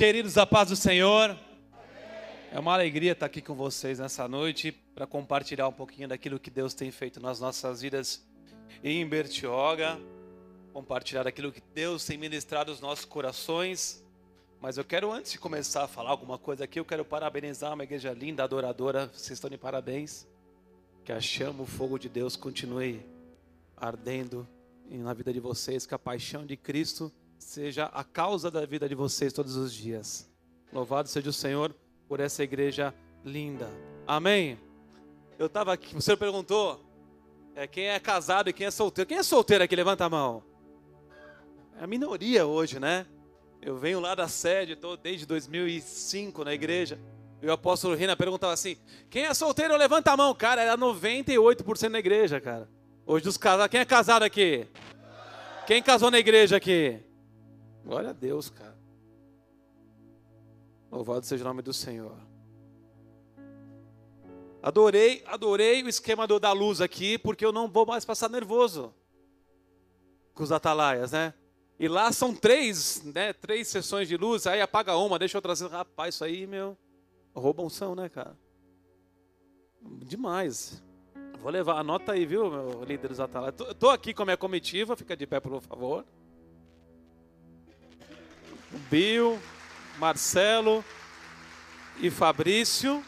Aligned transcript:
Queridos, 0.00 0.38
a 0.38 0.46
paz 0.46 0.70
do 0.70 0.76
Senhor. 0.76 1.38
É 2.50 2.58
uma 2.58 2.72
alegria 2.72 3.12
estar 3.12 3.26
aqui 3.26 3.42
com 3.42 3.54
vocês 3.54 3.98
nessa 3.98 4.26
noite 4.26 4.72
para 4.94 5.06
compartilhar 5.06 5.68
um 5.68 5.72
pouquinho 5.72 6.08
daquilo 6.08 6.40
que 6.40 6.48
Deus 6.48 6.72
tem 6.72 6.90
feito 6.90 7.20
nas 7.20 7.38
nossas 7.38 7.82
vidas 7.82 8.26
em 8.82 9.06
Bertioga, 9.06 10.00
compartilhar 10.72 11.26
aquilo 11.26 11.52
que 11.52 11.60
Deus 11.74 12.06
tem 12.06 12.16
ministrado 12.16 12.70
aos 12.70 12.80
nossos 12.80 13.04
corações. 13.04 14.02
Mas 14.58 14.78
eu 14.78 14.84
quero, 14.86 15.12
antes 15.12 15.32
de 15.32 15.38
começar 15.38 15.84
a 15.84 15.86
falar 15.86 16.08
alguma 16.08 16.38
coisa 16.38 16.64
aqui, 16.64 16.80
eu 16.80 16.84
quero 16.86 17.04
parabenizar 17.04 17.74
uma 17.74 17.84
igreja 17.84 18.10
linda, 18.14 18.42
adoradora. 18.42 19.08
Vocês 19.08 19.32
estão 19.32 19.50
de 19.50 19.58
parabéns. 19.58 20.26
Que 21.04 21.12
a 21.12 21.20
chama, 21.20 21.64
o 21.64 21.66
fogo 21.66 21.98
de 21.98 22.08
Deus 22.08 22.36
continue 22.36 23.04
ardendo 23.76 24.48
na 24.88 25.12
vida 25.12 25.30
de 25.30 25.40
vocês, 25.40 25.84
que 25.84 25.94
a 25.94 25.98
paixão 25.98 26.46
de 26.46 26.56
Cristo 26.56 27.12
seja 27.42 27.86
a 27.86 28.04
causa 28.04 28.50
da 28.50 28.64
vida 28.66 28.88
de 28.88 28.94
vocês 28.94 29.32
todos 29.32 29.56
os 29.56 29.72
dias. 29.72 30.30
Louvado 30.72 31.08
seja 31.08 31.30
o 31.30 31.32
Senhor 31.32 31.74
por 32.06 32.20
essa 32.20 32.44
igreja 32.44 32.94
linda. 33.24 33.68
Amém. 34.06 34.58
Eu 35.38 35.46
estava 35.46 35.72
aqui, 35.72 36.00
senhor 36.02 36.18
perguntou 36.18 36.84
é, 37.54 37.66
quem 37.66 37.88
é 37.88 37.98
casado 37.98 38.50
e 38.50 38.52
quem 38.52 38.66
é 38.66 38.70
solteiro. 38.70 39.08
Quem 39.08 39.18
é 39.18 39.22
solteiro 39.22 39.64
aqui? 39.64 39.74
Levanta 39.74 40.04
a 40.04 40.08
mão. 40.08 40.44
É 41.80 41.84
a 41.84 41.86
minoria 41.86 42.46
hoje, 42.46 42.78
né? 42.78 43.06
Eu 43.62 43.78
venho 43.78 44.00
lá 44.00 44.14
da 44.14 44.28
sede, 44.28 44.72
estou 44.72 44.96
desde 44.96 45.24
2005 45.26 46.44
na 46.44 46.52
igreja. 46.52 47.00
E 47.42 47.46
o 47.46 47.52
apóstolo 47.52 47.94
Rina 47.94 48.14
perguntava 48.14 48.52
assim: 48.52 48.76
quem 49.08 49.24
é 49.24 49.32
solteiro, 49.32 49.76
levanta 49.76 50.12
a 50.12 50.16
mão. 50.16 50.34
Cara, 50.34 50.60
era 50.60 50.76
98% 50.76 51.88
na 51.88 51.98
igreja, 51.98 52.38
cara. 52.38 52.68
Hoje 53.06 53.24
dos 53.24 53.38
casados, 53.38 53.70
quem 53.70 53.80
é 53.80 53.84
casado 53.84 54.24
aqui? 54.24 54.66
Quem 55.66 55.82
casou 55.82 56.10
na 56.10 56.18
igreja 56.18 56.56
aqui? 56.56 57.00
Glória 57.90 58.10
a 58.10 58.12
Deus, 58.12 58.48
cara. 58.48 58.78
Louvado 60.92 61.26
seja 61.26 61.42
o 61.42 61.48
nome 61.48 61.60
do 61.60 61.72
Senhor. 61.72 62.16
Adorei, 64.62 65.24
adorei 65.26 65.82
o 65.82 65.88
esquema 65.88 66.24
do, 66.24 66.38
da 66.38 66.52
luz 66.52 66.80
aqui, 66.80 67.18
porque 67.18 67.44
eu 67.44 67.50
não 67.50 67.68
vou 67.68 67.84
mais 67.84 68.04
passar 68.04 68.30
nervoso 68.30 68.94
com 70.34 70.44
os 70.44 70.52
atalaias, 70.52 71.10
né? 71.10 71.34
E 71.80 71.88
lá 71.88 72.12
são 72.12 72.32
três, 72.32 73.02
né? 73.12 73.32
Três 73.32 73.66
sessões 73.66 74.06
de 74.06 74.16
luz, 74.16 74.46
aí 74.46 74.60
apaga 74.60 74.96
uma, 74.96 75.18
deixa 75.18 75.38
outra 75.38 75.54
assim. 75.54 75.66
Rapaz, 75.66 76.14
isso 76.14 76.22
aí, 76.22 76.46
meu, 76.46 76.78
roubam 77.34 77.68
são, 77.68 77.96
né, 77.96 78.08
cara? 78.08 78.38
Demais. 79.82 80.80
Vou 81.40 81.50
levar, 81.50 81.80
anota 81.80 82.12
aí, 82.12 82.24
viu, 82.24 82.48
meu 82.52 82.84
líder 82.84 83.08
dos 83.08 83.18
atalaias. 83.18 83.56
Tô, 83.56 83.74
tô 83.74 83.88
aqui 83.88 84.14
com 84.14 84.22
a 84.22 84.26
minha 84.26 84.36
comitiva, 84.36 84.94
fica 84.94 85.16
de 85.16 85.26
pé, 85.26 85.40
por 85.40 85.60
favor. 85.60 86.06
Bill, 88.90 89.38
Marcelo 89.98 90.84
e 91.98 92.10
Fabrício. 92.10 93.04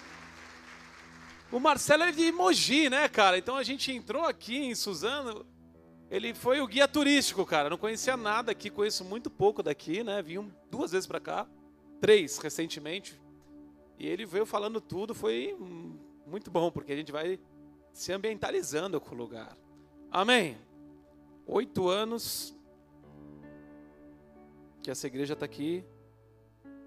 O 1.50 1.60
Marcelo 1.60 2.02
é 2.04 2.12
de 2.12 2.32
Mogi, 2.32 2.88
né, 2.88 3.08
cara? 3.08 3.38
Então 3.38 3.56
a 3.56 3.62
gente 3.62 3.92
entrou 3.92 4.24
aqui 4.24 4.56
em 4.56 4.74
Suzano. 4.74 5.46
Ele 6.10 6.34
foi 6.34 6.60
o 6.60 6.66
guia 6.66 6.88
turístico, 6.88 7.46
cara. 7.46 7.70
Não 7.70 7.78
conhecia 7.78 8.16
nada 8.16 8.52
aqui, 8.52 8.70
conheço 8.70 9.04
muito 9.04 9.30
pouco 9.30 9.62
daqui, 9.62 10.02
né? 10.02 10.20
Vim 10.22 10.52
duas 10.70 10.92
vezes 10.92 11.06
para 11.06 11.20
cá, 11.20 11.46
três 12.00 12.38
recentemente. 12.38 13.20
E 13.98 14.06
ele 14.06 14.26
veio 14.26 14.44
falando 14.44 14.80
tudo, 14.80 15.14
foi 15.14 15.56
muito 16.26 16.50
bom, 16.50 16.70
porque 16.70 16.92
a 16.92 16.96
gente 16.96 17.12
vai 17.12 17.38
se 17.92 18.12
ambientalizando 18.12 19.00
com 19.00 19.14
o 19.14 19.18
lugar. 19.18 19.56
Amém. 20.10 20.58
Oito 21.46 21.88
anos 21.88 22.54
que 24.82 24.90
essa 24.90 25.06
igreja 25.06 25.34
está 25.34 25.46
aqui 25.46 25.84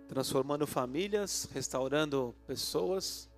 transformando 0.08 0.68
famílias, 0.68 1.50
restaurando 1.52 2.36
pessoas, 2.46 3.30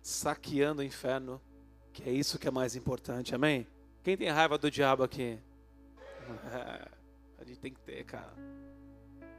saqueando 0.00 0.82
o 0.82 0.84
inferno, 0.84 1.40
que 1.92 2.08
é 2.08 2.12
isso 2.12 2.38
que 2.38 2.46
é 2.46 2.50
mais 2.50 2.76
importante, 2.76 3.34
amém? 3.34 3.66
Quem 4.04 4.16
tem 4.16 4.28
raiva 4.28 4.56
do 4.56 4.70
diabo 4.70 5.02
aqui? 5.02 5.38
A 7.38 7.44
gente 7.44 7.58
tem 7.60 7.72
que 7.72 7.80
ter, 7.80 8.04
cara. 8.04 8.32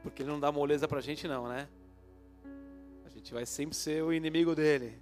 Porque 0.02 0.22
ele 0.22 0.30
não 0.30 0.40
dá 0.40 0.50
moleza 0.50 0.88
pra 0.88 1.00
gente, 1.00 1.28
não, 1.28 1.46
né? 1.48 1.68
A 3.04 3.08
gente 3.08 3.32
vai 3.32 3.44
sempre 3.44 3.76
ser 3.76 4.02
o 4.02 4.12
inimigo 4.12 4.54
dele. 4.54 4.98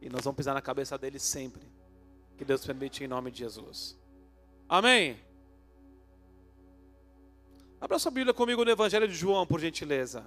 E 0.00 0.08
nós 0.08 0.24
vamos 0.24 0.36
pisar 0.36 0.54
na 0.54 0.60
cabeça 0.60 0.96
dele 0.98 1.18
sempre. 1.18 1.62
Que 2.36 2.44
Deus 2.44 2.64
permite 2.64 3.02
em 3.02 3.08
nome 3.08 3.30
de 3.30 3.38
Jesus. 3.38 3.98
Amém? 4.68 5.16
Abra 7.82 7.98
sua 7.98 8.12
Bíblia 8.12 8.32
comigo 8.32 8.64
no 8.64 8.70
Evangelho 8.70 9.08
de 9.08 9.14
João, 9.14 9.44
por 9.44 9.58
gentileza. 9.58 10.24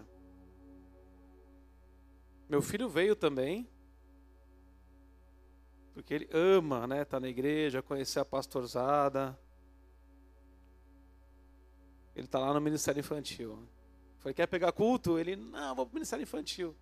Meu 2.49 2.61
filho 2.61 2.89
veio 2.89 3.16
também. 3.16 3.66
Porque 5.94 6.13
ele 6.13 6.29
ama, 6.33 6.85
né? 6.85 7.05
Tá 7.05 7.17
na 7.17 7.29
igreja, 7.29 7.81
conhecer 7.81 8.19
a 8.19 8.25
pastorzada. 8.25 9.39
Ele 12.13 12.25
está 12.25 12.39
lá 12.39 12.53
no 12.53 12.59
Ministério 12.59 12.99
Infantil. 12.99 13.57
Falei, 14.19 14.33
quer 14.33 14.47
pegar 14.47 14.73
culto? 14.73 15.17
Ele, 15.17 15.38
não, 15.38 15.73
vou 15.75 15.85
para 15.85 15.94
o 15.94 15.95
Ministério 15.95 16.23
Infantil. 16.23 16.75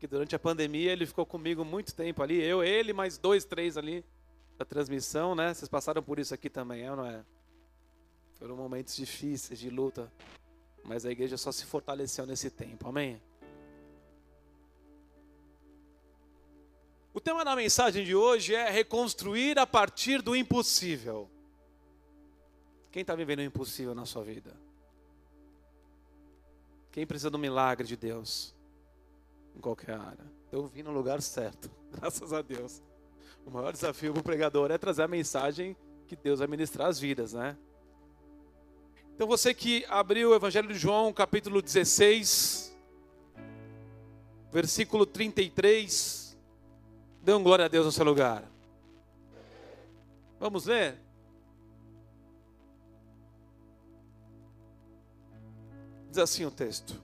Que 0.00 0.08
durante 0.08 0.34
a 0.34 0.40
pandemia 0.40 0.90
ele 0.90 1.06
ficou 1.06 1.24
comigo 1.24 1.64
muito 1.64 1.94
tempo 1.94 2.20
ali. 2.20 2.42
Eu, 2.42 2.64
ele, 2.64 2.92
mais 2.92 3.16
dois, 3.16 3.44
três 3.44 3.76
ali 3.76 4.04
da 4.58 4.64
transmissão, 4.64 5.36
né? 5.36 5.54
Vocês 5.54 5.68
passaram 5.68 6.02
por 6.02 6.18
isso 6.18 6.34
aqui 6.34 6.50
também, 6.50 6.82
é 6.82 6.90
ou 6.90 6.96
não 6.96 7.06
é? 7.06 7.24
Foram 8.38 8.54
momentos 8.54 8.94
difíceis 8.94 9.58
de 9.58 9.70
luta, 9.70 10.12
mas 10.84 11.06
a 11.06 11.10
igreja 11.10 11.36
só 11.36 11.50
se 11.50 11.64
fortaleceu 11.64 12.26
nesse 12.26 12.50
tempo. 12.50 12.88
Amém? 12.88 13.20
O 17.14 17.20
tema 17.20 17.42
da 17.44 17.56
mensagem 17.56 18.04
de 18.04 18.14
hoje 18.14 18.54
é 18.54 18.70
reconstruir 18.70 19.58
a 19.58 19.66
partir 19.66 20.20
do 20.20 20.36
impossível. 20.36 21.30
Quem 22.90 23.00
está 23.00 23.14
vivendo 23.14 23.38
o 23.38 23.42
impossível 23.42 23.94
na 23.94 24.04
sua 24.04 24.22
vida? 24.22 24.54
Quem 26.92 27.06
precisa 27.06 27.30
do 27.30 27.38
milagre 27.38 27.86
de 27.86 27.96
Deus? 27.96 28.54
Em 29.54 29.60
qualquer 29.60 29.98
área. 29.98 30.30
Eu 30.52 30.66
vim 30.66 30.82
no 30.82 30.92
lugar 30.92 31.22
certo, 31.22 31.70
graças 31.90 32.34
a 32.34 32.42
Deus. 32.42 32.82
O 33.46 33.50
maior 33.50 33.72
desafio 33.72 34.12
para 34.12 34.20
o 34.20 34.24
pregador 34.24 34.70
é 34.70 34.76
trazer 34.76 35.02
a 35.02 35.08
mensagem 35.08 35.74
que 36.06 36.16
Deus 36.16 36.38
vai 36.38 36.48
ministrar 36.48 36.88
as 36.88 37.00
vidas, 37.00 37.32
né? 37.32 37.56
Então 39.16 39.26
você 39.26 39.54
que 39.54 39.82
abriu 39.88 40.28
o 40.28 40.34
Evangelho 40.34 40.68
de 40.68 40.78
João, 40.78 41.10
capítulo 41.10 41.62
16, 41.62 42.76
versículo 44.52 45.06
33, 45.06 46.36
dê 47.22 47.32
um 47.32 47.42
glória 47.42 47.64
a 47.64 47.68
Deus 47.68 47.86
no 47.86 47.92
seu 47.92 48.04
lugar. 48.04 48.44
Vamos 50.38 50.66
ler? 50.66 50.98
Diz 56.10 56.18
assim 56.18 56.44
o 56.44 56.50
texto: 56.50 57.02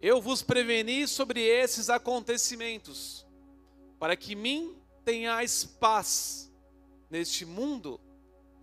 Eu 0.00 0.18
vos 0.18 0.40
preveni 0.40 1.06
sobre 1.06 1.42
esses 1.42 1.90
acontecimentos, 1.90 3.26
para 3.98 4.16
que 4.16 4.34
mim 4.34 4.74
tenhais 5.04 5.62
paz 5.62 6.50
neste 7.10 7.44
mundo 7.44 8.00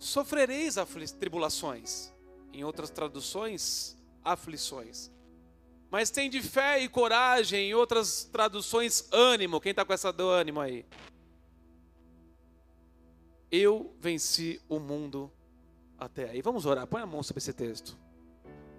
sofrereis 0.02 0.76
tribulações. 1.18 2.12
Em 2.52 2.64
outras 2.64 2.90
traduções, 2.90 3.96
aflições. 4.22 5.10
Mas 5.90 6.10
tem 6.10 6.28
de 6.28 6.42
fé 6.42 6.80
e 6.80 6.88
coragem, 6.88 7.70
em 7.70 7.74
outras 7.74 8.24
traduções, 8.24 9.08
ânimo. 9.12 9.60
Quem 9.60 9.70
está 9.70 9.84
com 9.84 9.92
essa 9.92 10.12
do 10.12 10.28
ânimo 10.28 10.60
aí? 10.60 10.84
Eu 13.50 13.94
venci 14.00 14.60
o 14.68 14.78
mundo 14.78 15.30
até 15.98 16.30
aí. 16.30 16.42
Vamos 16.42 16.66
orar, 16.66 16.86
põe 16.86 17.02
a 17.02 17.06
mão 17.06 17.22
sobre 17.22 17.38
esse 17.38 17.52
texto. 17.52 17.96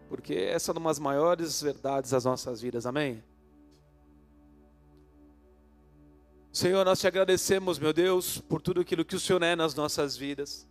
Porque 0.10 0.34
essa 0.34 0.72
é 0.72 0.78
uma 0.78 0.90
das 0.90 1.00
maiores 1.00 1.62
verdades 1.62 2.12
das 2.12 2.26
nossas 2.26 2.62
vidas, 2.62 2.86
amém? 2.86 3.24
Senhor, 6.52 6.84
nós 6.86 7.00
te 7.00 7.08
agradecemos, 7.08 7.80
meu 7.80 7.94
Deus, 7.94 8.40
por 8.40 8.62
tudo 8.62 8.82
aquilo 8.82 9.06
que 9.06 9.16
o 9.16 9.20
Senhor 9.20 9.42
é 9.42 9.56
nas 9.56 9.74
nossas 9.74 10.16
vidas. 10.16 10.68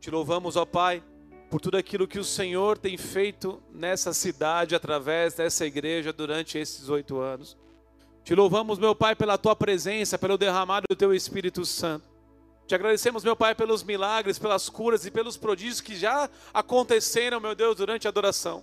Te 0.00 0.10
louvamos, 0.10 0.56
ó 0.56 0.64
Pai, 0.64 1.02
por 1.50 1.60
tudo 1.60 1.76
aquilo 1.76 2.06
que 2.06 2.18
o 2.18 2.24
Senhor 2.24 2.78
tem 2.78 2.96
feito 2.96 3.60
nessa 3.72 4.12
cidade, 4.12 4.74
através 4.74 5.34
dessa 5.34 5.66
igreja 5.66 6.12
durante 6.12 6.58
esses 6.58 6.88
oito 6.88 7.18
anos. 7.18 7.56
Te 8.22 8.34
louvamos, 8.34 8.78
meu 8.78 8.94
Pai, 8.94 9.16
pela 9.16 9.38
tua 9.38 9.56
presença, 9.56 10.18
pelo 10.18 10.36
derramado 10.36 10.86
do 10.88 10.94
teu 10.94 11.14
Espírito 11.14 11.64
Santo. 11.64 12.06
Te 12.66 12.74
agradecemos, 12.74 13.24
meu 13.24 13.34
Pai, 13.34 13.54
pelos 13.54 13.82
milagres, 13.82 14.38
pelas 14.38 14.68
curas 14.68 15.06
e 15.06 15.10
pelos 15.10 15.38
prodígios 15.38 15.80
que 15.80 15.96
já 15.96 16.28
aconteceram, 16.52 17.40
meu 17.40 17.54
Deus, 17.54 17.76
durante 17.76 18.06
a 18.06 18.10
adoração. 18.10 18.62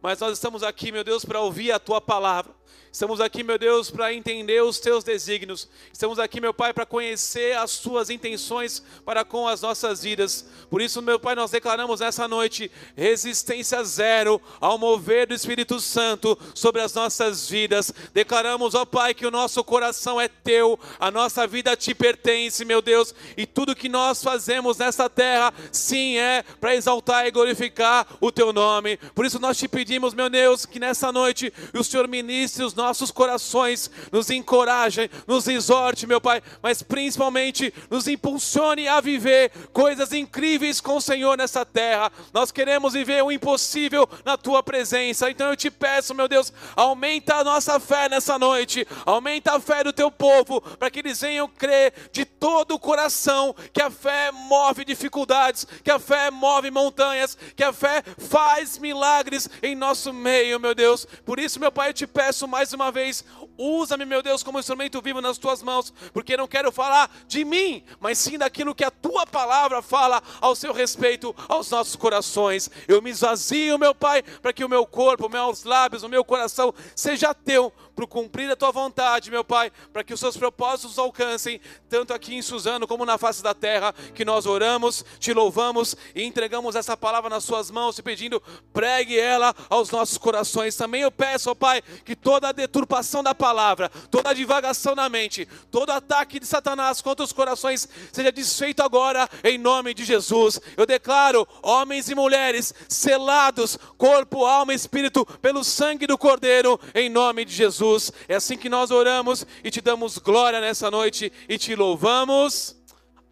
Mas 0.00 0.20
nós 0.20 0.34
estamos 0.34 0.62
aqui, 0.62 0.92
meu 0.92 1.02
Deus, 1.02 1.24
para 1.24 1.40
ouvir 1.40 1.72
a 1.72 1.78
tua 1.80 2.00
palavra. 2.00 2.54
Estamos 2.94 3.20
aqui, 3.20 3.42
meu 3.42 3.58
Deus, 3.58 3.90
para 3.90 4.14
entender 4.14 4.62
os 4.62 4.78
teus 4.78 5.02
desígnios. 5.02 5.68
Estamos 5.92 6.20
aqui, 6.20 6.40
meu 6.40 6.54
Pai, 6.54 6.72
para 6.72 6.86
conhecer 6.86 7.56
as 7.56 7.78
tuas 7.78 8.08
intenções 8.08 8.84
para 9.04 9.24
com 9.24 9.48
as 9.48 9.60
nossas 9.62 10.04
vidas. 10.04 10.46
Por 10.70 10.80
isso, 10.80 11.02
meu 11.02 11.18
Pai, 11.18 11.34
nós 11.34 11.50
declaramos 11.50 11.98
nessa 11.98 12.28
noite 12.28 12.70
resistência 12.96 13.82
zero 13.82 14.40
ao 14.60 14.78
mover 14.78 15.26
do 15.26 15.34
Espírito 15.34 15.80
Santo 15.80 16.38
sobre 16.54 16.82
as 16.82 16.94
nossas 16.94 17.50
vidas. 17.50 17.92
Declaramos, 18.12 18.76
ó 18.76 18.84
Pai, 18.84 19.12
que 19.12 19.26
o 19.26 19.30
nosso 19.30 19.64
coração 19.64 20.20
é 20.20 20.28
teu, 20.28 20.78
a 21.00 21.10
nossa 21.10 21.48
vida 21.48 21.76
te 21.76 21.96
pertence, 21.96 22.64
meu 22.64 22.80
Deus, 22.80 23.12
e 23.36 23.44
tudo 23.44 23.74
que 23.74 23.88
nós 23.88 24.22
fazemos 24.22 24.78
nessa 24.78 25.10
terra, 25.10 25.52
sim, 25.72 26.16
é 26.16 26.44
para 26.60 26.76
exaltar 26.76 27.26
e 27.26 27.32
glorificar 27.32 28.06
o 28.20 28.30
teu 28.30 28.52
nome. 28.52 28.98
Por 29.16 29.26
isso, 29.26 29.40
nós 29.40 29.58
te 29.58 29.66
pedimos, 29.66 30.14
meu 30.14 30.30
Deus, 30.30 30.64
que 30.64 30.78
nessa 30.78 31.10
noite 31.10 31.52
o 31.72 31.82
Senhor 31.82 32.06
ministre 32.06 32.63
os 32.64 32.74
nossos 32.74 33.10
corações, 33.10 33.90
nos 34.10 34.30
encoraje, 34.30 35.10
nos 35.26 35.46
exorte, 35.46 36.06
meu 36.06 36.20
Pai, 36.20 36.42
mas 36.62 36.82
principalmente 36.82 37.72
nos 37.90 38.08
impulsione 38.08 38.88
a 38.88 39.00
viver 39.00 39.50
coisas 39.72 40.12
incríveis 40.12 40.80
com 40.80 40.96
o 40.96 41.00
Senhor 41.00 41.36
nessa 41.36 41.64
terra. 41.64 42.10
Nós 42.32 42.50
queremos 42.50 42.94
viver 42.94 43.22
o 43.22 43.30
impossível 43.30 44.08
na 44.24 44.36
tua 44.36 44.62
presença. 44.62 45.30
Então 45.30 45.50
eu 45.50 45.56
te 45.56 45.70
peço, 45.70 46.14
meu 46.14 46.28
Deus, 46.28 46.52
aumenta 46.74 47.36
a 47.36 47.44
nossa 47.44 47.78
fé 47.78 48.08
nessa 48.08 48.38
noite, 48.38 48.86
aumenta 49.04 49.54
a 49.54 49.60
fé 49.60 49.84
do 49.84 49.92
teu 49.92 50.10
povo, 50.10 50.60
para 50.60 50.90
que 50.90 51.00
eles 51.00 51.20
venham 51.20 51.48
crer 51.48 51.92
de 52.12 52.24
todo 52.24 52.74
o 52.74 52.78
coração 52.78 53.54
que 53.72 53.82
a 53.82 53.90
fé 53.90 54.30
move 54.32 54.84
dificuldades, 54.84 55.66
que 55.82 55.90
a 55.90 55.98
fé 55.98 56.30
move 56.30 56.70
montanhas, 56.70 57.36
que 57.56 57.62
a 57.62 57.72
fé 57.72 58.02
faz 58.18 58.78
milagres 58.78 59.48
em 59.62 59.74
nosso 59.74 60.12
meio, 60.12 60.60
meu 60.60 60.74
Deus. 60.74 61.06
Por 61.24 61.38
isso, 61.38 61.60
meu 61.60 61.72
Pai, 61.72 61.90
eu 61.90 61.94
te 61.94 62.06
peço 62.06 62.43
mais 62.46 62.72
uma 62.72 62.90
vez, 62.90 63.24
usa-me, 63.56 64.04
meu 64.04 64.22
Deus, 64.22 64.42
como 64.42 64.58
instrumento 64.58 65.00
vivo 65.00 65.20
nas 65.20 65.38
tuas 65.38 65.62
mãos, 65.62 65.92
porque 66.12 66.36
não 66.36 66.46
quero 66.46 66.70
falar 66.72 67.10
de 67.26 67.44
mim, 67.44 67.84
mas 68.00 68.18
sim 68.18 68.38
daquilo 68.38 68.74
que 68.74 68.84
a 68.84 68.90
tua 68.90 69.26
palavra 69.26 69.80
fala 69.82 70.22
ao 70.40 70.54
seu 70.54 70.72
respeito, 70.72 71.34
aos 71.48 71.70
nossos 71.70 71.96
corações. 71.96 72.70
Eu 72.88 73.00
me 73.00 73.10
esvazio, 73.10 73.78
meu 73.78 73.94
Pai, 73.94 74.22
para 74.22 74.52
que 74.52 74.64
o 74.64 74.68
meu 74.68 74.86
corpo, 74.86 75.28
meus 75.28 75.64
lábios, 75.64 76.02
o 76.02 76.08
meu 76.08 76.24
coração 76.24 76.74
seja 76.94 77.34
teu, 77.34 77.72
para 77.94 78.06
cumprir 78.06 78.50
a 78.50 78.56
tua 78.56 78.72
vontade, 78.72 79.30
meu 79.30 79.44
Pai, 79.44 79.70
para 79.92 80.02
que 80.02 80.12
os 80.12 80.20
seus 80.20 80.36
propósitos 80.36 80.98
alcancem, 80.98 81.60
tanto 81.88 82.12
aqui 82.12 82.34
em 82.34 82.42
Suzano 82.42 82.86
como 82.86 83.04
na 83.04 83.16
face 83.16 83.42
da 83.42 83.54
terra, 83.54 83.94
que 84.14 84.24
nós 84.24 84.46
oramos, 84.46 85.04
te 85.18 85.32
louvamos 85.32 85.96
e 86.14 86.22
entregamos 86.22 86.74
essa 86.74 86.96
palavra 86.96 87.30
nas 87.30 87.44
suas 87.44 87.70
mãos, 87.70 87.94
te 87.94 88.02
pedindo, 88.02 88.42
pregue 88.72 89.18
ela 89.18 89.54
aos 89.70 89.90
nossos 89.90 90.18
corações. 90.18 90.76
Também 90.76 91.02
eu 91.02 91.10
peço, 91.10 91.50
ó 91.50 91.54
Pai, 91.54 91.82
que 92.04 92.16
toda 92.16 92.48
a 92.48 92.52
deturpação 92.52 93.22
da 93.22 93.34
palavra, 93.34 93.88
toda 94.10 94.30
a 94.30 94.34
divagação 94.34 94.94
na 94.94 95.08
mente, 95.08 95.46
todo 95.70 95.90
ataque 95.90 96.40
de 96.40 96.46
Satanás 96.46 97.00
contra 97.00 97.24
os 97.24 97.32
corações 97.32 97.88
seja 98.12 98.32
desfeito 98.32 98.82
agora 98.82 99.28
em 99.44 99.58
nome 99.58 99.94
de 99.94 100.04
Jesus. 100.04 100.60
Eu 100.76 100.86
declaro 100.86 101.46
homens 101.62 102.08
e 102.08 102.14
mulheres 102.14 102.74
selados, 102.88 103.78
corpo, 103.96 104.44
alma 104.44 104.72
e 104.72 104.76
espírito, 104.76 105.24
pelo 105.40 105.62
sangue 105.62 106.06
do 106.06 106.18
Cordeiro, 106.18 106.80
em 106.94 107.08
nome 107.08 107.44
de 107.44 107.54
Jesus. 107.54 107.83
É 108.28 108.34
assim 108.36 108.56
que 108.56 108.68
nós 108.68 108.90
oramos 108.90 109.46
e 109.62 109.70
te 109.70 109.80
damos 109.80 110.18
glória 110.18 110.60
nessa 110.60 110.90
noite 110.90 111.32
e 111.48 111.58
te 111.58 111.74
louvamos. 111.74 112.76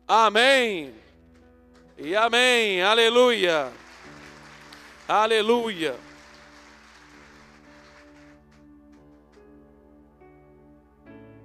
Amém. 0.06 0.94
E 1.96 2.14
amém. 2.14 2.82
Aleluia. 2.82 3.72
Aleluia. 5.08 5.96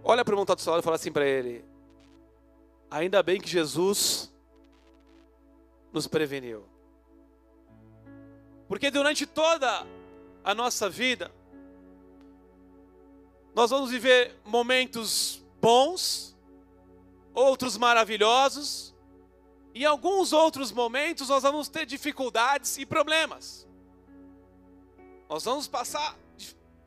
Olha 0.03 0.23
para 0.23 0.31
o 0.31 0.35
irmão 0.35 0.45
do 0.45 0.61
seu 0.61 0.71
lado 0.71 0.81
e 0.81 0.83
fala 0.83 0.95
assim 0.95 1.11
para 1.11 1.25
ele: 1.25 1.65
Ainda 2.89 3.21
bem 3.21 3.41
que 3.41 3.49
Jesus 3.49 4.33
nos 5.91 6.07
preveniu. 6.07 6.65
Porque 8.67 8.89
durante 8.89 9.25
toda 9.25 9.85
a 10.43 10.55
nossa 10.55 10.89
vida, 10.89 11.31
nós 13.57 13.71
vamos 13.71 13.89
viver 13.89 14.39
momentos 14.45 15.43
bons, 15.59 16.37
outros 17.33 17.75
maravilhosos, 17.75 18.93
e 19.73 19.81
em 19.81 19.85
alguns 19.85 20.31
outros 20.31 20.71
momentos 20.71 21.29
nós 21.29 21.41
vamos 21.41 21.67
ter 21.67 21.83
dificuldades 21.83 22.77
e 22.77 22.85
problemas. 22.85 23.67
Nós 25.27 25.43
vamos 25.43 25.67
passar 25.67 26.15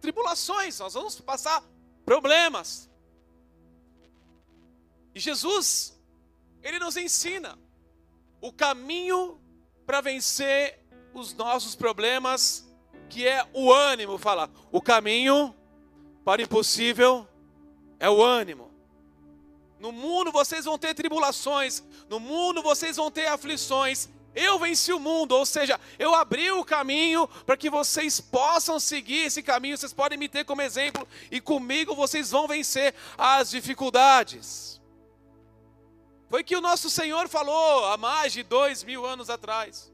tribulações, 0.00 0.78
nós 0.78 0.94
vamos 0.94 1.20
passar 1.20 1.60
problemas. 2.04 2.88
E 5.12 5.18
Jesus, 5.18 6.00
ele 6.62 6.78
nos 6.78 6.96
ensina 6.96 7.58
o 8.40 8.52
caminho 8.52 9.40
para 9.84 10.00
vencer 10.00 10.78
os 11.12 11.34
nossos 11.34 11.74
problemas, 11.74 12.72
que 13.08 13.26
é 13.26 13.44
o 13.52 13.72
ânimo, 13.72 14.16
fala, 14.18 14.48
o 14.70 14.80
caminho 14.80 15.52
para 16.24 16.42
impossível 16.42 17.26
é 17.98 18.08
o 18.08 18.22
ânimo. 18.22 18.70
No 19.78 19.92
mundo 19.92 20.30
vocês 20.30 20.64
vão 20.64 20.78
ter 20.78 20.94
tribulações, 20.94 21.82
no 22.08 22.20
mundo 22.20 22.62
vocês 22.62 22.96
vão 22.96 23.10
ter 23.10 23.26
aflições. 23.26 24.08
Eu 24.34 24.58
venci 24.60 24.92
o 24.92 25.00
mundo, 25.00 25.32
ou 25.32 25.44
seja, 25.44 25.80
eu 25.98 26.14
abri 26.14 26.52
o 26.52 26.64
caminho 26.64 27.26
para 27.44 27.56
que 27.56 27.68
vocês 27.68 28.20
possam 28.20 28.78
seguir 28.78 29.26
esse 29.26 29.42
caminho. 29.42 29.76
Vocês 29.76 29.92
podem 29.92 30.16
me 30.16 30.28
ter 30.28 30.44
como 30.44 30.62
exemplo, 30.62 31.06
e 31.30 31.40
comigo 31.40 31.96
vocês 31.96 32.30
vão 32.30 32.46
vencer 32.46 32.94
as 33.18 33.50
dificuldades. 33.50 34.80
Foi 36.28 36.44
que 36.44 36.54
o 36.54 36.60
nosso 36.60 36.88
Senhor 36.88 37.28
falou 37.28 37.86
há 37.86 37.96
mais 37.96 38.32
de 38.32 38.44
dois 38.44 38.84
mil 38.84 39.04
anos 39.04 39.28
atrás. 39.28 39.92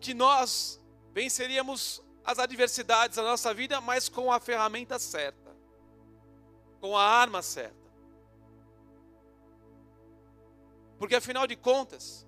Que 0.00 0.12
nós 0.12 0.78
venceríamos 1.14 2.02
as 2.24 2.38
adversidades 2.38 3.16
da 3.16 3.22
nossa 3.22 3.52
vida, 3.52 3.80
mas 3.80 4.08
com 4.08 4.32
a 4.32 4.38
ferramenta 4.38 4.98
certa, 4.98 5.56
com 6.80 6.96
a 6.96 7.04
arma 7.04 7.42
certa. 7.42 7.82
Porque 10.98 11.16
afinal 11.16 11.46
de 11.46 11.56
contas, 11.56 12.26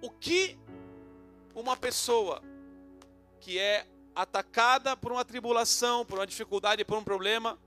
o 0.00 0.10
que 0.10 0.58
uma 1.54 1.76
pessoa 1.76 2.42
que 3.40 3.58
é 3.58 3.86
atacada 4.14 4.96
por 4.96 5.12
uma 5.12 5.24
tribulação, 5.24 6.04
por 6.04 6.18
uma 6.18 6.26
dificuldade, 6.26 6.84
por 6.84 6.96
um 6.96 7.04
problema, 7.04 7.58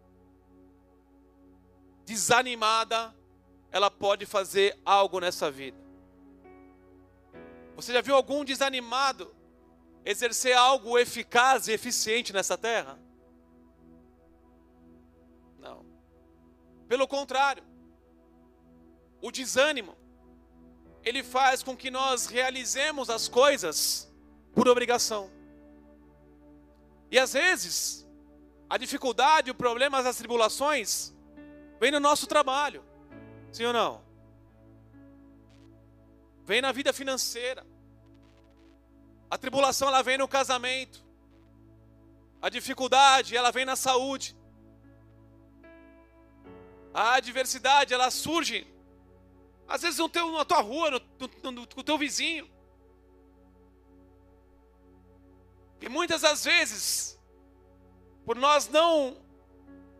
desanimada, 2.05 3.15
ela 3.71 3.91
pode 3.91 4.25
fazer 4.25 4.77
algo 4.83 5.19
nessa 5.19 5.51
vida. 5.51 5.77
Você 7.75 7.93
já 7.93 8.01
viu 8.01 8.15
algum 8.15 8.43
desanimado 8.43 9.33
exercer 10.05 10.55
algo 10.55 10.97
eficaz 10.97 11.67
e 11.67 11.71
eficiente 11.71 12.33
nessa 12.33 12.57
terra? 12.57 12.99
Não. 15.59 15.85
Pelo 16.87 17.07
contrário, 17.07 17.63
o 19.21 19.31
desânimo, 19.31 19.95
ele 21.03 21.23
faz 21.23 21.61
com 21.63 21.75
que 21.75 21.91
nós 21.91 22.25
realizemos 22.25 23.09
as 23.09 23.27
coisas 23.27 24.11
por 24.53 24.67
obrigação. 24.67 25.29
E 27.11 27.17
às 27.17 27.33
vezes, 27.33 28.07
a 28.69 28.77
dificuldade, 28.77 29.51
o 29.51 29.55
problema, 29.55 29.99
as 29.99 30.17
tribulações 30.17 31.13
Vem 31.79 31.91
no 31.91 31.99
nosso 31.99 32.27
trabalho. 32.27 32.83
Sim 33.51 33.65
ou 33.65 33.73
não? 33.73 34.03
Vem 36.45 36.61
na 36.61 36.71
vida 36.71 36.91
financeira. 36.91 37.65
A 39.29 39.37
tribulação 39.37 39.87
ela 39.87 40.01
vem 40.01 40.17
no 40.17 40.27
casamento. 40.27 41.03
A 42.41 42.49
dificuldade 42.49 43.35
ela 43.35 43.51
vem 43.51 43.65
na 43.65 43.75
saúde. 43.75 44.35
A 46.93 47.13
adversidade 47.15 47.93
ela 47.93 48.09
surge 48.09 48.65
às 49.69 49.83
vezes 49.83 49.99
no 49.99 50.09
teu, 50.09 50.31
na 50.31 50.43
tua 50.43 50.61
rua, 50.61 50.89
no, 50.89 50.99
no, 51.19 51.51
no, 51.51 51.61
no 51.61 51.83
teu 51.83 51.95
vizinho. 51.95 52.49
E 55.79 55.87
muitas 55.87 56.21
das 56.21 56.43
vezes, 56.43 57.19
por 58.25 58.35
nós 58.35 58.67
não 58.67 59.15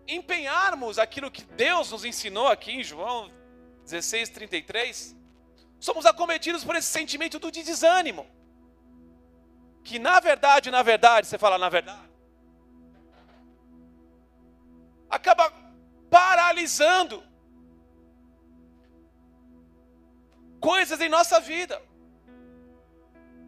empenharmos 0.08 0.98
aquilo 0.98 1.30
que 1.30 1.44
Deus 1.44 1.92
nos 1.92 2.04
ensinou 2.04 2.48
aqui 2.48 2.72
em 2.72 2.84
João 2.84 3.32
16, 3.84 4.30
33, 4.30 5.16
somos 5.80 6.06
acometidos 6.08 6.64
por 6.64 6.76
esse 6.76 6.88
sentimento 6.88 7.38
do 7.38 7.52
desânimo. 7.52 8.28
Que 9.90 9.98
na 9.98 10.20
verdade, 10.20 10.70
na 10.70 10.84
verdade, 10.84 11.26
você 11.26 11.36
fala 11.36 11.58
na 11.58 11.68
verdade, 11.68 12.08
acaba 15.10 15.52
paralisando 16.12 17.24
coisas 20.60 21.02
em 21.02 21.10
nossa 21.10 21.40
vida, 21.40 21.82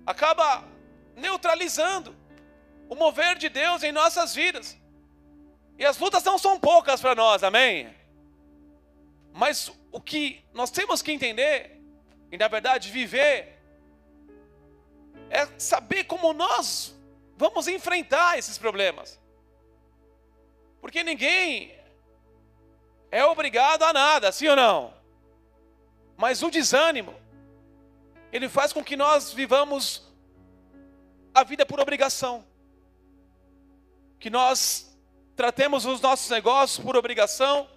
acaba 0.04 0.64
neutralizando 1.16 2.16
o 2.90 2.96
mover 2.96 3.38
de 3.38 3.48
Deus 3.48 3.84
em 3.84 3.92
nossas 3.92 4.34
vidas. 4.34 4.76
E 5.78 5.86
as 5.86 6.00
lutas 6.00 6.24
não 6.24 6.40
são 6.40 6.60
poucas 6.60 7.00
para 7.00 7.14
nós, 7.14 7.44
amém? 7.44 7.96
Mas 9.32 9.72
o 9.92 10.02
que 10.02 10.44
nós 10.56 10.72
temos 10.72 11.04
que 11.04 11.12
entender, 11.12 11.80
e 12.32 12.36
na 12.36 12.48
verdade 12.48 12.90
viver, 12.90 13.61
é 15.32 15.48
saber 15.58 16.04
como 16.04 16.34
nós 16.34 16.94
vamos 17.38 17.68
enfrentar 17.68 18.38
esses 18.38 18.58
problemas. 18.58 19.20
Porque 20.82 21.04
ninguém 21.04 21.74
é 23.10 23.24
obrigado 23.26 23.84
a 23.84 23.94
nada, 23.94 24.32
sim 24.32 24.50
ou 24.50 24.56
não? 24.58 24.94
Mas 26.18 26.44
o 26.44 26.52
desânimo, 26.52 27.16
ele 28.32 28.50
faz 28.50 28.74
com 28.74 28.84
que 28.84 28.98
nós 28.98 29.32
vivamos 29.32 30.06
a 31.34 31.44
vida 31.44 31.66
por 31.66 31.80
obrigação. 31.80 32.46
Que 34.20 34.30
nós 34.30 34.96
tratemos 35.36 35.86
os 35.86 36.02
nossos 36.02 36.30
negócios 36.30 36.84
por 36.84 36.98
obrigação, 36.98 37.70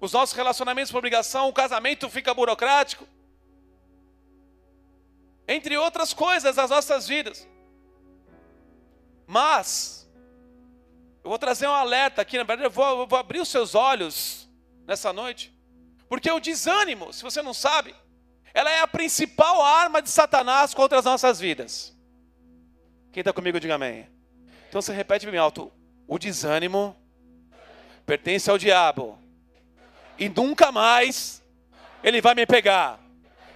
os 0.00 0.12
nossos 0.12 0.34
relacionamentos 0.34 0.90
por 0.90 0.98
obrigação, 0.98 1.48
o 1.48 1.52
casamento 1.52 2.08
fica 2.08 2.32
burocrático. 2.32 3.06
Entre 5.46 5.76
outras 5.76 6.12
coisas 6.12 6.56
das 6.56 6.70
nossas 6.70 7.06
vidas. 7.06 7.48
Mas, 9.26 10.08
eu 11.24 11.30
vou 11.30 11.38
trazer 11.38 11.66
um 11.66 11.72
alerta 11.72 12.22
aqui, 12.22 12.36
na 12.36 12.44
verdade, 12.44 12.66
eu 12.66 12.70
vou, 12.70 13.00
eu 13.00 13.06
vou 13.06 13.18
abrir 13.18 13.40
os 13.40 13.48
seus 13.48 13.74
olhos 13.74 14.48
nessa 14.86 15.12
noite. 15.12 15.52
Porque 16.08 16.30
o 16.30 16.40
desânimo, 16.40 17.12
se 17.12 17.22
você 17.22 17.40
não 17.42 17.54
sabe, 17.54 17.94
ela 18.52 18.70
é 18.70 18.80
a 18.80 18.86
principal 18.86 19.62
arma 19.62 20.02
de 20.02 20.10
Satanás 20.10 20.74
contra 20.74 20.98
as 20.98 21.04
nossas 21.04 21.40
vidas. 21.40 21.96
Quem 23.10 23.20
está 23.20 23.32
comigo, 23.32 23.58
diga 23.58 23.74
amém. 23.74 24.08
Então 24.68 24.82
você 24.82 24.92
repete 24.92 25.26
bem 25.26 25.38
alto: 25.38 25.72
o 26.06 26.18
desânimo 26.18 26.96
pertence 28.04 28.50
ao 28.50 28.58
diabo, 28.58 29.18
e 30.18 30.28
nunca 30.28 30.70
mais 30.70 31.42
ele 32.02 32.20
vai 32.20 32.34
me 32.34 32.46
pegar. 32.46 33.00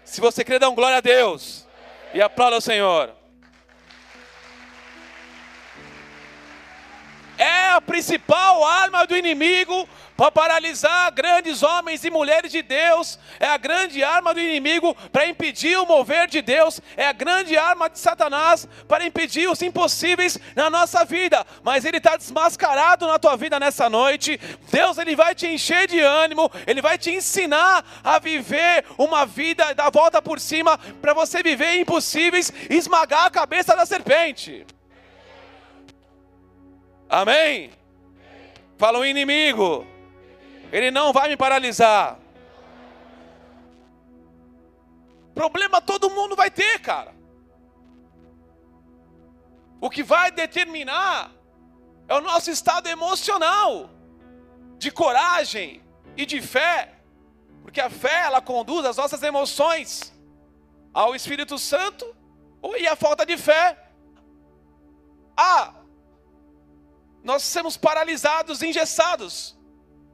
Se 0.05 0.21
você 0.21 0.45
crer, 0.45 0.61
dá 0.61 0.69
um 0.69 0.75
glória 0.75 0.99
a 0.99 1.01
Deus 1.01 1.66
e 2.15 2.21
aplauda 2.21 2.57
o 2.57 2.61
Senhor. 2.61 3.11
É 7.39 7.71
a 7.71 7.81
principal 7.81 8.65
arma 8.65 9.07
do 9.07 9.17
inimigo 9.17 9.89
para 10.17 10.33
paralisar 10.33 11.13
grandes 11.13 11.63
homens 11.63 12.03
e 12.03 12.11
mulheres 12.11 12.51
de 12.51 12.63
Deus, 12.63 13.19
é 13.39 13.47
a 13.47 13.59
grande 13.59 14.03
arma 14.03 14.33
do 14.33 14.41
inimigo 14.41 14.97
para 15.13 15.27
impedir 15.27 15.77
o 15.79 15.85
mover 15.85 16.27
de 16.27 16.41
Deus, 16.41 16.81
é 16.97 17.07
a 17.07 17.13
grande 17.13 17.57
arma 17.59 17.91
de 17.91 17.99
Satanás 17.99 18.67
para 18.89 19.05
impedir 19.05 19.49
os 19.49 19.61
impossíveis 19.61 20.39
na 20.55 20.71
nossa 20.71 21.05
vida. 21.05 21.45
Mas 21.63 21.85
ele 21.85 21.99
está 21.99 22.17
desmascarado 22.17 23.07
na 23.07 23.19
tua 23.19 23.37
vida 23.37 23.61
nessa 23.61 23.91
noite. 23.91 24.41
Deus 24.71 24.97
ele 24.97 25.15
vai 25.15 25.35
te 25.35 25.47
encher 25.47 25.87
de 25.87 26.01
ânimo, 26.01 26.51
ele 26.67 26.81
vai 26.81 26.97
te 26.97 27.11
ensinar 27.11 27.85
a 28.03 28.19
viver 28.19 28.87
uma 28.97 29.27
vida 29.27 29.75
da 29.75 29.91
volta 29.91 30.23
por 30.23 30.41
cima 30.41 30.79
para 31.03 31.13
você 31.13 31.43
viver 31.43 31.79
impossíveis 31.79 32.51
e 32.71 32.77
esmagar 32.77 33.27
a 33.27 33.31
cabeça 33.31 33.77
da 33.77 33.85
serpente. 33.85 34.65
Amém? 37.09 37.71
Fala 38.77 38.99
o 38.99 39.05
inimigo. 39.05 39.87
Ele 40.73 40.91
não 40.91 41.13
vai 41.13 41.29
me 41.29 41.37
paralisar. 41.37 42.19
Problema 45.35 45.81
todo 45.81 46.11
mundo 46.11 46.35
vai 46.35 46.51
ter, 46.51 46.81
cara. 46.81 47.15
O 49.81 49.91
que 49.91 50.03
vai 50.03 50.31
determinar 50.31 51.31
é 52.09 52.15
o 52.15 52.21
nosso 52.21 52.51
estado 52.51 52.89
emocional, 52.89 53.91
de 54.79 54.91
coragem 54.91 55.83
e 56.17 56.25
de 56.25 56.41
fé, 56.41 56.95
porque 57.63 57.81
a 57.81 57.91
fé 57.91 58.23
ela 58.23 58.41
conduz 58.41 58.87
as 58.87 58.97
nossas 58.97 59.23
emoções 59.23 60.15
ao 60.95 61.15
Espírito 61.15 61.59
Santo 61.59 62.07
e 62.79 62.87
a 62.87 62.97
falta 62.97 63.27
de 63.27 63.37
fé 63.37 63.77
a 65.37 65.75
nós 67.27 67.43
sermos 67.43 67.77
paralisados, 67.77 68.63
engessados 68.63 69.59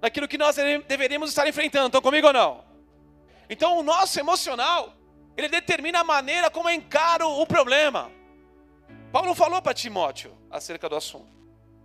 daquilo 0.01 0.27
que 0.27 0.39
nós 0.39 0.57
deveríamos 0.89 1.29
estar 1.29 1.47
enfrentando. 1.47 1.89
Estão 1.89 2.01
comigo 2.01 2.29
ou 2.29 2.33
não? 2.33 2.65
Então, 3.51 3.79
o 3.79 3.83
nosso 3.83 4.19
emocional, 4.19 4.95
ele 5.37 5.47
determina 5.47 6.01
a 6.01 6.05
maneira 6.05 6.51
como 6.51 6.71
eu 6.71 6.75
encaro 6.75 7.29
o 7.29 7.47
problema. 7.47 8.11
Paulo 9.13 9.35
falou 9.35 9.61
para 9.61 9.75
Timóteo 9.75 10.35
acerca 10.51 10.89
do 10.89 10.97
assunto. 10.97 11.31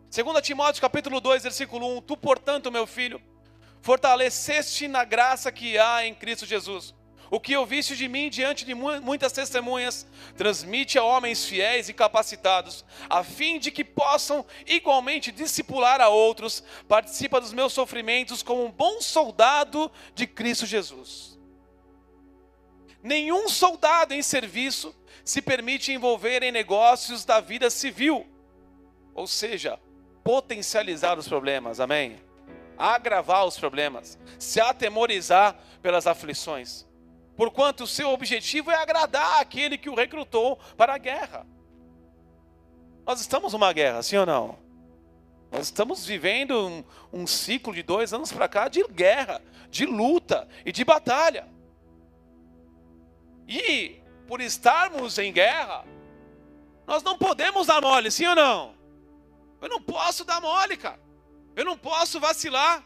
2 0.10 0.41
Timóteo 0.41 0.81
capítulo 0.81 1.19
2, 1.19 1.43
versículo 1.43 1.98
1: 1.98 2.01
Tu, 2.03 2.15
portanto, 2.15 2.72
meu 2.72 2.88
filho, 2.88 3.22
fortaleceste 3.81 4.88
na 4.88 5.03
graça 5.03 5.51
que 5.51 5.77
há 5.77 6.05
em 6.05 6.15
Cristo 6.15 6.46
Jesus. 6.46 6.96
O 7.29 7.39
que 7.39 7.55
ouviste 7.57 7.96
de 7.96 8.07
mim 8.07 8.29
diante 8.29 8.63
de 8.63 8.74
muitas 8.74 9.34
testemunhas, 9.34 10.07
transmite 10.38 10.98
a 10.98 11.03
homens 11.03 11.46
fiéis 11.46 11.89
e 11.89 11.93
capacitados, 11.93 12.86
a 13.10 13.24
fim 13.24 13.60
de 13.60 13.69
que 13.69 13.84
possam 13.84 14.46
igualmente 14.65 15.31
discipular 15.31 16.00
a 16.00 16.07
outros. 16.07 16.63
Participa 16.88 17.41
dos 17.41 17.51
meus 17.51 17.74
sofrimentos 17.74 18.41
como 18.41 18.63
um 18.63 18.72
bom 18.72 19.01
soldado 19.01 19.91
de 20.15 20.25
Cristo 20.25 20.65
Jesus. 20.65 21.38
Nenhum 23.03 23.50
soldado 23.50 24.13
em 24.13 24.22
serviço 24.22 24.96
se 25.24 25.41
permite 25.41 25.91
envolver 25.91 26.43
em 26.43 26.51
negócios 26.51 27.25
da 27.25 27.41
vida 27.41 27.69
civil, 27.69 28.25
ou 29.13 29.27
seja, 29.27 29.77
potencializar 30.24 31.19
os 31.19 31.27
problemas, 31.27 31.79
amém? 31.81 32.22
Agravar 32.77 33.46
os 33.46 33.57
problemas, 33.57 34.17
se 34.39 34.62
atemorizar 34.62 35.57
pelas 35.81 36.07
aflições 36.07 36.87
porquanto 37.38 37.84
o 37.84 37.88
seu 37.88 38.10
objetivo 38.10 38.72
é 38.72 38.75
agradar 38.75 39.39
aquele 39.39 39.77
que 39.77 39.89
o 39.89 39.96
recrutou 39.96 40.58
para 40.75 40.96
a 40.96 40.98
guerra. 40.98 41.46
Nós 43.06 43.22
estamos 43.22 43.53
numa 43.53 43.72
guerra, 43.72 44.03
sim 44.03 44.17
ou 44.17 44.25
não? 44.25 44.58
Nós 45.51 45.67
estamos 45.67 46.06
vivendo 46.06 46.67
um, 46.67 46.84
um 47.13 47.27
ciclo 47.27 47.74
de 47.74 47.84
dois 47.84 48.12
anos 48.12 48.34
para 48.34 48.50
cá 48.50 48.67
de 48.67 48.84
guerra, 48.88 49.41
de 49.70 49.86
luta 49.86 50.48
e 50.65 50.72
de 50.72 50.84
batalha. 50.84 51.48
E 53.48 54.01
por 54.27 54.41
estarmos 54.41 55.17
em 55.17 55.32
guerra, 55.32 55.86
nós 56.86 57.01
não 57.03 57.17
podemos 57.17 57.67
dar 57.67 57.82
mole, 57.82 58.12
sim 58.12 58.25
ou 58.25 58.36
não? 58.36 58.74
Eu 59.62 59.70
não 59.70 59.82
posso 59.82 60.25
dar 60.25 60.41
mole, 60.41 60.75
cara. 60.75 61.00
Eu 61.56 61.63
não 61.63 61.77
posso 61.77 62.20
vacilar. 62.20 62.84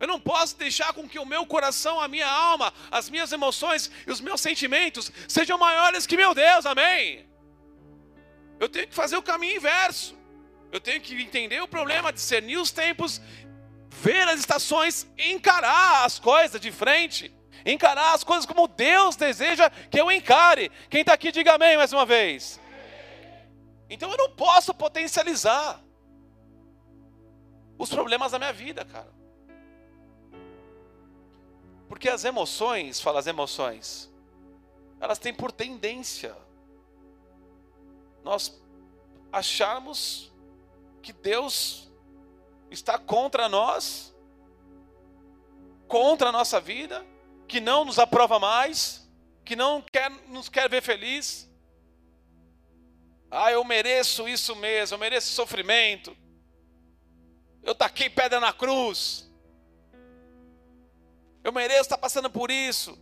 Eu 0.00 0.08
não 0.08 0.20
posso 0.20 0.56
deixar 0.56 0.92
com 0.92 1.08
que 1.08 1.18
o 1.18 1.26
meu 1.26 1.46
coração, 1.46 2.00
a 2.00 2.08
minha 2.08 2.28
alma, 2.28 2.72
as 2.90 3.08
minhas 3.08 3.32
emoções 3.32 3.90
e 4.06 4.10
os 4.10 4.20
meus 4.20 4.40
sentimentos 4.40 5.10
sejam 5.28 5.56
maiores 5.56 6.06
que 6.06 6.16
meu 6.16 6.34
Deus, 6.34 6.66
amém? 6.66 7.28
Eu 8.58 8.68
tenho 8.68 8.88
que 8.88 8.94
fazer 8.94 9.16
o 9.16 9.22
caminho 9.22 9.56
inverso. 9.56 10.16
Eu 10.72 10.80
tenho 10.80 11.00
que 11.00 11.14
entender 11.22 11.62
o 11.62 11.68
problema, 11.68 12.12
discernir 12.12 12.56
os 12.56 12.72
tempos, 12.72 13.20
ver 13.90 14.26
as 14.26 14.40
estações, 14.40 15.06
encarar 15.16 16.04
as 16.04 16.18
coisas 16.18 16.60
de 16.60 16.72
frente, 16.72 17.32
encarar 17.64 18.12
as 18.12 18.24
coisas 18.24 18.44
como 18.44 18.66
Deus 18.66 19.14
deseja 19.14 19.70
que 19.70 20.00
eu 20.00 20.10
encare. 20.10 20.70
Quem 20.90 21.02
está 21.02 21.14
aqui, 21.14 21.30
diga 21.30 21.54
amém 21.54 21.76
mais 21.76 21.92
uma 21.92 22.04
vez. 22.04 22.60
Então 23.88 24.10
eu 24.10 24.16
não 24.16 24.30
posso 24.30 24.74
potencializar 24.74 25.80
os 27.78 27.88
problemas 27.88 28.32
da 28.32 28.38
minha 28.38 28.52
vida, 28.52 28.84
cara. 28.84 29.12
Porque 31.88 32.08
as 32.08 32.24
emoções, 32.24 33.00
fala 33.00 33.18
as 33.18 33.26
emoções, 33.26 34.12
elas 35.00 35.18
têm 35.18 35.34
por 35.34 35.52
tendência 35.52 36.34
nós 38.22 38.58
acharmos 39.30 40.32
que 41.02 41.12
Deus 41.12 41.92
está 42.70 42.98
contra 42.98 43.48
nós, 43.48 44.14
contra 45.86 46.30
a 46.30 46.32
nossa 46.32 46.58
vida, 46.58 47.04
que 47.46 47.60
não 47.60 47.84
nos 47.84 47.98
aprova 47.98 48.38
mais, 48.38 49.06
que 49.44 49.54
não 49.54 49.82
quer, 49.92 50.10
nos 50.28 50.48
quer 50.48 50.68
ver 50.70 50.82
feliz. 50.82 51.50
Ah, 53.30 53.52
eu 53.52 53.62
mereço 53.62 54.26
isso 54.26 54.56
mesmo, 54.56 54.94
eu 54.94 54.98
mereço 54.98 55.32
sofrimento. 55.32 56.16
Eu 57.62 57.74
taquei 57.74 58.08
pedra 58.08 58.40
na 58.40 58.52
cruz. 58.52 59.30
Eu 61.44 61.52
mereço 61.52 61.82
estar 61.82 61.98
passando 61.98 62.30
por 62.30 62.50
isso. 62.50 62.98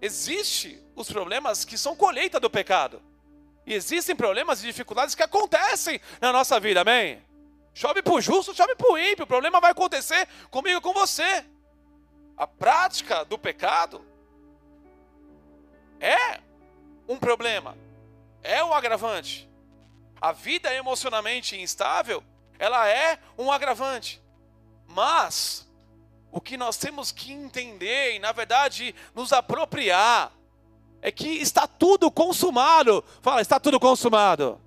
Existem 0.00 0.82
os 0.96 1.12
problemas 1.12 1.64
que 1.64 1.76
são 1.76 1.94
colheita 1.94 2.40
do 2.40 2.48
pecado. 2.48 3.02
E 3.66 3.74
existem 3.74 4.16
problemas 4.16 4.62
e 4.62 4.66
dificuldades 4.66 5.14
que 5.14 5.22
acontecem 5.22 6.00
na 6.22 6.32
nossa 6.32 6.58
vida, 6.58 6.80
amém? 6.80 7.22
Chove 7.74 8.02
para 8.02 8.14
o 8.14 8.20
justo, 8.20 8.54
chove 8.54 8.74
para 8.74 8.90
o 8.90 8.96
ímpio. 8.96 9.24
O 9.24 9.28
problema 9.28 9.60
vai 9.60 9.72
acontecer 9.72 10.26
comigo 10.50 10.78
e 10.78 10.80
com 10.80 10.94
você. 10.94 11.44
A 12.34 12.46
prática 12.46 13.26
do 13.26 13.36
pecado 13.38 14.02
é 16.00 16.40
um 17.06 17.18
problema, 17.18 17.76
é 18.42 18.64
um 18.64 18.72
agravante. 18.72 19.46
A 20.20 20.32
vida 20.32 20.72
emocionalmente 20.74 21.60
instável, 21.60 22.24
ela 22.58 22.88
é 22.88 23.18
um 23.36 23.52
agravante. 23.52 24.22
Mas 24.86 25.67
o 26.30 26.40
que 26.40 26.56
nós 26.56 26.76
temos 26.76 27.10
que 27.10 27.32
entender 27.32 28.16
e, 28.16 28.18
na 28.18 28.32
verdade, 28.32 28.94
nos 29.14 29.32
apropriar 29.32 30.32
é 31.00 31.10
que 31.10 31.28
está 31.28 31.66
tudo 31.66 32.10
consumado. 32.10 33.04
Fala, 33.22 33.40
está 33.40 33.58
tudo 33.58 33.78
consumado. 33.78 34.60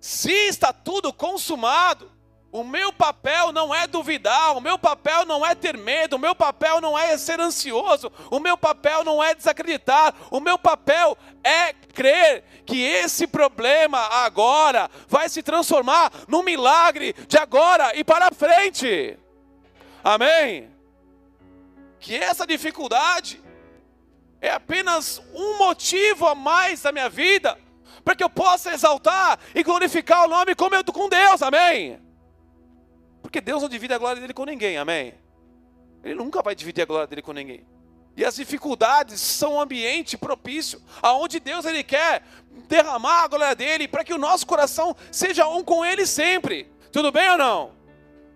Se 0.00 0.32
está 0.32 0.72
tudo 0.72 1.12
consumado, 1.12 2.10
o 2.50 2.62
meu 2.62 2.92
papel 2.92 3.50
não 3.50 3.74
é 3.74 3.86
duvidar, 3.86 4.56
o 4.56 4.60
meu 4.60 4.78
papel 4.78 5.24
não 5.24 5.44
é 5.44 5.54
ter 5.54 5.76
medo, 5.76 6.16
o 6.16 6.18
meu 6.18 6.34
papel 6.34 6.80
não 6.80 6.98
é 6.98 7.16
ser 7.16 7.40
ansioso, 7.40 8.12
o 8.30 8.38
meu 8.38 8.58
papel 8.58 9.04
não 9.04 9.22
é 9.22 9.34
desacreditar, 9.34 10.14
o 10.30 10.38
meu 10.38 10.58
papel 10.58 11.16
é 11.42 11.72
crer 11.72 12.44
que 12.66 12.82
esse 12.82 13.26
problema 13.26 13.98
agora 13.98 14.90
vai 15.08 15.28
se 15.28 15.42
transformar 15.42 16.12
num 16.28 16.42
milagre 16.42 17.14
de 17.26 17.38
agora 17.38 17.96
e 17.96 18.04
para 18.04 18.30
frente. 18.34 19.18
Amém? 20.02 20.70
Que 22.00 22.16
essa 22.16 22.46
dificuldade 22.46 23.40
é 24.40 24.50
apenas 24.50 25.22
um 25.32 25.58
motivo 25.58 26.26
a 26.26 26.34
mais 26.34 26.82
da 26.82 26.90
minha 26.90 27.08
vida, 27.08 27.56
para 28.04 28.16
que 28.16 28.24
eu 28.24 28.30
possa 28.30 28.72
exaltar 28.72 29.38
e 29.54 29.62
glorificar 29.62 30.24
o 30.24 30.28
nome 30.28 30.54
como 30.54 30.74
eu 30.74 30.84
com 30.84 31.08
Deus, 31.08 31.40
amém? 31.42 32.00
Porque 33.22 33.40
Deus 33.40 33.62
não 33.62 33.68
divide 33.68 33.94
a 33.94 33.98
glória 33.98 34.20
dele 34.20 34.34
com 34.34 34.44
ninguém, 34.44 34.76
amém? 34.76 35.14
Ele 36.02 36.16
nunca 36.16 36.42
vai 36.42 36.54
dividir 36.54 36.82
a 36.82 36.86
glória 36.86 37.06
dele 37.06 37.22
com 37.22 37.32
ninguém. 37.32 37.64
E 38.16 38.24
as 38.24 38.34
dificuldades 38.34 39.20
são 39.20 39.54
um 39.54 39.60
ambiente 39.60 40.18
propício, 40.18 40.82
aonde 41.00 41.38
Deus 41.38 41.64
ele 41.64 41.82
quer 41.84 42.22
derramar 42.68 43.22
a 43.22 43.28
glória 43.28 43.54
dele 43.54 43.88
para 43.88 44.04
que 44.04 44.12
o 44.12 44.18
nosso 44.18 44.46
coração 44.46 44.94
seja 45.10 45.46
um 45.48 45.62
com 45.62 45.84
ele 45.84 46.04
sempre. 46.04 46.70
Tudo 46.90 47.10
bem 47.10 47.30
ou 47.30 47.38
não? 47.38 47.72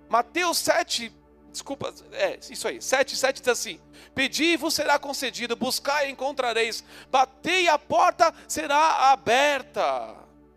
Mateus 0.09 0.59
7, 0.59 1.13
desculpa, 1.57 1.93
é 2.13 2.39
isso 2.51 2.69
aí, 2.69 2.83
7, 2.83 3.17
7 3.17 3.41
diz 3.41 3.49
assim: 3.49 3.81
Pedi 4.15 4.45
e 4.45 4.57
vos 4.57 4.75
será 4.75 4.99
concedido, 4.99 5.57
buscai 5.57 6.09
e 6.09 6.13
encontrareis, 6.13 6.85
batei 7.11 7.65
e 7.65 7.69
a 7.69 7.79
porta 7.79 8.33
será 8.47 9.11
aberta 9.11 10.15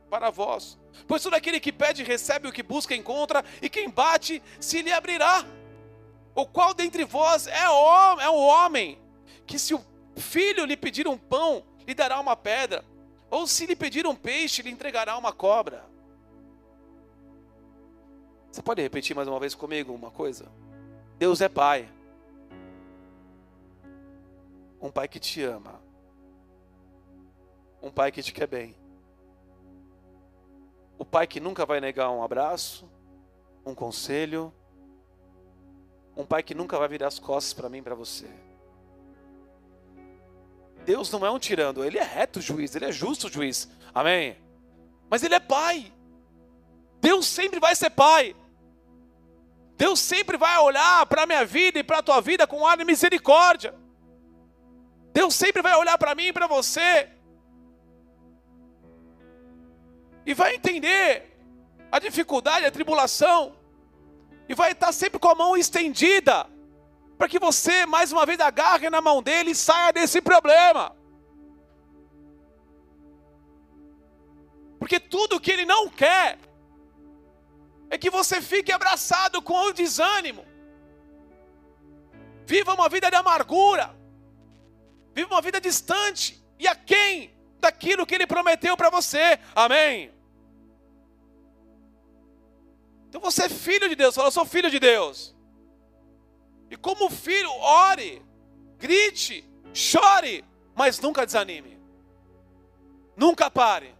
para 0.09 0.29
vós. 0.29 0.77
Pois 1.07 1.23
todo 1.23 1.35
aquele 1.35 1.59
que 1.59 1.71
pede 1.71 2.03
recebe, 2.03 2.49
o 2.49 2.51
que 2.51 2.61
busca 2.61 2.93
encontra, 2.93 3.43
e 3.61 3.69
quem 3.69 3.89
bate 3.89 4.43
se 4.59 4.81
lhe 4.81 4.91
abrirá. 4.91 5.45
O 6.35 6.45
qual 6.45 6.73
dentre 6.73 7.05
vós 7.05 7.47
é 7.47 7.69
o, 7.69 8.19
é 8.19 8.29
o 8.29 8.37
homem 8.37 8.99
que 9.47 9.57
se 9.57 9.73
o 9.73 9.83
filho 10.17 10.65
lhe 10.65 10.75
pedir 10.75 11.07
um 11.07 11.17
pão, 11.17 11.63
lhe 11.87 11.93
dará 11.93 12.19
uma 12.19 12.35
pedra, 12.35 12.83
ou 13.31 13.47
se 13.47 13.65
lhe 13.65 13.75
pedir 13.75 14.05
um 14.05 14.15
peixe, 14.15 14.61
lhe 14.61 14.69
entregará 14.69 15.17
uma 15.17 15.31
cobra. 15.31 15.85
Você 18.51 18.61
pode 18.61 18.81
repetir 18.81 19.15
mais 19.15 19.27
uma 19.27 19.39
vez 19.39 19.55
comigo 19.55 19.93
uma 19.93 20.11
coisa? 20.11 20.51
Deus 21.19 21.41
é 21.41 21.49
Pai. 21.49 21.87
Um 24.81 24.89
Pai 24.89 25.07
que 25.07 25.19
te 25.19 25.43
ama. 25.43 25.79
Um 27.81 27.91
Pai 27.91 28.11
que 28.11 28.23
te 28.23 28.33
quer 28.33 28.47
bem. 28.47 28.75
O 30.97 31.05
pai 31.05 31.25
que 31.25 31.39
nunca 31.39 31.65
vai 31.65 31.79
negar 31.79 32.11
um 32.11 32.21
abraço, 32.21 32.89
um 33.65 33.73
conselho. 33.73 34.53
Um 36.15 36.25
pai 36.25 36.43
que 36.43 36.53
nunca 36.53 36.77
vai 36.77 36.89
virar 36.89 37.07
as 37.07 37.17
costas 37.17 37.53
para 37.53 37.69
mim, 37.69 37.81
para 37.81 37.95
você. 37.95 38.27
Deus 40.85 41.09
não 41.09 41.25
é 41.25 41.31
um 41.31 41.39
tirano, 41.39 41.85
ele 41.85 41.97
é 41.97 42.03
reto 42.03 42.41
juiz, 42.41 42.75
ele 42.75 42.83
é 42.83 42.91
justo 42.91 43.29
juiz. 43.29 43.69
Amém? 43.93 44.37
Mas 45.09 45.23
ele 45.23 45.35
é 45.35 45.39
pai. 45.39 45.93
Deus 46.99 47.25
sempre 47.25 47.61
vai 47.61 47.75
ser 47.75 47.91
pai. 47.91 48.35
Deus 49.81 49.97
sempre 50.01 50.35
vai 50.35 50.57
olhar 50.57 51.05
para 51.05 51.23
a 51.23 51.25
minha 51.25 51.45
vida 51.45 51.79
e 51.79 51.83
para 51.85 51.99
a 51.99 52.03
tua 52.03 52.19
vida 52.19 52.45
com 52.45 52.67
ar 52.67 52.75
de 52.77 52.83
misericórdia. 52.83 53.73
Deus 55.13 55.33
sempre 55.33 55.61
vai 55.61 55.73
olhar 55.77 55.97
para 55.97 56.13
mim 56.13 56.27
e 56.27 56.33
para 56.33 56.47
você 56.47 57.09
e 60.25 60.33
vai 60.33 60.55
entender 60.55 61.07
a 61.89 61.97
dificuldade, 61.97 62.65
a 62.65 62.71
tribulação, 62.71 63.55
e 64.49 64.53
vai 64.53 64.73
estar 64.73 64.91
sempre 64.91 65.17
com 65.17 65.29
a 65.29 65.35
mão 65.35 65.55
estendida, 65.55 66.45
para 67.17 67.29
que 67.29 67.39
você 67.39 67.85
mais 67.85 68.11
uma 68.11 68.25
vez 68.25 68.39
agarre 68.41 68.89
na 68.89 68.99
mão 68.99 69.23
dele 69.23 69.51
e 69.51 69.55
saia 69.55 69.93
desse 69.93 70.21
problema. 70.21 70.93
Porque 74.77 74.99
tudo 74.99 75.39
que 75.39 75.51
ele 75.51 75.65
não 75.65 75.87
quer 75.87 76.37
é 77.89 77.97
que 77.97 78.09
você 78.09 78.41
fique 78.41 78.71
abraçado 78.71 79.41
com 79.41 79.67
o 79.67 79.73
desânimo. 79.73 80.45
Viva 82.45 82.73
uma 82.73 82.89
vida 82.89 83.09
de 83.09 83.15
amargura. 83.15 83.95
Viva 85.13 85.33
uma 85.33 85.41
vida 85.41 85.59
distante 85.59 86.43
e 86.57 86.67
a 86.67 86.75
quem 86.75 87.33
daquilo 87.59 88.05
que 88.05 88.15
ele 88.15 88.27
prometeu 88.27 88.75
para 88.77 88.89
você. 88.89 89.39
Amém. 89.55 90.11
Então 93.07 93.19
você 93.19 93.43
é 93.45 93.49
filho 93.49 93.89
de 93.89 93.95
Deus, 93.95 94.13
fala, 94.13 94.27
eu 94.27 94.31
sou 94.31 94.45
filho 94.45 94.69
de 94.69 94.79
Deus. 94.79 95.35
E 96.69 96.77
como 96.77 97.09
filho, 97.09 97.51
ore, 97.51 98.21
grite, 98.77 99.43
chore, 99.73 100.45
mas 100.75 100.99
nunca 100.99 101.25
desanime. 101.25 101.79
Nunca 103.17 103.49
pare. 103.49 103.95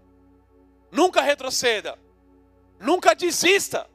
Nunca 0.91 1.21
retroceda. 1.21 1.97
Nunca 2.79 3.13
desista. 3.13 3.89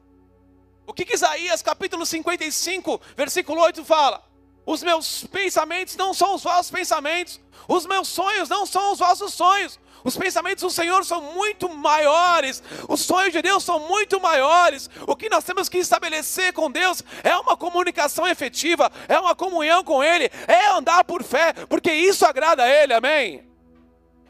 O 0.85 0.93
que, 0.93 1.05
que 1.05 1.15
Isaías 1.15 1.61
capítulo 1.61 2.05
55, 2.05 3.01
versículo 3.17 3.61
8 3.61 3.83
fala? 3.83 4.23
Os 4.65 4.83
meus 4.83 5.25
pensamentos 5.25 5.95
não 5.95 6.13
são 6.13 6.35
os 6.35 6.43
vossos 6.43 6.71
pensamentos, 6.71 7.39
os 7.67 7.85
meus 7.85 8.07
sonhos 8.07 8.49
não 8.49 8.65
são 8.65 8.91
os 8.91 8.99
vossos 8.99 9.33
sonhos, 9.33 9.79
os 10.05 10.15
pensamentos 10.15 10.61
do 10.61 10.69
Senhor 10.69 11.03
são 11.03 11.19
muito 11.33 11.67
maiores. 11.67 12.61
Os 12.87 13.01
sonhos 13.01 13.33
de 13.33 13.41
Deus 13.41 13.63
são 13.63 13.79
muito 13.79 14.19
maiores. 14.19 14.87
O 15.07 15.15
que 15.15 15.27
nós 15.29 15.43
temos 15.43 15.67
que 15.67 15.79
estabelecer 15.79 16.53
com 16.53 16.69
Deus 16.69 17.03
é 17.23 17.35
uma 17.35 17.57
comunicação 17.57 18.27
efetiva, 18.27 18.91
é 19.07 19.19
uma 19.19 19.35
comunhão 19.35 19.83
com 19.83 20.03
Ele, 20.03 20.29
é 20.47 20.67
andar 20.67 21.03
por 21.05 21.23
fé, 21.23 21.53
porque 21.67 21.91
isso 21.91 22.23
agrada 22.23 22.61
a 22.61 22.69
Ele, 22.69 22.93
amém? 22.93 23.49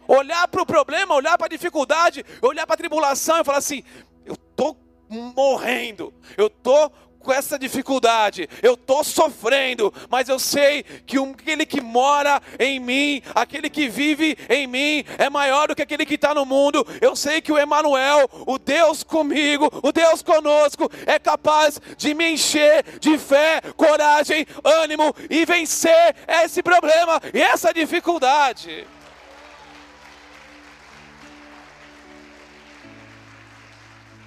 Olhar 0.08 0.48
para 0.48 0.62
o 0.62 0.66
problema, 0.66 1.14
olhar 1.14 1.38
para 1.38 1.48
a 1.48 1.50
dificuldade, 1.50 2.26
olhar 2.42 2.66
para 2.66 2.76
a 2.76 2.78
tribulação 2.78 3.42
e 3.42 3.44
falar 3.44 3.58
assim: 3.58 3.84
eu 4.26 4.34
estou 4.34 4.78
morrendo, 5.10 6.14
eu 6.38 6.48
estou 6.48 6.92
com 7.26 7.34
essa 7.34 7.58
dificuldade, 7.58 8.48
eu 8.62 8.76
estou 8.76 9.04
sofrendo, 9.04 9.92
mas 10.10 10.30
eu 10.30 10.38
sei 10.38 10.84
que 10.84 11.18
aquele 11.18 11.66
que 11.66 11.82
mora 11.82 12.40
em 12.60 12.80
mim, 12.80 13.22
aquele 13.34 13.68
que 13.68 13.90
vive 13.90 14.38
em 14.48 14.68
mim, 14.68 15.04
é 15.18 15.28
maior 15.28 15.68
do 15.68 15.76
que 15.76 15.82
aquele 15.82 16.06
que 16.06 16.14
está 16.14 16.36
no 16.36 16.46
mundo. 16.46 16.86
Eu 17.02 17.16
sei 17.16 17.42
que 17.42 17.52
o 17.52 17.58
Emanuel, 17.58 18.30
o 18.46 18.60
Deus 18.60 19.02
comigo, 19.04 19.72
o 19.82 19.92
Deus 19.92 20.22
conosco, 20.22 20.90
é 21.08 21.18
capaz 21.18 21.82
de 21.98 22.14
me 22.14 22.34
encher 22.34 22.86
de 23.00 23.18
fé, 23.18 23.60
coragem, 23.76 24.46
ânimo 24.64 25.14
e 25.28 25.46
vencer 25.46 26.16
esse 26.28 26.62
problema 26.62 27.20
e 27.34 27.42
essa 27.42 27.74
dificuldade. 27.74 28.86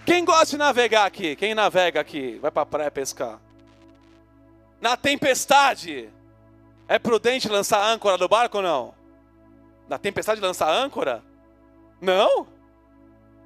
Quem 0.09 0.25
gosta 0.25 0.47
de 0.47 0.57
navegar 0.57 1.05
aqui? 1.05 1.37
Quem 1.37 1.55
navega 1.55 2.01
aqui? 2.01 2.39
Vai 2.39 2.51
para 2.51 2.63
a 2.63 2.67
praia 2.67 2.91
pescar. 2.91 3.39
Na 4.81 4.97
tempestade, 4.97 6.09
é 6.89 6.99
prudente 6.99 7.47
lançar 7.47 7.85
âncora 7.85 8.17
do 8.17 8.27
barco 8.27 8.57
ou 8.57 8.63
não? 8.63 8.95
Na 9.87 9.99
tempestade 9.99 10.41
lançar 10.41 10.71
âncora? 10.71 11.23
Não. 12.01 12.47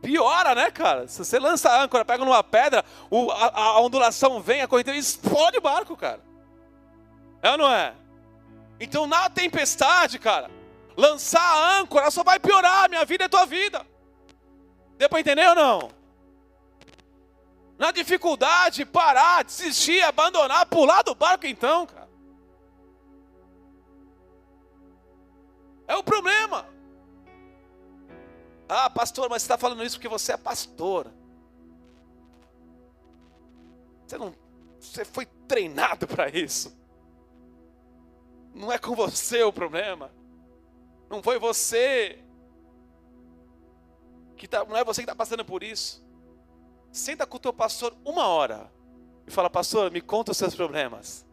Piora, 0.03 0.55
né, 0.55 0.70
cara? 0.70 1.09
Se 1.09 1.25
você 1.25 1.37
lança 1.37 1.68
a 1.68 1.83
âncora, 1.83 2.05
pega 2.05 2.25
numa 2.25 2.44
pedra, 2.44 2.85
a, 3.33 3.61
a 3.61 3.81
ondulação 3.81 4.40
vem, 4.40 4.62
a 4.62 4.68
corrente 4.68 4.96
explode 4.96 5.59
o 5.59 5.62
barco, 5.62 5.96
cara. 5.96 6.20
É 7.42 7.51
ou 7.51 7.59
não 7.59 7.68
é? 7.68 7.92
Então, 8.79 9.09
na 9.09 9.29
tempestade, 9.29 10.16
cara, 10.16 10.48
lançar 10.96 11.42
a 11.42 11.81
âncora 11.81 12.09
só 12.09 12.22
vai 12.22 12.38
piorar. 12.38 12.88
Minha 12.88 13.05
vida 13.05 13.25
é 13.25 13.29
tua 13.29 13.46
vida. 13.46 13.85
Deu 14.96 15.09
para 15.09 15.18
entender 15.18 15.48
ou 15.48 15.57
não? 15.57 16.01
Na 17.82 17.90
dificuldade, 17.90 18.86
parar, 18.86 19.42
desistir, 19.42 20.00
abandonar, 20.02 20.64
pular 20.66 21.02
do 21.02 21.16
barco 21.16 21.48
então, 21.48 21.84
cara. 21.84 22.08
É 25.88 25.96
o 25.96 26.04
problema. 26.04 26.64
Ah, 28.68 28.88
pastor, 28.88 29.28
mas 29.28 29.42
você 29.42 29.46
está 29.46 29.58
falando 29.58 29.82
isso 29.82 29.96
porque 29.96 30.06
você 30.06 30.34
é 30.34 30.36
pastor. 30.36 31.12
Você 34.06 34.16
não, 34.16 34.32
você 34.78 35.04
foi 35.04 35.26
treinado 35.48 36.06
para 36.06 36.28
isso. 36.28 36.72
Não 38.54 38.70
é 38.70 38.78
com 38.78 38.94
você 38.94 39.42
o 39.42 39.52
problema. 39.52 40.08
Não 41.10 41.20
foi 41.20 41.36
você 41.36 42.22
que 44.36 44.46
tá, 44.46 44.64
não 44.64 44.76
é 44.76 44.84
você 44.84 45.00
que 45.00 45.06
está 45.06 45.16
passando 45.16 45.44
por 45.44 45.64
isso. 45.64 46.01
Senta 46.92 47.26
com 47.26 47.38
o 47.38 47.40
teu 47.40 47.52
pastor 47.52 47.96
uma 48.05 48.26
hora 48.26 48.70
e 49.26 49.31
fala, 49.31 49.48
pastor, 49.48 49.90
me 49.90 50.00
conta 50.00 50.31
os 50.33 50.37
seus 50.37 50.55
problemas. 50.55 51.26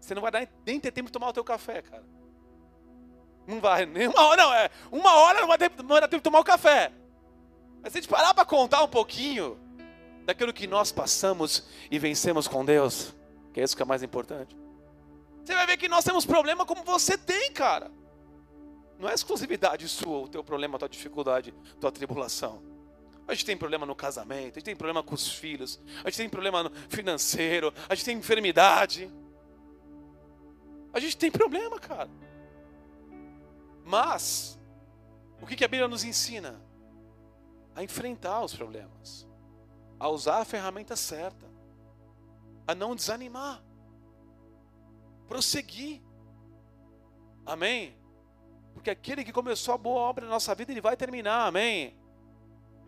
Você 0.00 0.14
não 0.14 0.22
vai 0.22 0.30
dar, 0.30 0.48
nem 0.64 0.78
ter 0.78 0.92
tempo 0.92 1.08
de 1.08 1.12
tomar 1.12 1.28
o 1.28 1.32
teu 1.32 1.44
café, 1.44 1.82
cara. 1.82 2.04
Não 3.46 3.60
vai, 3.60 3.84
nem 3.86 4.06
uma 4.06 4.22
hora, 4.22 4.42
não, 4.42 4.54
é. 4.54 4.70
Uma 4.90 5.14
hora 5.16 5.40
não 5.40 5.48
vai, 5.48 5.58
ter, 5.58 5.70
não 5.78 5.88
vai 5.88 6.00
dar 6.00 6.08
tempo 6.08 6.20
de 6.20 6.24
tomar 6.24 6.40
o 6.40 6.44
café. 6.44 6.92
Mas 7.82 7.92
se 7.92 7.98
a 7.98 8.00
gente 8.00 8.10
parar 8.10 8.32
para 8.32 8.44
contar 8.44 8.82
um 8.84 8.88
pouquinho 8.88 9.58
daquilo 10.24 10.52
que 10.52 10.66
nós 10.66 10.92
passamos 10.92 11.64
e 11.90 11.98
vencemos 11.98 12.46
com 12.46 12.64
Deus, 12.64 13.12
que 13.52 13.60
é 13.60 13.64
isso 13.64 13.76
que 13.76 13.82
é 13.82 13.86
mais 13.86 14.02
importante. 14.02 14.56
Você 15.44 15.54
vai 15.54 15.66
ver 15.66 15.76
que 15.76 15.88
nós 15.88 16.04
temos 16.04 16.24
problema 16.24 16.64
como 16.64 16.84
você 16.84 17.18
tem, 17.18 17.52
cara. 17.52 17.90
Não 18.98 19.08
é 19.08 19.14
exclusividade 19.14 19.88
sua, 19.88 20.18
o 20.20 20.28
teu 20.28 20.44
problema, 20.44 20.76
a 20.76 20.78
tua 20.78 20.88
dificuldade, 20.88 21.52
a 21.76 21.80
tua 21.80 21.90
tribulação. 21.90 22.62
A 23.26 23.34
gente 23.34 23.44
tem 23.46 23.56
problema 23.56 23.86
no 23.86 23.94
casamento, 23.94 24.56
a 24.56 24.58
gente 24.58 24.64
tem 24.64 24.76
problema 24.76 25.02
com 25.02 25.14
os 25.14 25.30
filhos, 25.30 25.80
a 26.04 26.10
gente 26.10 26.16
tem 26.18 26.28
problema 26.28 26.70
financeiro, 26.88 27.72
a 27.88 27.94
gente 27.94 28.04
tem 28.04 28.18
enfermidade. 28.18 29.10
A 30.92 31.00
gente 31.00 31.16
tem 31.16 31.30
problema, 31.30 31.78
cara. 31.78 32.10
Mas, 33.84 34.58
o 35.40 35.46
que 35.46 35.64
a 35.64 35.68
Bíblia 35.68 35.88
nos 35.88 36.04
ensina? 36.04 36.60
A 37.74 37.82
enfrentar 37.82 38.42
os 38.42 38.54
problemas, 38.54 39.26
a 39.98 40.08
usar 40.08 40.40
a 40.40 40.44
ferramenta 40.44 40.94
certa, 40.94 41.46
a 42.66 42.74
não 42.74 42.94
desanimar, 42.94 43.62
prosseguir. 45.26 46.02
Amém? 47.46 47.96
Porque 48.74 48.90
aquele 48.90 49.24
que 49.24 49.32
começou 49.32 49.72
a 49.74 49.78
boa 49.78 50.00
obra 50.00 50.26
na 50.26 50.32
nossa 50.32 50.54
vida, 50.54 50.70
ele 50.70 50.80
vai 50.80 50.96
terminar, 50.96 51.46
amém? 51.46 51.96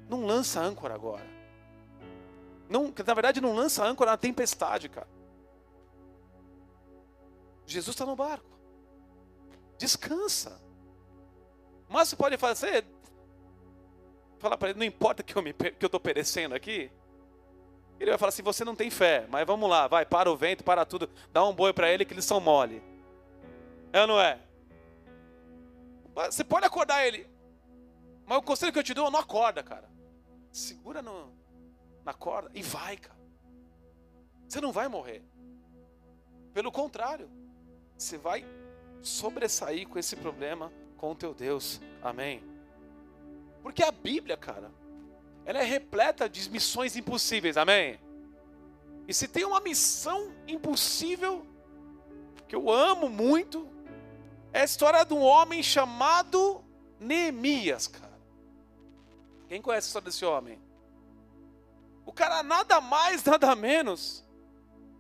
Não 0.09 0.25
lança 0.27 0.61
âncora 0.61 0.95
agora. 0.95 1.27
Não, 2.69 2.93
na 3.07 3.15
verdade, 3.15 3.41
não 3.41 3.55
lança 3.55 3.85
âncora 3.85 4.13
na 4.13 4.17
tempestade, 4.17 4.89
cara. 4.89 5.09
Jesus 7.67 7.95
está 7.95 8.05
no 8.05 8.17
barco. 8.17 8.59
Descansa. 9.79 10.61
Mas 11.89 12.09
você 12.09 12.17
pode 12.17 12.37
fazer. 12.37 12.85
Falar 14.39 14.57
para 14.57 14.71
ele, 14.71 14.79
não 14.79 14.87
importa 14.87 15.23
que 15.23 15.35
eu 15.37 15.87
estou 15.87 16.01
perecendo 16.01 16.55
aqui. 16.55 16.91
Ele 17.99 18.11
vai 18.11 18.19
falar 18.19 18.29
assim: 18.31 18.43
você 18.43 18.65
não 18.65 18.75
tem 18.75 18.91
fé, 18.91 19.27
mas 19.31 19.47
vamos 19.47 19.69
lá, 19.71 19.87
vai, 19.87 20.05
para 20.05 20.31
o 20.31 20.37
vento, 20.37 20.65
para 20.65 20.85
tudo, 20.85 21.09
dá 21.33 21.45
um 21.45 21.55
boi 21.55 21.73
para 21.73 21.91
ele 21.91 22.05
que 22.05 22.13
eles 22.13 22.25
são 22.25 22.41
mole. 22.41 22.83
É 23.93 24.01
ou 24.01 24.07
não 24.07 24.21
é? 24.21 24.41
Você 26.15 26.45
pode 26.45 26.67
acordar 26.67 27.07
ele, 27.07 27.27
mas 28.27 28.39
o 28.39 28.43
conselho 28.43 28.73
que 28.73 28.79
eu 28.79 28.85
te 28.85 28.95
dou, 28.95 29.11
não 29.11 29.21
acorda, 29.21 29.63
cara. 29.63 29.94
Segura 30.55 31.03
no, 31.03 31.33
na 32.05 32.15
corda 32.15 32.49
e 32.55 32.63
vai, 32.63 32.97
cara. 32.97 33.19
Você 34.49 34.61
não 34.61 34.71
vai 34.71 34.87
morrer. 34.87 35.21
Pelo 36.53 36.71
contrário, 36.71 37.29
você 37.99 38.17
vai 38.17 38.47
sobressair 39.03 39.89
com 39.89 39.99
esse 39.99 40.15
problema 40.15 40.73
com 40.97 41.11
o 41.11 41.15
teu 41.17 41.35
Deus. 41.35 41.81
Amém. 42.01 42.41
Porque 43.65 43.83
a 43.83 43.91
Bíblia, 43.91 44.37
cara, 44.37 44.71
ela 45.45 45.59
é 45.59 45.65
repleta 45.65 46.29
de 46.29 46.49
missões 46.49 46.95
impossíveis. 46.97 47.57
Amém. 47.57 47.99
E 49.09 49.13
se 49.13 49.27
tem 49.27 49.45
uma 49.45 49.61
missão 49.61 50.33
impossível 50.47 51.45
que 52.47 52.55
eu 52.55 52.71
amo 52.71 53.09
muito, 53.09 53.69
é 54.53 54.61
a 54.61 54.65
história 54.65 55.05
de 55.05 55.15
um 55.15 55.21
homem 55.21 55.65
chamado 55.65 56.65
Neemias, 57.01 57.89
cara. 57.89 58.14
Quem 59.55 59.63
conhece 59.63 59.87
a 59.87 59.89
história 59.91 60.07
desse 60.07 60.25
homem? 60.25 60.61
O 62.05 62.13
cara 62.13 62.43
nada 62.43 62.81
mais, 62.81 63.23
nada 63.23 63.55
menos. 63.55 64.27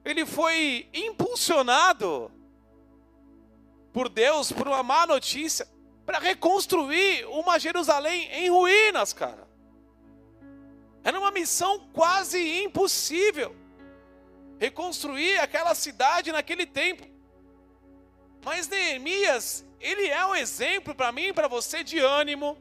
Ele 0.04 0.24
foi 0.24 0.88
impulsionado 0.94 2.30
por 3.92 4.08
Deus 4.08 4.52
por 4.52 4.68
uma 4.68 4.80
má 4.80 5.08
notícia 5.08 5.66
para 6.06 6.20
reconstruir 6.20 7.26
uma 7.30 7.58
Jerusalém 7.58 8.30
em 8.30 8.48
ruínas, 8.48 9.12
cara. 9.12 9.44
Era 11.02 11.18
uma 11.18 11.32
missão 11.32 11.88
quase 11.92 12.62
impossível 12.62 13.56
reconstruir 14.60 15.36
aquela 15.40 15.74
cidade 15.74 16.30
naquele 16.30 16.64
tempo. 16.64 17.04
Mas 18.44 18.68
Neemias, 18.68 19.66
ele 19.80 20.06
é 20.06 20.24
um 20.24 20.36
exemplo 20.36 20.94
para 20.94 21.10
mim 21.10 21.24
e 21.24 21.32
para 21.32 21.48
você 21.48 21.82
de 21.82 21.98
ânimo, 21.98 22.56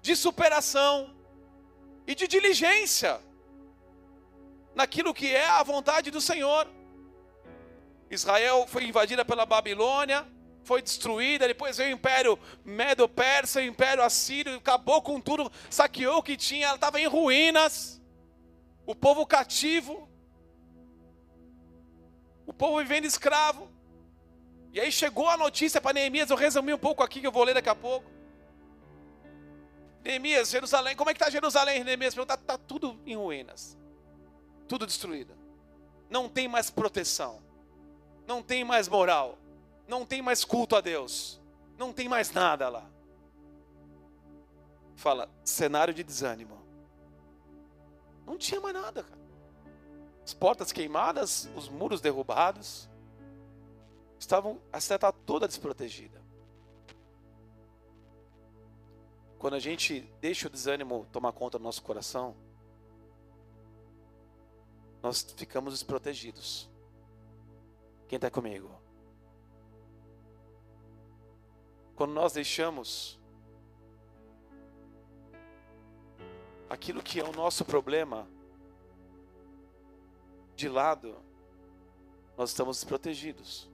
de 0.00 0.14
superação 0.16 1.14
e 2.06 2.14
de 2.14 2.26
diligência 2.26 3.20
naquilo 4.74 5.12
que 5.12 5.34
é 5.34 5.46
a 5.46 5.62
vontade 5.62 6.10
do 6.10 6.20
Senhor. 6.20 6.66
Israel 8.10 8.66
foi 8.66 8.84
invadida 8.84 9.24
pela 9.24 9.44
Babilônia, 9.44 10.26
foi 10.62 10.80
destruída, 10.80 11.48
depois 11.48 11.78
veio 11.78 11.90
o 11.90 11.94
Império 11.94 12.38
Medo-Persa, 12.64 13.60
o 13.60 13.64
Império 13.64 14.02
Assírio, 14.02 14.54
acabou 14.56 15.02
com 15.02 15.20
tudo, 15.20 15.50
saqueou 15.68 16.18
o 16.18 16.22
que 16.22 16.36
tinha, 16.36 16.66
ela 16.66 16.74
estava 16.76 17.00
em 17.00 17.06
ruínas. 17.06 18.00
O 18.86 18.94
povo 18.94 19.26
cativo, 19.26 20.08
o 22.46 22.52
povo 22.52 22.78
vivendo 22.78 23.04
escravo. 23.04 23.68
E 24.72 24.80
aí 24.80 24.92
chegou 24.92 25.28
a 25.28 25.36
notícia 25.36 25.80
para 25.80 25.94
Neemias, 25.94 26.30
eu 26.30 26.36
resumi 26.36 26.72
um 26.72 26.78
pouco 26.78 27.02
aqui 27.02 27.20
que 27.20 27.26
eu 27.26 27.32
vou 27.32 27.44
ler 27.44 27.54
daqui 27.54 27.68
a 27.68 27.74
pouco. 27.74 28.17
Neemias, 30.08 30.50
Jerusalém, 30.50 30.96
como 30.96 31.10
é 31.10 31.14
que 31.14 31.20
está 31.20 31.30
Jerusalém? 31.30 31.84
Neemias 31.84 32.16
está 32.16 32.36
tá 32.36 32.58
tudo 32.58 32.98
em 33.06 33.16
ruínas, 33.16 33.78
tudo 34.66 34.86
destruído. 34.86 35.34
Não 36.10 36.28
tem 36.28 36.48
mais 36.48 36.68
proteção 36.68 37.46
não 38.28 38.42
tem 38.42 38.62
mais 38.62 38.86
moral, 38.88 39.38
não 39.88 40.04
tem 40.04 40.20
mais 40.20 40.44
culto 40.44 40.76
a 40.76 40.82
Deus, 40.82 41.40
não 41.78 41.94
tem 41.94 42.08
mais 42.08 42.30
nada 42.30 42.68
lá. 42.68 42.84
Fala, 44.94 45.30
cenário 45.42 45.94
de 45.94 46.04
desânimo. 46.04 46.58
Não 48.26 48.36
tinha 48.36 48.60
mais 48.60 48.74
nada, 48.74 49.02
cara. 49.02 49.18
As 50.22 50.34
portas 50.34 50.70
queimadas, 50.72 51.48
os 51.56 51.70
muros 51.70 52.02
derrubados. 52.02 52.90
Estavam, 54.18 54.60
a 54.70 54.78
cidade 54.78 54.98
estava 54.98 55.16
toda 55.24 55.48
desprotegida. 55.48 56.20
Quando 59.38 59.54
a 59.54 59.60
gente 59.60 60.00
deixa 60.20 60.48
o 60.48 60.50
desânimo 60.50 61.06
tomar 61.12 61.32
conta 61.32 61.58
do 61.58 61.64
nosso 61.64 61.82
coração, 61.82 62.34
nós 65.00 65.22
ficamos 65.36 65.74
desprotegidos. 65.74 66.68
Quem 68.08 68.16
está 68.16 68.30
comigo? 68.30 68.68
Quando 71.94 72.12
nós 72.12 72.32
deixamos 72.32 73.18
aquilo 76.68 77.02
que 77.02 77.20
é 77.20 77.24
o 77.24 77.32
nosso 77.32 77.64
problema 77.64 78.28
de 80.56 80.68
lado, 80.68 81.16
nós 82.36 82.50
estamos 82.50 82.78
desprotegidos. 82.78 83.70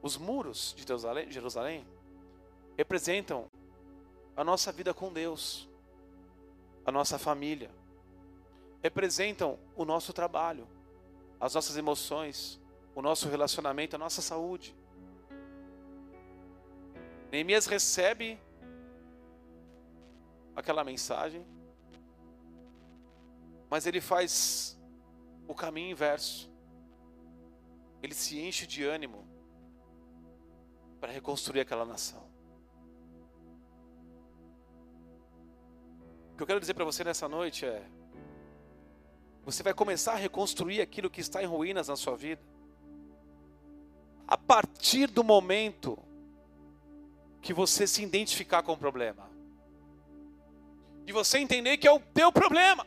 Os 0.00 0.16
muros 0.16 0.74
de 0.76 0.84
Jerusalém 1.32 1.86
representam 2.80 3.46
a 4.34 4.42
nossa 4.42 4.72
vida 4.72 4.94
com 4.94 5.12
Deus, 5.12 5.68
a 6.82 6.90
nossa 6.90 7.18
família, 7.18 7.70
representam 8.82 9.58
o 9.76 9.84
nosso 9.84 10.14
trabalho 10.14 10.66
as 11.38 11.54
nossas 11.54 11.76
emoções, 11.76 12.60
o 12.94 13.00
nosso 13.00 13.28
relacionamento, 13.28 13.96
a 13.96 13.98
nossa 13.98 14.20
saúde. 14.20 14.76
Neemias 17.30 17.66
recebe 17.66 18.38
aquela 20.54 20.84
mensagem, 20.84 21.46
mas 23.70 23.86
ele 23.86 24.02
faz 24.02 24.78
o 25.48 25.54
caminho 25.54 25.92
inverso. 25.92 26.50
Ele 28.02 28.14
se 28.14 28.38
enche 28.38 28.66
de 28.66 28.84
ânimo 28.84 29.26
para 31.00 31.12
reconstruir 31.12 31.60
aquela 31.60 31.86
nação. 31.86 32.39
Que 36.40 36.42
eu 36.42 36.46
quero 36.46 36.60
dizer 36.60 36.72
para 36.72 36.86
você 36.86 37.04
nessa 37.04 37.28
noite 37.28 37.66
é: 37.66 37.82
você 39.44 39.62
vai 39.62 39.74
começar 39.74 40.12
a 40.12 40.16
reconstruir 40.16 40.80
aquilo 40.80 41.10
que 41.10 41.20
está 41.20 41.42
em 41.42 41.46
ruínas 41.46 41.88
na 41.88 41.96
sua 41.96 42.16
vida. 42.16 42.40
A 44.26 44.38
partir 44.38 45.06
do 45.08 45.22
momento 45.22 45.98
que 47.42 47.52
você 47.52 47.86
se 47.86 48.02
identificar 48.02 48.62
com 48.62 48.72
o 48.72 48.76
problema. 48.76 49.28
De 51.04 51.12
você 51.12 51.38
entender 51.38 51.76
que 51.76 51.86
é 51.86 51.92
o 51.92 52.00
teu 52.00 52.32
problema. 52.32 52.86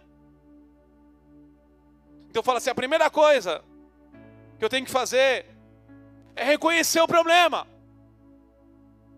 Então 2.30 2.42
fala 2.42 2.58
assim, 2.58 2.72
a 2.72 2.76
primeira 2.76 3.08
coisa 3.12 3.64
que 4.58 4.66
eu 4.66 4.70
tenho 4.70 4.86
que 4.86 4.92
fazer 4.92 5.46
é 6.36 6.44
reconhecer 6.44 7.02
o 7.02 7.08
problema. 7.08 7.68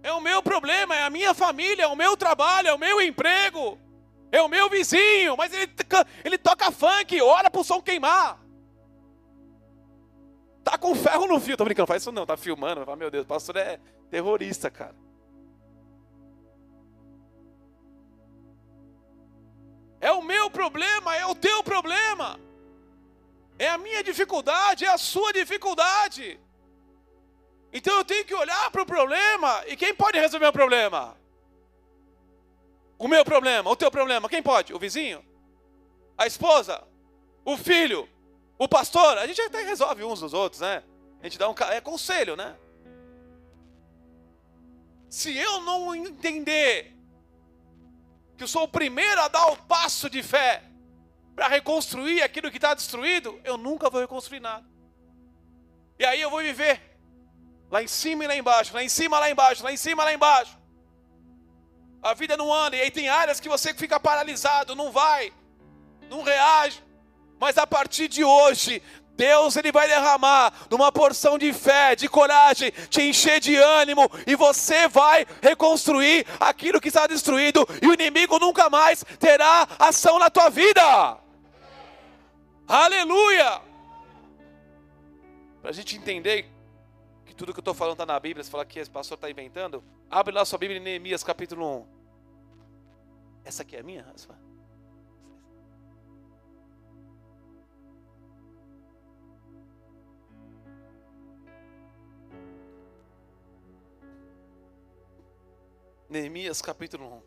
É 0.04 0.12
o 0.12 0.20
meu 0.20 0.44
problema, 0.44 0.94
é 0.94 1.04
a 1.04 1.10
minha 1.10 1.34
família, 1.34 1.84
é 1.84 1.88
o 1.88 1.96
meu 1.96 2.18
trabalho, 2.18 2.68
é 2.68 2.74
o 2.74 2.78
meu 2.78 3.00
emprego, 3.00 3.80
é 4.38 4.42
o 4.42 4.50
meu 4.50 4.70
vizinho, 4.70 5.36
mas 5.38 5.54
ele, 5.54 5.72
ele 6.24 6.38
toca 6.38 6.72
funk, 6.72 7.22
ora 7.22 7.50
pro 7.50 7.64
som 7.64 7.82
queimar. 7.82 8.40
Tá 10.64 10.78
com 10.78 10.96
ferro 10.96 11.28
no 11.28 11.40
fio, 11.40 11.56
tô 11.56 11.64
brincando, 11.64 11.88
faz 11.88 12.02
isso 12.02 12.12
não, 12.12 12.26
tá 12.26 12.36
filmando, 12.36 12.84
fala, 12.84 12.98
meu 12.98 13.12
Deus, 13.12 13.24
o 13.24 13.28
pastor 13.28 13.56
é 13.58 13.80
terrorista, 14.10 14.70
cara. 14.70 14.96
É 20.02 20.12
o 20.12 20.22
meu 20.22 20.50
problema, 20.50 21.16
é 21.16 21.26
o 21.26 21.36
teu 21.36 21.64
problema. 21.64 22.40
É 23.58 23.70
a 23.70 23.78
minha 23.78 24.04
dificuldade, 24.04 24.86
é 24.86 24.90
a 24.90 24.98
sua 24.98 25.32
dificuldade. 25.32 26.40
Então 27.72 27.98
eu 27.98 28.06
tenho 28.06 28.26
que 28.26 28.34
olhar 28.34 28.70
para 28.72 28.84
o 28.84 28.86
problema. 28.86 29.64
E 29.68 29.76
quem 29.76 29.94
pode 29.96 30.20
resolver 30.20 30.48
o 30.48 30.54
problema? 30.54 31.18
O 32.98 33.08
meu 33.08 33.26
problema, 33.26 33.70
o 33.70 33.76
teu 33.76 33.92
problema. 33.92 34.30
Quem 34.30 34.42
pode? 34.42 34.74
O 34.74 34.80
vizinho? 34.80 35.24
A 36.18 36.26
esposa? 36.26 36.82
O 37.44 37.58
filho? 37.58 38.08
O 38.58 38.68
pastor? 38.68 39.18
A 39.18 39.28
gente 39.28 39.42
até 39.42 39.62
resolve 39.64 40.04
uns 40.04 40.22
dos 40.22 40.34
outros, 40.34 40.62
né? 40.62 40.84
A 41.22 41.24
gente 41.26 41.38
dá 41.38 41.50
um 41.50 41.56
é 41.72 41.82
conselho, 41.82 42.36
né? 42.36 42.56
Se 45.10 45.36
eu 45.36 45.62
não 45.62 45.94
entender 45.96 46.96
que 48.38 48.44
eu 48.44 48.48
sou 48.48 48.64
o 48.64 48.68
primeiro 48.68 49.22
a 49.22 49.28
dar 49.28 49.48
o 49.48 49.58
passo 49.58 50.10
de 50.10 50.22
fé 50.22 50.64
para 51.36 51.48
reconstruir 51.48 52.22
aquilo 52.22 52.50
que 52.50 52.58
está 52.58 52.74
destruído, 52.74 53.40
eu 53.44 53.58
nunca 53.58 53.90
vou 53.90 54.02
reconstruir 54.02 54.40
nada. 54.40 54.66
E 56.00 56.06
aí 56.06 56.22
eu 56.22 56.30
vou 56.30 56.40
viver 56.40 56.82
lá 57.70 57.82
em 57.82 57.88
cima 57.88 58.24
e 58.24 58.28
lá 58.28 58.36
embaixo, 58.36 58.74
lá 58.74 58.84
em 58.84 58.90
cima, 58.90 59.20
lá 59.20 59.30
embaixo, 59.30 59.64
lá 59.64 59.72
em 59.72 59.78
cima, 59.78 60.04
lá 60.04 60.14
embaixo. 60.14 60.58
A 62.06 62.14
vida 62.14 62.38
não 62.38 62.54
anda, 62.54 62.76
e 62.76 62.82
aí 62.82 62.92
tem 62.92 63.10
áreas 63.10 63.40
que 63.40 63.50
você 63.50 63.74
fica 63.74 64.00
paralisado, 64.00 64.76
não 64.76 64.92
vai, 64.92 65.34
não 66.08 66.22
reage. 66.22 66.84
Mas 67.40 67.58
a 67.58 67.66
partir 67.66 68.08
de 68.08 68.24
hoje, 68.24 68.80
Deus 69.16 69.56
ele 69.56 69.72
vai 69.72 69.88
derramar 69.88 70.54
numa 70.70 70.92
porção 70.92 71.36
de 71.36 71.52
fé, 71.52 71.96
de 71.96 72.08
coragem, 72.08 72.70
te 72.92 73.02
encher 73.02 73.40
de 73.40 73.56
ânimo 73.56 74.08
e 74.28 74.36
você 74.36 74.88
vai 74.88 75.26
reconstruir 75.42 76.28
aquilo 76.40 76.80
que 76.80 76.90
está 76.90 77.08
destruído 77.08 77.68
e 77.82 77.88
o 77.88 77.94
inimigo 77.96 78.38
nunca 78.38 78.70
mais 78.70 79.04
terá 79.20 79.68
ação 79.80 80.20
na 80.20 80.30
tua 80.30 80.52
vida. 80.52 81.18
Aleluia! 82.68 83.62
Para 85.60 85.72
a 85.72 85.74
gente 85.74 85.98
entender 85.98 86.46
que 87.26 87.34
tudo 87.34 87.52
que 87.52 87.58
eu 87.58 87.62
estou 87.62 87.74
falando 87.74 87.94
está 87.94 88.06
na 88.06 88.20
Bíblia, 88.20 88.44
você 88.44 88.52
fala 88.52 88.64
que 88.64 88.78
esse 88.78 88.92
pastor 88.92 89.16
está 89.16 89.28
inventando, 89.28 89.84
abre 90.08 90.36
lá 90.36 90.46
sua 90.46 90.60
Bíblia 90.60 90.80
em 90.80 90.84
Neemias 90.84 91.24
capítulo 91.24 91.80
1. 91.92 91.95
Essa 93.46 93.62
aqui 93.62 93.76
é 93.76 93.80
a 93.80 93.84
minha? 93.84 94.04
Neemias 106.10 106.60
capítulo 106.60 107.06
1. 107.06 107.22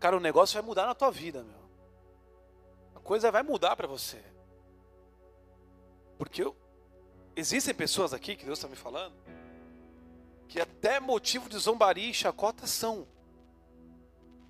Cara, 0.00 0.16
o 0.16 0.20
negócio 0.20 0.54
vai 0.54 0.62
mudar 0.62 0.86
na 0.86 0.94
tua 0.94 1.10
vida, 1.10 1.42
meu. 1.42 1.66
A 2.94 3.00
coisa 3.00 3.30
vai 3.30 3.42
mudar 3.42 3.76
para 3.76 3.86
você. 3.86 4.24
Porque 6.16 6.42
eu, 6.42 6.56
existem 7.34 7.74
pessoas 7.74 8.14
aqui 8.14 8.34
que 8.34 8.46
Deus 8.46 8.58
está 8.58 8.68
me 8.68 8.76
falando 8.76 9.25
que 10.48 10.60
até 10.60 11.00
motivo 11.00 11.48
de 11.48 11.58
zombaria 11.58 12.10
e 12.10 12.14
chacota 12.14 12.66
são 12.66 13.06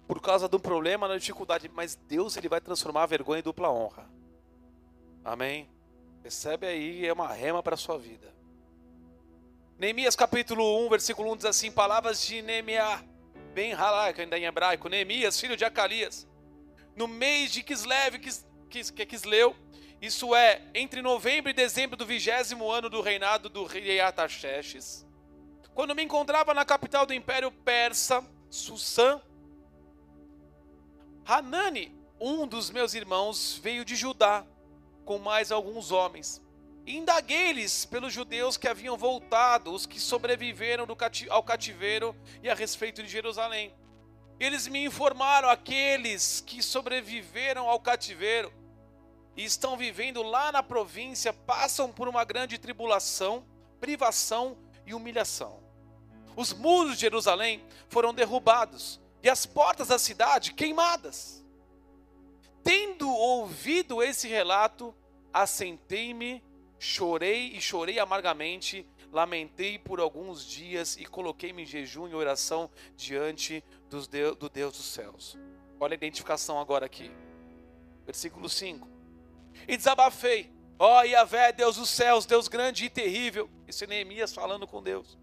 por 0.07 0.21
causa 0.21 0.49
de 0.49 0.55
um 0.55 0.61
problema, 0.61 1.09
na 1.09 1.19
dificuldade, 1.19 1.69
mas 1.69 1.97
Deus 1.97 2.37
ele 2.37 2.49
vai 2.49 2.61
transformar 2.61 3.03
a 3.03 3.07
vergonha 3.07 3.41
em 3.41 3.43
dupla 3.43 3.71
honra. 3.73 4.09
Amém. 5.25 5.69
Recebe 6.23 6.67
aí 6.67 7.07
é 7.07 7.13
uma 7.13 7.33
rema 7.33 7.63
para 7.63 7.75
a 7.75 7.79
sua 7.79 7.99
vida. 7.99 8.33
Neemias 9.79 10.15
capítulo 10.15 10.87
1, 10.87 10.89
versículo 10.89 11.33
1 11.33 11.37
diz 11.37 11.45
assim: 11.47 11.71
Palavras 11.73 12.25
de 12.25 12.41
Neemiah, 12.41 13.03
bem 13.53 13.73
halak, 13.73 14.21
ainda 14.21 14.39
em 14.39 14.45
hebraico, 14.45 14.89
Neemias, 14.89 15.41
filho 15.41 15.57
de 15.57 15.65
Acalias, 15.65 16.27
no 16.95 17.07
mês 17.07 17.53
de 17.53 17.63
Kislev, 17.63 18.19
Kis, 18.19 18.47
Kis, 18.71 18.91
que 18.91 19.05
Kisleu, 19.05 19.55
isso 20.01 20.35
é, 20.35 20.63
entre 20.75 21.01
novembro 21.01 21.51
e 21.51 21.55
dezembro 21.55 21.97
do 21.97 22.05
vigésimo 22.05 22.71
ano 22.71 22.91
do 22.91 23.01
reinado 23.01 23.49
do 23.49 23.65
rei 23.65 24.01
Ataxerxes, 24.01 25.06
quando 25.77 25.95
me 25.95 26.03
encontrava 26.03 26.53
na 26.53 26.65
capital 26.65 27.07
do 27.07 27.15
império 27.15 27.53
persa, 27.53 28.25
Sussã, 28.51 29.23
Hanani, 31.25 31.97
um 32.21 32.49
dos 32.49 32.69
meus 32.69 32.95
irmãos, 32.95 33.61
veio 33.62 33.85
de 33.85 33.95
Judá 33.95 34.45
com 35.05 35.19
mais 35.21 35.53
alguns 35.53 35.93
homens 35.93 36.45
Indaguei-lhes 36.87 37.85
pelos 37.85 38.12
judeus 38.12 38.57
que 38.57 38.69
haviam 38.69 38.97
voltado, 38.97 39.73
os 39.73 39.87
que 39.87 39.99
sobreviveram 39.99 40.87
ao 41.31 41.43
cativeiro 41.43 42.15
e 42.41 42.49
a 42.49 42.55
respeito 42.55 43.03
de 43.03 43.09
Jerusalém. 43.09 43.75
Eles 44.39 44.69
me 44.69 44.85
informaram, 44.85 45.49
aqueles 45.49 46.41
que 46.41 46.62
sobreviveram 46.62 47.69
ao 47.69 47.81
cativeiro 47.81 48.53
e 49.37 49.45
estão 49.45 49.77
vivendo 49.77 50.23
lá 50.23 50.53
na 50.53 50.62
província, 50.62 51.33
passam 51.33 51.91
por 51.91 52.07
uma 52.07 52.23
grande 52.23 52.57
tribulação, 52.57 53.45
privação 53.81 54.57
e 54.87 54.95
humilhação. 54.95 55.65
Os 56.37 56.53
muros 56.53 56.94
de 56.94 57.01
Jerusalém 57.01 57.64
foram 57.88 58.14
derrubados 58.14 59.01
e 59.22 59.29
as 59.29 59.46
portas 59.46 59.88
da 59.88 59.99
cidade 59.99 60.53
queimadas. 60.53 61.44
Tendo 62.62 63.11
ouvido 63.11 64.03
esse 64.03 64.29
relato, 64.29 64.94
assentei-me 65.33 66.42
Chorei 66.79 67.53
e 67.55 67.61
chorei 67.61 67.99
amargamente, 67.99 68.87
lamentei 69.11 69.79
por 69.79 69.99
alguns 69.99 70.44
dias 70.44 70.96
e 70.96 71.07
coloquei-me 71.07 71.62
em 71.62 71.66
jejum 71.66 72.07
e 72.09 72.14
oração 72.14 72.70
diante 72.96 73.64
dos 73.88 74.07
Deus, 74.07 74.37
do 74.37 74.49
Deus 74.49 74.77
dos 74.77 74.87
céus. 74.87 75.38
Olha 75.81 75.94
a 75.94 75.96
identificação 75.96 76.61
agora 76.61 76.85
aqui. 76.85 77.11
Versículo 78.05 78.49
5. 78.49 78.87
E 79.66 79.77
desabafei, 79.77 80.53
ó 80.79 81.01
oh, 81.01 81.03
Yahvé, 81.03 81.51
Deus 81.53 81.77
dos 81.77 81.88
céus, 81.88 82.27
Deus 82.27 82.46
grande 82.46 82.85
e 82.85 82.90
terrível. 82.90 83.49
Isso 83.66 83.85
é 83.85 83.87
Neemias 83.87 84.35
falando 84.35 84.66
com 84.66 84.83
Deus. 84.83 85.18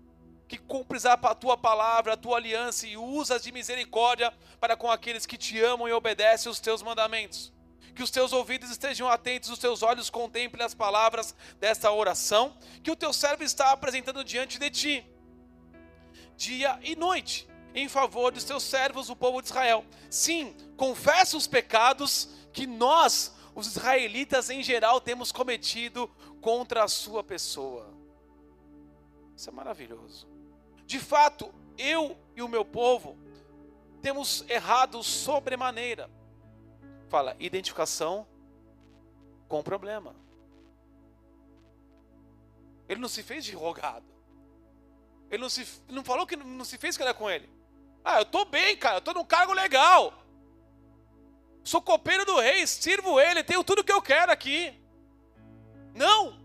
Que 0.47 0.57
cumpres 0.57 1.05
a 1.05 1.17
tua 1.35 1.57
palavra, 1.57 2.13
a 2.13 2.17
tua 2.17 2.37
aliança 2.37 2.85
e 2.85 2.97
usas 2.97 3.43
de 3.43 3.51
misericórdia 3.51 4.33
para 4.59 4.77
com 4.77 4.91
aqueles 4.91 5.25
que 5.25 5.37
te 5.37 5.59
amam 5.59 5.87
e 5.87 5.93
obedecem 5.93 6.51
os 6.51 6.59
teus 6.59 6.81
mandamentos 6.81 7.53
que 7.93 8.01
os 8.01 8.09
teus 8.09 8.33
ouvidos 8.33 8.69
estejam 8.71 9.07
atentos, 9.07 9.49
os 9.49 9.59
teus 9.59 9.83
olhos 9.83 10.09
contemplem 10.09 10.65
as 10.65 10.73
palavras 10.73 11.35
desta 11.59 11.91
oração 11.91 12.57
que 12.81 12.91
o 12.91 12.95
teu 12.95 13.13
servo 13.13 13.43
está 13.43 13.71
apresentando 13.71 14.23
diante 14.23 14.57
de 14.57 14.69
ti, 14.69 15.05
dia 16.35 16.79
e 16.81 16.95
noite, 16.95 17.47
em 17.75 17.87
favor 17.87 18.31
dos 18.31 18.43
teus 18.43 18.63
servos, 18.63 19.09
o 19.09 19.15
povo 19.15 19.41
de 19.41 19.47
Israel. 19.47 19.85
Sim, 20.09 20.55
confessa 20.75 21.37
os 21.37 21.47
pecados 21.47 22.29
que 22.51 22.65
nós, 22.65 23.33
os 23.55 23.67
israelitas 23.67 24.49
em 24.49 24.63
geral, 24.63 24.99
temos 24.99 25.31
cometido 25.31 26.07
contra 26.41 26.83
a 26.83 26.87
sua 26.87 27.23
pessoa. 27.23 27.93
Isso 29.35 29.49
é 29.49 29.53
maravilhoso. 29.53 30.27
De 30.85 30.99
fato, 30.99 31.53
eu 31.77 32.17
e 32.35 32.41
o 32.41 32.47
meu 32.47 32.63
povo 32.63 33.17
temos 34.01 34.43
errado 34.49 35.01
sobremaneira 35.03 36.09
fala 37.13 37.35
identificação 37.39 38.25
com 39.47 39.59
o 39.59 39.63
problema. 39.63 40.15
Ele 42.89 42.99
não 42.99 43.07
se 43.07 43.21
fez 43.21 43.45
de 43.45 43.53
rogado. 43.53 44.07
Ele 45.29 45.43
não, 45.43 45.49
se, 45.49 45.63
não 45.89 46.03
falou 46.03 46.25
que 46.25 46.35
não 46.35 46.65
se 46.65 46.75
fez 46.75 46.97
que 46.97 47.03
era 47.03 47.13
com 47.13 47.29
ele. 47.29 47.47
Ah, 48.03 48.17
eu 48.17 48.25
tô 48.25 48.45
bem, 48.45 48.75
cara, 48.75 48.97
eu 48.97 49.01
tô 49.01 49.13
num 49.13 49.23
cargo 49.23 49.53
legal. 49.53 50.11
Sou 51.63 51.83
copeiro 51.83 52.25
do 52.25 52.39
rei, 52.39 52.65
sirvo 52.65 53.19
ele, 53.19 53.43
tenho 53.43 53.63
tudo 53.63 53.83
que 53.83 53.93
eu 53.93 54.01
quero 54.01 54.31
aqui. 54.31 54.73
Não. 55.93 56.41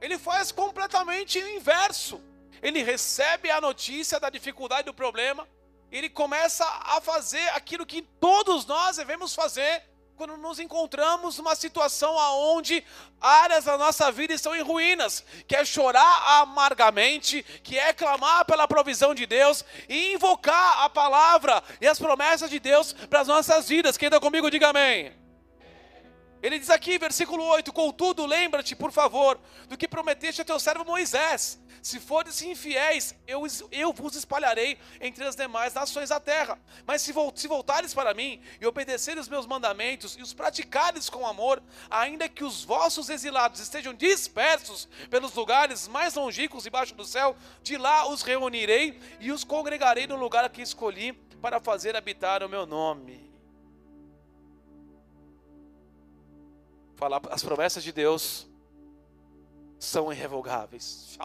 Ele 0.00 0.16
faz 0.18 0.52
completamente 0.52 1.40
o 1.40 1.48
inverso. 1.48 2.22
Ele 2.62 2.82
recebe 2.82 3.50
a 3.50 3.60
notícia 3.60 4.18
da 4.18 4.30
dificuldade 4.30 4.84
do 4.84 4.94
problema, 4.94 5.46
ele 5.90 6.08
começa 6.08 6.64
a 6.64 7.00
fazer 7.00 7.48
aquilo 7.50 7.86
que 7.86 8.02
todos 8.02 8.66
nós 8.66 8.96
devemos 8.96 9.34
fazer 9.34 9.82
quando 10.16 10.36
nos 10.38 10.58
encontramos 10.58 11.36
numa 11.36 11.54
situação 11.54 12.18
aonde 12.18 12.82
áreas 13.20 13.64
da 13.64 13.76
nossa 13.76 14.10
vida 14.10 14.32
estão 14.32 14.56
em 14.56 14.62
ruínas, 14.62 15.22
que 15.46 15.54
é 15.54 15.64
chorar 15.64 16.40
amargamente, 16.40 17.42
que 17.62 17.78
é 17.78 17.92
clamar 17.92 18.46
pela 18.46 18.66
provisão 18.66 19.14
de 19.14 19.26
Deus 19.26 19.64
e 19.88 20.14
invocar 20.14 20.84
a 20.84 20.88
palavra 20.88 21.62
e 21.80 21.86
as 21.86 21.98
promessas 21.98 22.48
de 22.48 22.58
Deus 22.58 22.92
para 22.92 23.20
as 23.20 23.28
nossas 23.28 23.68
vidas. 23.68 23.96
Quem 23.96 24.06
está 24.06 24.18
comigo, 24.18 24.50
diga 24.50 24.70
amém. 24.70 25.12
Ele 26.42 26.58
diz 26.58 26.70
aqui, 26.70 26.98
versículo 26.98 27.44
8: 27.44 27.72
Contudo, 27.72 28.24
lembra-te, 28.24 28.74
por 28.74 28.92
favor, 28.92 29.38
do 29.68 29.76
que 29.76 29.88
prometeste 29.88 30.40
a 30.40 30.44
teu 30.44 30.58
servo 30.58 30.84
Moisés, 30.84 31.58
Se 31.86 32.00
fordes 32.00 32.42
infiéis, 32.42 33.14
eu, 33.28 33.42
eu 33.70 33.92
vos 33.92 34.16
espalharei 34.16 34.76
entre 35.00 35.22
as 35.22 35.36
demais 35.36 35.72
nações 35.72 36.08
da 36.08 36.18
terra. 36.18 36.58
Mas 36.84 37.00
se, 37.00 37.14
se 37.36 37.46
voltares 37.46 37.94
para 37.94 38.12
mim 38.12 38.42
e 38.60 38.66
obedecerem 38.66 39.20
os 39.20 39.28
meus 39.28 39.46
mandamentos 39.46 40.16
e 40.16 40.20
os 40.20 40.34
praticares 40.34 41.08
com 41.08 41.24
amor, 41.24 41.62
ainda 41.88 42.28
que 42.28 42.42
os 42.42 42.64
vossos 42.64 43.08
exilados 43.08 43.60
estejam 43.60 43.94
dispersos 43.94 44.88
pelos 45.08 45.32
lugares 45.32 45.86
mais 45.86 46.16
longínquos 46.16 46.64
debaixo 46.64 46.92
do 46.92 47.04
céu, 47.04 47.36
de 47.62 47.76
lá 47.76 48.10
os 48.10 48.22
reunirei 48.22 49.00
e 49.20 49.30
os 49.30 49.44
congregarei 49.44 50.08
no 50.08 50.16
lugar 50.16 50.50
que 50.50 50.62
escolhi 50.62 51.12
para 51.40 51.60
fazer 51.60 51.94
habitar 51.94 52.42
o 52.42 52.48
meu 52.48 52.66
nome. 52.66 53.32
Falar 56.96 57.20
as 57.30 57.44
promessas 57.44 57.84
de 57.84 57.92
Deus 57.92 58.48
são 59.78 60.12
irrevogáveis. 60.12 61.18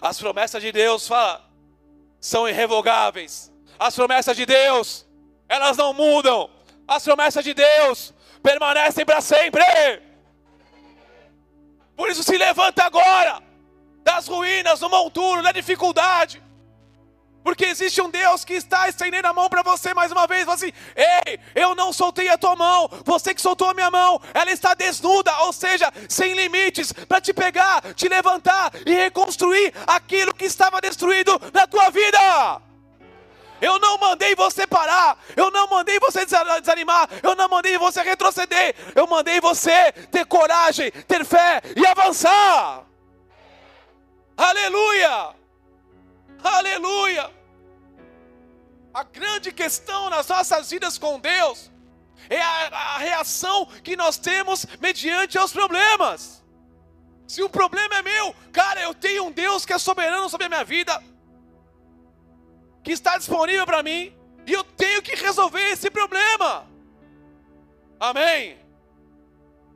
As 0.00 0.18
promessas 0.18 0.62
de 0.62 0.72
Deus 0.72 1.06
fala, 1.06 1.48
são 2.20 2.48
irrevogáveis. 2.48 3.52
As 3.78 3.94
promessas 3.94 4.36
de 4.36 4.46
Deus, 4.46 5.06
elas 5.48 5.76
não 5.76 5.92
mudam. 5.92 6.50
As 6.86 7.04
promessas 7.04 7.44
de 7.44 7.54
Deus 7.54 8.14
permanecem 8.42 9.04
para 9.04 9.20
sempre. 9.20 9.62
Por 11.96 12.08
isso 12.08 12.22
se 12.22 12.36
levanta 12.36 12.84
agora 12.84 13.42
das 14.02 14.26
ruínas, 14.26 14.80
do 14.80 14.90
monturo, 14.90 15.42
da 15.42 15.52
dificuldade. 15.52 16.42
Porque 17.42 17.64
existe 17.64 18.00
um 18.00 18.08
Deus 18.08 18.44
que 18.44 18.54
está 18.54 18.88
estendendo 18.88 19.26
a 19.26 19.32
mão 19.32 19.48
para 19.48 19.62
você 19.62 19.92
mais 19.92 20.12
uma 20.12 20.26
vez, 20.26 20.48
assim: 20.48 20.72
Ei, 20.94 21.40
eu 21.54 21.74
não 21.74 21.92
soltei 21.92 22.28
a 22.28 22.38
tua 22.38 22.54
mão, 22.54 22.88
você 23.04 23.34
que 23.34 23.40
soltou 23.40 23.68
a 23.68 23.74
minha 23.74 23.90
mão, 23.90 24.20
ela 24.32 24.50
está 24.50 24.74
desnuda, 24.74 25.36
ou 25.42 25.52
seja, 25.52 25.92
sem 26.08 26.34
limites, 26.34 26.92
para 26.92 27.20
te 27.20 27.32
pegar, 27.32 27.82
te 27.94 28.08
levantar 28.08 28.72
e 28.86 28.94
reconstruir 28.94 29.72
aquilo 29.86 30.34
que 30.34 30.44
estava 30.44 30.80
destruído 30.80 31.40
na 31.52 31.66
tua 31.66 31.90
vida. 31.90 32.62
Eu 33.60 33.78
não 33.78 33.96
mandei 33.96 34.34
você 34.34 34.66
parar, 34.66 35.16
eu 35.36 35.50
não 35.50 35.68
mandei 35.68 35.98
você 36.00 36.26
desanimar, 36.26 37.08
eu 37.22 37.36
não 37.36 37.48
mandei 37.48 37.78
você 37.78 38.02
retroceder, 38.02 38.74
eu 38.94 39.06
mandei 39.06 39.40
você 39.40 39.92
ter 40.10 40.26
coragem, 40.26 40.90
ter 40.90 41.24
fé 41.24 41.60
e 41.76 41.86
avançar. 41.86 42.84
Aleluia! 44.36 45.41
Aleluia! 46.42 47.30
A 48.92 49.04
grande 49.04 49.52
questão 49.52 50.10
nas 50.10 50.28
nossas 50.28 50.70
vidas 50.70 50.98
com 50.98 51.18
Deus 51.18 51.70
é 52.28 52.40
a, 52.40 52.68
a, 52.68 52.98
reação 52.98 53.66
que 53.82 53.96
nós 53.96 54.18
temos 54.18 54.66
mediante 54.80 55.38
aos 55.38 55.52
problemas. 55.52 56.44
Se 57.26 57.42
o 57.42 57.48
problema 57.48 57.94
é 57.96 58.02
meu, 58.02 58.34
cara, 58.52 58.82
eu 58.82 58.94
tenho 58.94 59.24
um 59.24 59.32
Deus 59.32 59.64
que 59.64 59.72
é 59.72 59.78
soberano 59.78 60.28
sobre 60.28 60.46
a 60.46 60.48
minha 60.50 60.64
vida, 60.64 61.02
que 62.82 62.92
está 62.92 63.16
disponível 63.16 63.64
para 63.64 63.82
mim, 63.82 64.14
e 64.46 64.52
eu 64.52 64.62
tenho 64.62 65.00
que 65.00 65.14
resolver 65.14 65.70
esse 65.70 65.90
problema. 65.90 66.66
Amém? 67.98 68.58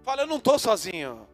Fala, 0.02 0.22
eu 0.22 0.26
não 0.26 0.36
estou 0.36 0.58
sozinho. 0.58 1.26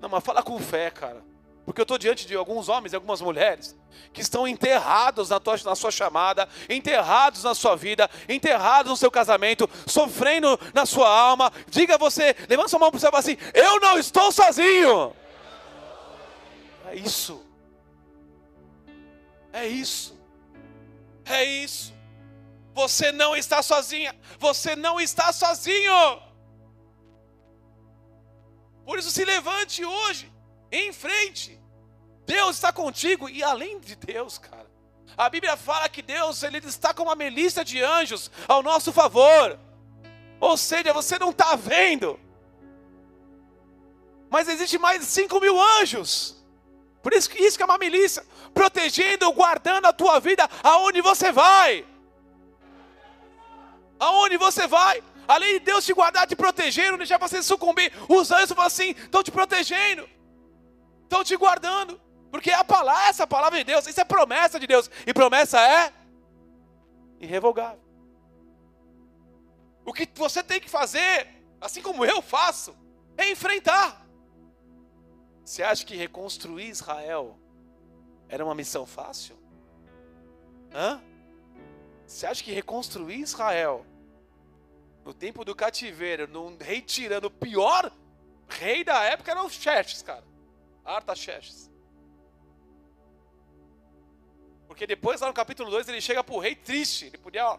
Não, 0.00 0.08
mas 0.08 0.22
fala 0.22 0.42
com 0.42 0.58
fé, 0.60 0.90
cara. 0.90 1.24
Porque 1.64 1.80
eu 1.80 1.84
estou 1.84 1.96
diante 1.96 2.26
de 2.26 2.34
alguns 2.34 2.68
homens 2.68 2.92
e 2.92 2.96
algumas 2.96 3.20
mulheres 3.20 3.74
que 4.12 4.20
estão 4.20 4.46
enterrados 4.46 5.30
na, 5.30 5.40
tua, 5.40 5.56
na 5.64 5.74
sua 5.74 5.90
chamada, 5.90 6.48
enterrados 6.68 7.42
na 7.42 7.54
sua 7.54 7.74
vida, 7.74 8.08
enterrados 8.28 8.90
no 8.90 8.96
seu 8.96 9.10
casamento, 9.10 9.68
sofrendo 9.86 10.58
na 10.74 10.84
sua 10.84 11.08
alma. 11.08 11.50
Diga 11.68 11.96
você, 11.96 12.36
levanta 12.48 12.68
sua 12.68 12.78
mão 12.78 12.90
para 12.90 12.98
o 12.98 13.00
céu 13.00 13.08
e 13.08 13.10
fala 13.10 13.20
assim: 13.20 13.38
Eu 13.54 13.80
não 13.80 13.98
estou 13.98 14.30
sozinho. 14.30 15.16
É 16.86 16.96
isso. 16.96 17.42
É 19.52 19.66
isso. 19.66 20.18
É 21.24 21.44
isso. 21.44 21.94
Você 22.74 23.10
não 23.10 23.34
está 23.34 23.62
sozinha. 23.62 24.14
Você 24.38 24.76
não 24.76 25.00
está 25.00 25.32
sozinho. 25.32 26.22
Por 28.84 28.98
isso, 28.98 29.10
se 29.10 29.24
levante 29.24 29.82
hoje 29.82 30.33
em 30.74 30.92
frente. 30.92 31.60
Deus 32.26 32.56
está 32.56 32.72
contigo 32.72 33.28
e 33.28 33.42
além 33.42 33.78
de 33.78 33.94
Deus, 33.94 34.38
cara. 34.38 34.70
A 35.16 35.28
Bíblia 35.28 35.56
fala 35.56 35.88
que 35.88 36.02
Deus 36.02 36.42
ele 36.42 36.58
está 36.58 36.92
com 36.92 37.04
uma 37.04 37.14
melícia 37.14 37.64
de 37.64 37.80
anjos 37.80 38.30
ao 38.48 38.62
nosso 38.62 38.92
favor. 38.92 39.58
Ou 40.40 40.56
seja, 40.56 40.92
você 40.92 41.18
não 41.18 41.30
está 41.30 41.54
vendo. 41.54 42.18
Mas 44.28 44.48
existe 44.48 44.78
mais 44.78 45.00
de 45.00 45.06
5 45.06 45.40
mil 45.40 45.60
anjos. 45.80 46.42
Por 47.02 47.12
isso 47.12 47.30
que 47.30 47.38
isso 47.38 47.56
que 47.56 47.62
é 47.62 47.66
uma 47.66 47.78
milícia, 47.78 48.26
protegendo, 48.52 49.30
guardando 49.32 49.86
a 49.86 49.92
tua 49.92 50.18
vida 50.18 50.48
aonde 50.62 51.00
você 51.00 51.30
vai. 51.30 51.86
Aonde 54.00 54.36
você 54.36 54.66
vai. 54.66 55.02
Além 55.28 55.54
de 55.54 55.60
Deus 55.60 55.84
te 55.84 55.92
guardar, 55.92 56.26
te 56.26 56.34
proteger, 56.34 56.90
não 56.90 56.98
deixar 56.98 57.18
você 57.18 57.42
sucumbir, 57.42 57.92
os 58.08 58.30
anjos 58.30 58.50
falam 58.50 58.66
assim, 58.66 58.90
estão 58.90 59.22
te 59.22 59.30
protegendo 59.30 60.13
estão 61.04 61.22
te 61.22 61.36
guardando. 61.36 62.00
Porque 62.30 62.50
a 62.50 62.64
palavra, 62.64 63.08
essa 63.08 63.26
palavra 63.26 63.58
de 63.58 63.64
Deus, 63.64 63.86
isso 63.86 64.00
é 64.00 64.04
promessa 64.04 64.58
de 64.58 64.66
Deus. 64.66 64.90
E 65.06 65.14
promessa 65.14 65.60
é 65.60 65.92
irrevogável. 67.20 67.80
O 69.84 69.92
que 69.92 70.08
você 70.14 70.42
tem 70.42 70.60
que 70.60 70.68
fazer, 70.68 71.28
assim 71.60 71.80
como 71.80 72.04
eu 72.04 72.20
faço, 72.20 72.76
é 73.16 73.30
enfrentar. 73.30 74.04
Você 75.44 75.62
acha 75.62 75.84
que 75.84 75.94
reconstruir 75.94 76.68
Israel 76.68 77.38
era 78.28 78.44
uma 78.44 78.54
missão 78.54 78.86
fácil? 78.86 79.36
Hã? 80.72 81.00
Você 82.06 82.26
acha 82.26 82.42
que 82.42 82.52
reconstruir 82.52 83.20
Israel 83.20 83.86
no 85.04 85.12
tempo 85.12 85.44
do 85.44 85.54
cativeiro, 85.54 86.26
num 86.26 86.56
rei 86.56 86.80
tirando 86.80 87.26
o 87.26 87.30
pior 87.30 87.92
rei 88.48 88.82
da 88.82 89.02
época 89.04 89.30
era 89.30 89.42
o 89.42 89.50
Xerxes, 89.50 90.02
cara. 90.02 90.24
Artaxerxes. 90.84 91.70
Porque 94.66 94.86
depois, 94.86 95.20
lá 95.20 95.28
no 95.28 95.34
capítulo 95.34 95.70
2, 95.70 95.88
ele 95.88 96.00
chega 96.00 96.24
para 96.24 96.34
o 96.34 96.38
rei 96.38 96.54
triste. 96.54 97.06
Ele 97.06 97.18
podia, 97.18 97.46
ó, 97.46 97.58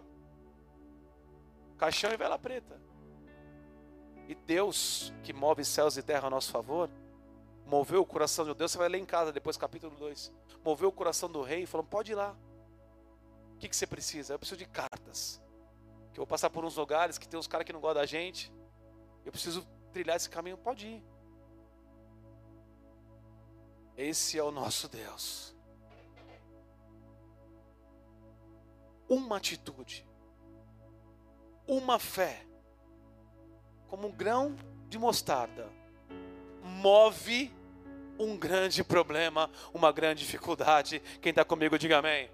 caixão 1.78 2.12
e 2.12 2.18
vela 2.18 2.38
preta. 2.38 2.80
E 4.28 4.36
Deus, 4.36 5.14
que 5.24 5.32
move 5.32 5.64
céus 5.64 5.98
e 5.98 6.04
terra 6.04 6.28
a 6.28 6.30
nosso 6.30 6.52
favor, 6.52 6.90
moveu 7.66 8.02
o 8.02 8.06
coração 8.06 8.44
de 8.46 8.54
Deus. 8.54 8.72
Você 8.72 8.78
vai 8.78 8.90
ler 8.90 8.98
em 8.98 9.06
casa 9.06 9.32
depois, 9.32 9.56
capítulo 9.56 9.96
2. 9.96 10.32
Moveu 10.64 10.90
o 10.90 10.92
coração 10.92 11.30
do 11.30 11.42
rei 11.42 11.64
e 11.64 11.66
falou: 11.66 11.86
pode 11.86 12.12
ir 12.12 12.16
lá. 12.16 12.36
O 13.54 13.58
que, 13.58 13.70
que 13.70 13.76
você 13.76 13.88
precisa? 13.88 14.34
Eu 14.34 14.40
preciso 14.40 14.58
de 14.58 14.66
cartas. 14.66 15.42
Que 16.12 16.20
eu 16.20 16.24
vou 16.24 16.28
passar 16.28 16.50
por 16.50 16.66
uns 16.66 16.76
lugares 16.76 17.18
que 17.18 17.28
tem 17.28 17.40
uns 17.40 17.48
caras 17.48 17.66
que 17.66 17.72
não 17.72 17.80
gostam 17.80 18.02
da 18.02 18.06
gente. 18.06 18.52
Eu 19.24 19.32
preciso 19.32 19.66
trilhar 19.94 20.16
esse 20.18 20.30
caminho. 20.30 20.58
Pode 20.58 20.88
ir. 20.88 21.15
Esse 23.98 24.38
é 24.38 24.44
o 24.44 24.52
nosso 24.52 24.90
Deus. 24.90 25.56
Uma 29.08 29.38
atitude, 29.38 30.06
uma 31.68 32.00
fé, 32.00 32.46
como 33.88 34.08
um 34.08 34.12
grão 34.12 34.56
de 34.90 34.98
mostarda, 34.98 35.70
move 36.64 37.54
um 38.18 38.36
grande 38.38 38.84
problema, 38.84 39.50
uma 39.74 39.92
grande 39.92 40.24
dificuldade. 40.24 41.00
Quem 41.22 41.30
está 41.30 41.46
comigo, 41.46 41.78
diga 41.78 42.00
amém. 42.00 42.30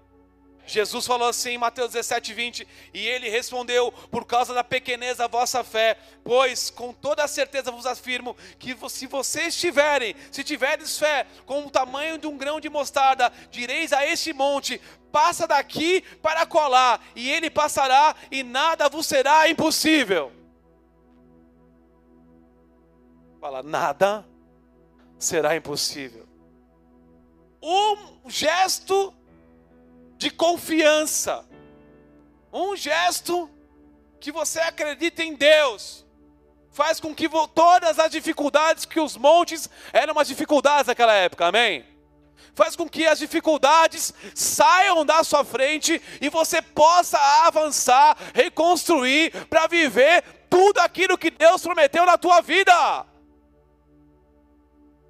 Jesus 0.66 1.06
falou 1.06 1.28
assim 1.28 1.50
em 1.50 1.58
Mateus 1.58 1.92
17, 1.92 2.32
20: 2.32 2.68
E 2.94 3.06
ele 3.06 3.28
respondeu: 3.28 3.90
Por 4.10 4.24
causa 4.24 4.54
da 4.54 4.62
pequenez 4.62 5.16
da 5.16 5.26
vossa 5.26 5.64
fé, 5.64 5.98
pois 6.22 6.70
com 6.70 6.92
toda 6.92 7.26
certeza 7.26 7.70
vos 7.70 7.86
afirmo 7.86 8.36
que 8.58 8.76
se 8.88 9.06
vocês 9.06 9.56
tiverem, 9.56 10.14
se 10.30 10.44
tiveres 10.44 10.98
fé 10.98 11.26
com 11.44 11.66
o 11.66 11.70
tamanho 11.70 12.16
de 12.16 12.26
um 12.26 12.36
grão 12.36 12.60
de 12.60 12.68
mostarda, 12.68 13.32
direis 13.50 13.92
a 13.92 14.06
este 14.06 14.32
monte: 14.32 14.80
Passa 15.10 15.46
daqui 15.46 16.02
para 16.22 16.46
colar, 16.46 17.04
e 17.16 17.30
ele 17.30 17.50
passará, 17.50 18.14
e 18.30 18.42
nada 18.42 18.88
vos 18.88 19.06
será 19.06 19.48
impossível. 19.48 20.32
Fala, 23.40 23.60
nada 23.60 24.24
será 25.18 25.56
impossível. 25.56 26.28
Um 27.60 28.30
gesto 28.30 29.12
de 30.22 30.30
confiança, 30.30 31.44
um 32.52 32.76
gesto 32.76 33.50
que 34.20 34.30
você 34.30 34.60
acredita 34.60 35.24
em 35.24 35.34
Deus, 35.34 36.06
faz 36.70 37.00
com 37.00 37.12
que 37.12 37.28
todas 37.54 37.98
as 37.98 38.10
dificuldades 38.10 38.84
que 38.84 39.00
os 39.00 39.16
montes 39.16 39.68
eram 39.92 40.16
as 40.18 40.28
dificuldades 40.28 40.86
naquela 40.86 41.12
época, 41.12 41.46
amém? 41.46 41.84
Faz 42.54 42.76
com 42.76 42.88
que 42.88 43.04
as 43.04 43.18
dificuldades 43.18 44.14
saiam 44.32 45.04
da 45.04 45.24
sua 45.24 45.44
frente 45.44 46.00
e 46.20 46.28
você 46.28 46.62
possa 46.62 47.18
avançar, 47.46 48.16
reconstruir 48.32 49.46
para 49.48 49.66
viver 49.66 50.22
tudo 50.48 50.78
aquilo 50.78 51.18
que 51.18 51.30
Deus 51.30 51.62
prometeu 51.62 52.06
na 52.06 52.16
tua 52.16 52.40
vida. 52.40 53.06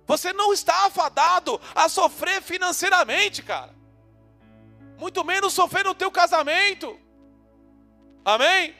Você 0.07 0.33
não 0.33 0.55
está 0.55 0.87
afadado 0.87 1.61
a 1.75 1.89
sofrer 1.89 2.41
financeiramente, 2.41 3.43
cara. 3.43 3.82
Muito 4.99 5.25
menos 5.25 5.53
sofrer 5.53 5.85
no 5.85 5.95
teu 5.95 6.11
casamento. 6.11 6.99
Amém? 8.25 8.75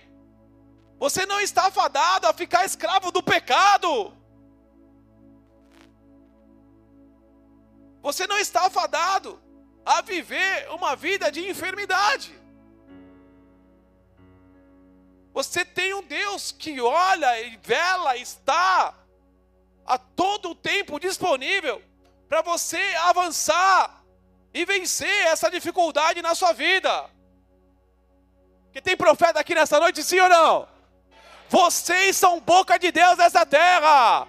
Você 0.99 1.27
não 1.27 1.41
está 1.41 1.67
afadado 1.67 2.27
a 2.27 2.33
ficar 2.33 2.65
escravo 2.65 3.11
do 3.11 3.23
pecado. 3.23 4.17
Você 8.01 8.27
não 8.27 8.39
está 8.39 8.67
afadado 8.67 9.41
a 9.85 10.01
viver 10.01 10.69
uma 10.71 10.95
vida 10.95 11.31
de 11.31 11.49
enfermidade. 11.49 12.33
Você 15.33 15.65
tem 15.65 15.95
um 15.95 16.03
Deus 16.03 16.53
que 16.53 16.81
olha 16.81 17.41
e 17.41 17.57
vela, 17.57 18.17
está 18.17 18.95
a 19.85 19.99
todo 19.99 20.51
o 20.51 20.55
tempo 20.55 21.01
disponível 21.01 21.83
para 22.29 22.43
você 22.43 22.79
avançar 23.01 24.02
e 24.55 24.65
vencer 24.65 25.27
essa 25.27 25.51
dificuldade 25.51 26.23
na 26.23 26.35
sua 26.35 26.53
vida. 26.53 27.11
Que 28.73 28.81
tem 28.81 28.97
profeta 28.97 29.41
aqui 29.41 29.55
nessa 29.55 29.79
noite, 29.79 30.03
sim 30.03 30.19
ou 30.19 30.29
não? 30.29 30.69
Vocês 31.49 32.17
são 32.17 32.41
boca 32.41 32.79
de 32.79 32.91
Deus 32.91 33.19
nessa 33.19 33.45
terra. 33.45 34.27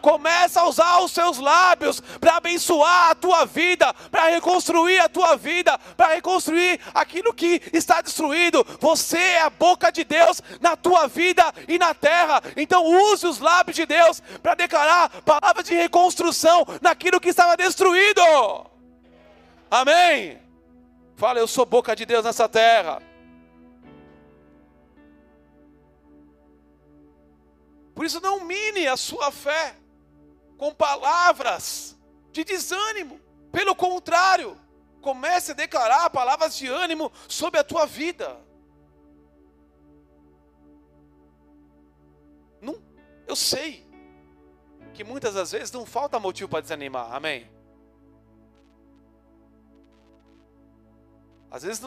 Começa 0.00 0.60
a 0.60 0.68
usar 0.68 0.98
os 0.98 1.12
seus 1.12 1.38
lábios 1.38 2.00
para 2.20 2.36
abençoar 2.36 3.10
a 3.10 3.14
tua 3.14 3.44
vida, 3.44 3.94
para 4.10 4.30
reconstruir 4.30 4.98
a 4.98 5.08
tua 5.08 5.36
vida, 5.36 5.78
para 5.96 6.14
reconstruir 6.14 6.80
aquilo 6.92 7.32
que 7.32 7.62
está 7.72 8.00
destruído. 8.00 8.66
Você 8.80 9.16
é 9.16 9.42
a 9.42 9.50
boca 9.50 9.92
de 9.92 10.02
Deus 10.02 10.42
na 10.60 10.76
tua 10.76 11.06
vida 11.06 11.44
e 11.68 11.78
na 11.78 11.94
terra. 11.94 12.42
Então 12.56 12.84
use 12.84 13.26
os 13.26 13.38
lábios 13.38 13.76
de 13.76 13.86
Deus 13.86 14.20
para 14.42 14.56
declarar 14.56 15.08
palavras 15.22 15.66
de 15.66 15.74
reconstrução 15.74 16.66
naquilo 16.80 17.20
que 17.20 17.28
estava 17.28 17.56
destruído. 17.56 18.71
Amém. 19.72 20.38
Fala, 21.16 21.38
eu 21.38 21.46
sou 21.48 21.64
boca 21.64 21.96
de 21.96 22.04
Deus 22.04 22.26
nessa 22.26 22.46
terra. 22.46 23.00
Por 27.94 28.04
isso, 28.04 28.20
não 28.20 28.44
mine 28.44 28.86
a 28.86 28.98
sua 28.98 29.32
fé 29.32 29.74
com 30.58 30.74
palavras 30.74 31.98
de 32.32 32.44
desânimo. 32.44 33.18
Pelo 33.50 33.74
contrário, 33.74 34.60
comece 35.00 35.52
a 35.52 35.54
declarar 35.54 36.10
palavras 36.10 36.54
de 36.54 36.68
ânimo 36.68 37.10
sobre 37.26 37.58
a 37.58 37.64
tua 37.64 37.86
vida. 37.86 38.38
Não, 42.60 42.76
eu 43.26 43.34
sei 43.34 43.86
que 44.92 45.02
muitas 45.02 45.32
das 45.32 45.52
vezes 45.52 45.72
não 45.72 45.86
falta 45.86 46.20
motivo 46.20 46.50
para 46.50 46.60
desanimar, 46.60 47.14
amém? 47.14 47.51
Às 51.52 51.62
vezes 51.62 51.82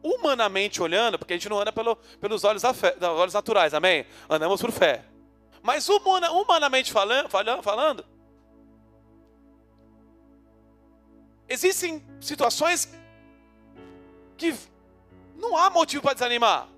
humanamente 0.00 0.80
olhando, 0.80 1.18
porque 1.18 1.32
a 1.32 1.36
gente 1.36 1.48
não 1.48 1.58
anda 1.58 1.72
pelo, 1.72 1.96
pelos 2.20 2.44
olhos, 2.44 2.62
fé, 2.76 2.96
olhos 3.02 3.34
naturais, 3.34 3.74
amém? 3.74 4.06
Andamos 4.30 4.60
por 4.60 4.70
fé. 4.70 5.04
Mas 5.60 5.88
humana, 5.88 6.30
humanamente 6.30 6.92
falando, 6.92 7.28
falando, 7.28 8.06
existem 11.48 12.06
situações 12.20 12.88
que 14.36 14.54
não 15.34 15.56
há 15.56 15.68
motivo 15.68 16.04
para 16.04 16.14
desanimar. 16.14 16.68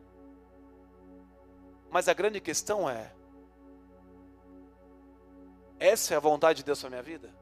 Mas 1.90 2.08
a 2.08 2.14
grande 2.14 2.40
questão 2.40 2.88
é: 2.88 3.12
essa 5.78 6.14
é 6.14 6.16
a 6.16 6.20
vontade 6.20 6.60
de 6.60 6.64
Deus 6.64 6.80
para 6.80 6.88
minha 6.88 7.02
vida? 7.02 7.39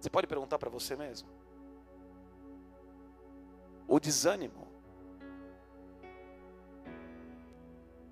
Você 0.00 0.08
pode 0.08 0.26
perguntar 0.26 0.58
para 0.58 0.70
você 0.70 0.96
mesmo? 0.96 1.28
O 3.86 4.00
desânimo 4.00 4.66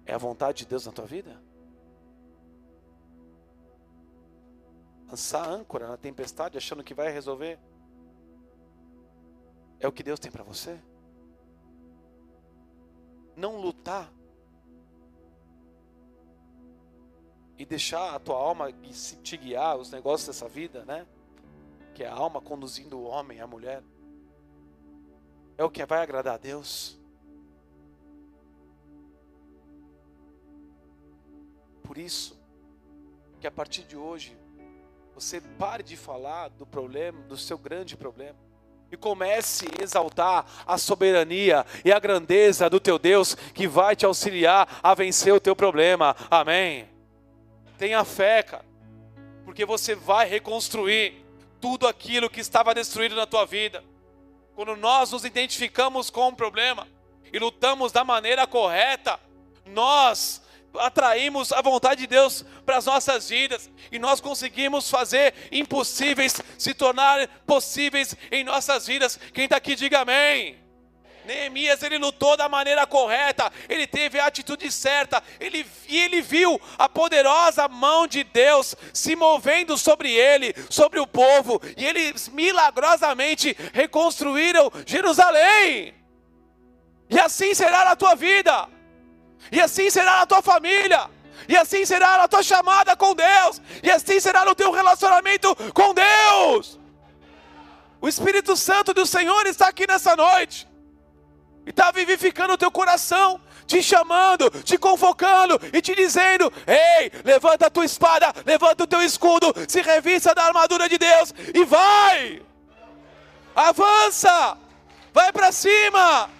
é 0.05 0.13
a 0.13 0.19
vontade 0.19 0.59
de 0.59 0.67
Deus 0.67 0.85
na 0.85 0.93
tua 0.93 1.07
vida? 1.07 1.41
Lançar 5.09 5.49
âncora 5.49 5.89
na 5.89 5.97
tempestade 5.97 6.59
achando 6.59 6.85
que 6.85 6.93
vai 6.93 7.11
resolver? 7.11 7.59
É 9.81 9.89
o 9.89 9.93
que 9.93 10.03
Deus 10.03 10.21
tem 10.21 10.31
para 10.31 10.45
você? 10.45 10.79
Não 13.35 13.59
lutar 13.59 14.13
e 17.57 17.65
deixar 17.65 18.15
a 18.15 18.19
tua 18.19 18.37
alma 18.37 18.71
te 19.23 19.37
guiar 19.39 19.79
os 19.79 19.91
negócios 19.91 20.27
dessa 20.27 20.49
vida, 20.49 20.85
né? 20.85 21.07
Que 21.99 22.05
é 22.05 22.07
a 22.07 22.15
alma 22.15 22.41
conduzindo 22.41 22.97
o 22.97 23.03
homem, 23.03 23.41
a 23.41 23.47
mulher 23.49 23.83
é 25.57 25.65
o 25.65 25.69
que 25.69 25.85
vai 25.85 26.01
agradar 26.01 26.35
a 26.35 26.39
Deus. 26.39 26.97
Por 31.83 31.99
isso, 31.99 32.41
que 33.41 33.49
a 33.49 33.51
partir 33.51 33.83
de 33.83 33.97
hoje, 33.97 34.39
você 35.13 35.41
pare 35.41 35.83
de 35.83 35.97
falar 35.97 36.51
do 36.51 36.65
problema, 36.65 37.21
do 37.23 37.37
seu 37.37 37.59
grande 37.59 37.97
problema, 37.97 38.39
e 38.93 38.97
comece 38.97 39.67
a 39.77 39.83
exaltar 39.83 40.47
a 40.69 40.79
soberania 40.79 41.67
e 41.85 41.91
a 41.91 41.99
grandeza 41.99 42.71
do 42.71 42.79
teu 42.79 42.97
Deus, 42.97 43.35
que 43.35 43.67
vai 43.67 43.97
te 43.97 44.07
auxiliar 44.07 44.79
a 44.85 44.95
vencer 44.95 45.35
o 45.35 45.41
teu 45.41 45.57
problema. 45.57 46.15
Amém. 46.31 46.89
Tenha 47.77 48.05
fé, 48.05 48.45
cara, 48.45 48.65
porque 49.45 49.67
você 49.67 49.97
vai 49.97 50.29
reconstruir 50.29 51.27
tudo 51.61 51.87
aquilo 51.87 52.31
que 52.31 52.41
estava 52.41 52.75
destruído 52.75 53.15
na 53.15 53.27
tua 53.27 53.45
vida. 53.47 53.85
Quando 54.55 54.77
nós 54.77 55.13
nos 55.13 55.25
identificamos 55.25 56.11
com 56.11 56.29
o 56.29 56.35
problema 56.35 56.87
e 57.33 57.39
lutamos 57.39 57.93
da 57.93 58.05
maneira 58.05 58.47
correta, 58.47 59.19
nós 59.67 60.43
atraímos 60.79 61.53
a 61.53 61.63
vontade 61.63 62.03
de 62.03 62.07
Deus 62.07 62.45
para 62.65 62.77
as 62.77 62.87
nossas 62.87 63.29
vidas 63.29 63.71
e 63.91 63.99
nós 63.99 64.21
conseguimos 64.21 64.91
fazer 64.91 65.35
impossíveis 65.51 66.41
se 66.57 66.75
tornar 66.75 67.27
possíveis 67.47 68.17
em 68.31 68.45
nossas 68.45 68.87
vidas. 68.87 69.19
Quem 69.33 69.45
está 69.45 69.57
aqui, 69.57 69.75
diga 69.75 70.01
amém. 70.01 70.68
Neemias 71.29 71.83
ele 71.83 71.99
lutou 71.99 72.39
da 72.39 72.49
maneira 72.49 72.87
correta, 72.87 73.53
ele 73.69 73.87
teve 73.87 74.19
a 74.19 74.27
atitude 74.27 74.73
certa, 74.73 75.23
ele, 75.39 75.67
e 75.87 75.99
ele 75.99 76.23
viu 76.23 76.59
a 76.79 76.89
poderosa 76.89 77.69
mão 77.69 78.07
de 78.07 78.25
Deus 78.25 78.75
se 78.95 79.15
movendo 79.15 79.77
sobre 79.77 80.11
ele, 80.11 80.55
sobre 80.71 80.99
o 80.99 81.07
povo, 81.07 81.61
e 81.77 81.85
eles 81.85 82.31
milagrosamente 82.31 83.55
reconstruíram 83.75 84.73
Jerusalém. 84.87 85.95
E 87.11 87.21
assim 87.21 87.55
será 87.55 87.85
na 87.85 87.95
tua 87.95 88.15
vida, 88.15 88.67
e 89.53 89.61
assim 89.61 89.91
será 89.91 90.21
na 90.21 90.27
tua 90.27 90.41
família, 90.41 91.11
e 91.47 91.55
assim 91.59 91.85
será 91.85 92.17
na 92.17 92.27
tua 92.27 92.43
chamada 92.43 92.97
com 92.97 93.15
Deus, 93.15 93.61
e 93.83 93.91
assim 93.91 94.19
será 94.19 94.47
no 94.47 94.55
teu 94.55 94.73
relacionamento 94.73 95.55
com 95.75 95.93
Deus. 95.93 96.81
O 98.01 98.09
Espírito 98.09 98.57
Santo 98.57 98.95
do 98.95 99.05
Senhor 99.05 99.47
está 99.47 99.69
aqui 99.69 99.87
nessa 99.87 100.17
noite 100.17 100.68
e 101.69 101.71
está 101.71 101.91
vivificando 101.91 102.55
o 102.55 102.57
teu 102.57 102.73
coração, 102.73 103.39
te 103.67 103.83
chamando, 103.83 104.51
te 104.65 104.79
convocando 104.79 105.61
e 105.71 105.83
te 105.83 105.95
dizendo: 105.95 106.51
Ei, 106.67 107.13
levanta 107.23 107.67
a 107.67 107.71
tua 107.71 107.85
espada, 107.85 108.33
levanta 108.47 108.85
o 108.85 108.87
teu 108.87 109.03
escudo, 109.03 109.53
se 109.69 109.83
revista 109.83 110.35
da 110.35 110.45
armadura 110.45 110.89
de 110.89 110.97
Deus 110.97 111.35
e 111.55 111.67
vai, 111.67 112.43
avança, 113.55 114.57
vai 115.13 115.31
para 115.31 115.53
cima. 115.53 116.31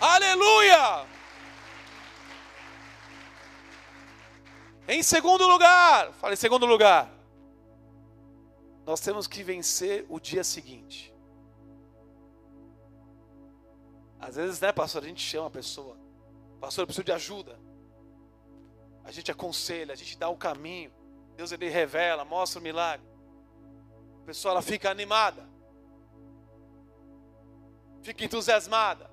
Aleluia! 0.00 1.04
Em 4.86 5.02
segundo 5.02 5.48
lugar, 5.48 6.12
fale 6.20 6.36
segundo 6.36 6.64
lugar, 6.64 7.10
nós 8.86 9.00
temos 9.00 9.26
que 9.26 9.42
vencer 9.42 10.06
o 10.08 10.20
dia 10.20 10.44
seguinte. 10.44 11.15
Às 14.20 14.36
vezes, 14.36 14.60
né, 14.60 14.72
pastor, 14.72 15.02
a 15.02 15.06
gente 15.06 15.22
chama 15.22 15.46
a 15.46 15.50
pessoa, 15.50 15.96
pastor, 16.60 16.82
eu 16.82 16.86
preciso 16.86 17.04
de 17.04 17.12
ajuda. 17.12 17.58
A 19.04 19.12
gente 19.12 19.30
aconselha, 19.30 19.92
a 19.92 19.96
gente 19.96 20.18
dá 20.18 20.28
o 20.28 20.36
caminho. 20.36 20.92
Deus 21.36 21.52
ele 21.52 21.68
revela, 21.68 22.24
mostra 22.24 22.58
o 22.58 22.62
milagre. 22.62 23.06
A 24.22 24.26
pessoa 24.26 24.52
ela 24.52 24.62
fica 24.62 24.90
animada, 24.90 25.46
fica 28.02 28.24
entusiasmada. 28.24 29.08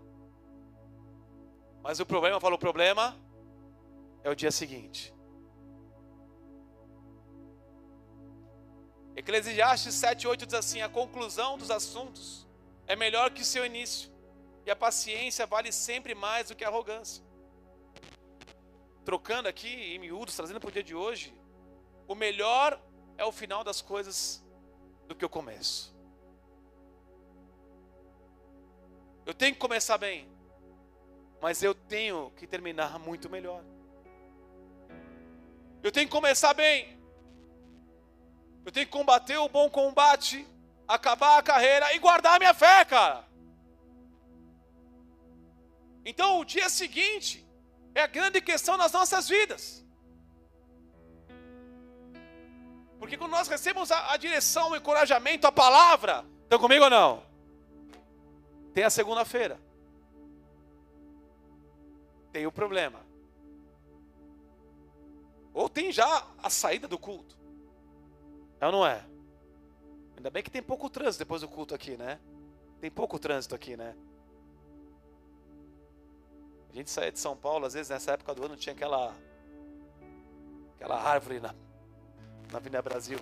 Mas 1.84 2.00
o 2.00 2.06
problema, 2.06 2.40
fala 2.40 2.56
o 2.56 2.60
problema 2.60 3.16
é 4.24 4.30
o 4.30 4.36
dia 4.36 4.52
seguinte. 4.52 5.14
Eclesiastes 9.16 9.94
7:8 9.96 10.46
diz 10.46 10.54
assim: 10.54 10.82
a 10.82 10.90
conclusão 10.90 11.58
dos 11.58 11.70
assuntos 11.70 12.48
é 12.88 12.96
melhor 12.96 13.32
que 13.32 13.44
seu 13.44 13.66
início 13.66 14.13
e 14.66 14.72
a 14.72 14.76
paciência 14.76 15.46
vale 15.46 15.72
sempre 15.72 16.16
mais 16.16 16.50
do 16.50 16.56
que 16.56 16.64
a 16.64 16.68
arrogância. 16.68 17.24
trocando 19.04 19.50
aqui 19.50 19.68
em 19.68 20.00
miúdos, 20.00 20.34
trazendo 20.34 20.62
para 20.62 20.70
o 20.70 20.72
dia 20.72 20.82
de 20.82 20.96
hoje, 20.96 21.36
o 22.08 22.16
melhor 22.16 22.82
é 23.18 23.26
o 23.26 23.34
final 23.34 23.62
das 23.62 23.82
coisas 23.82 24.42
do 25.08 25.14
que 25.14 25.26
o 25.26 25.30
começo. 25.30 25.94
Eu 29.26 29.34
tenho 29.34 29.54
que 29.54 29.60
começar 29.60 29.98
bem, 29.98 30.30
mas 31.42 31.62
eu 31.62 31.76
tenho 31.76 32.32
que 32.38 32.48
terminar 32.48 32.98
muito 32.98 33.30
melhor. 33.30 33.62
Eu 35.82 35.92
tenho 35.92 36.08
que 36.08 36.12
começar 36.12 36.54
bem. 36.54 36.98
Eu 38.66 38.72
tenho 38.72 38.86
que 38.86 38.92
combater 38.92 39.38
o 39.38 39.50
bom 39.50 39.70
combate, 39.70 40.48
acabar 40.88 41.38
a 41.38 41.44
carreira 41.44 41.94
e 41.94 42.00
guardar 42.00 42.36
a 42.36 42.40
minha 42.40 42.54
fé, 42.54 42.86
cara. 42.86 43.33
Então, 46.06 46.40
o 46.40 46.46
dia 46.46 46.70
seguinte 46.70 47.46
é 47.96 48.02
a 48.02 48.08
grande 48.08 48.42
questão 48.42 48.78
nas 48.78 48.92
nossas 48.92 49.28
vidas. 49.28 49.84
Porque 53.00 53.18
quando 53.18 53.32
nós 53.32 53.48
recebemos 53.48 53.92
a, 53.92 54.14
a 54.14 54.18
direção, 54.18 54.72
o 54.72 54.76
encorajamento, 54.76 55.46
a 55.46 55.52
palavra, 55.52 56.26
estão 56.44 56.58
comigo 56.58 56.86
ou 56.86 56.90
não? 56.90 57.24
Tem 58.74 58.84
a 58.84 58.90
segunda-feira. 58.90 59.60
Tem 62.32 62.48
o 62.48 62.52
problema. 62.52 63.06
Ou 65.54 65.70
tem 65.70 65.92
já 65.92 66.26
a 66.42 66.50
saída 66.50 66.88
do 66.88 66.98
culto. 66.98 67.38
É 68.60 68.66
ou 68.66 68.72
não 68.72 68.88
é? 68.88 69.06
Ainda 70.16 70.30
bem 70.30 70.42
que 70.42 70.50
tem 70.50 70.64
pouco 70.64 70.90
trânsito 70.90 71.24
depois 71.24 71.42
do 71.42 71.48
culto 71.48 71.76
aqui, 71.76 71.96
né? 71.98 72.20
Tem 72.80 72.90
pouco 72.90 73.20
trânsito 73.20 73.54
aqui, 73.54 73.78
né? 73.78 73.96
A 76.74 76.76
gente 76.76 76.90
saía 76.90 77.12
de 77.12 77.20
São 77.20 77.38
Paulo, 77.38 77.68
às 77.68 77.76
vezes 77.76 77.90
nessa 77.90 78.14
época 78.14 78.34
do 78.34 78.44
ano 78.46 78.58
tinha 78.58 78.74
aquela 78.74 79.16
aquela 80.76 81.00
árvore 81.00 81.40
na, 81.40 81.54
na 82.52 82.58
Avenida 82.58 82.82
Brasil. 82.82 83.20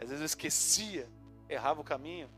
Às 0.00 0.08
vezes 0.08 0.20
eu 0.20 0.26
esquecia, 0.26 1.08
errava 1.48 1.80
o 1.80 1.84
caminho. 1.84 2.28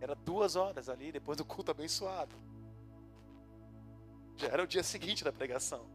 Era 0.00 0.14
duas 0.14 0.56
horas 0.56 0.88
ali, 0.88 1.12
depois 1.12 1.36
do 1.36 1.44
culto 1.44 1.70
abençoado. 1.70 2.34
Já 4.36 4.48
era 4.48 4.62
o 4.62 4.66
dia 4.66 4.82
seguinte 4.82 5.22
da 5.22 5.32
pregação. 5.32 5.86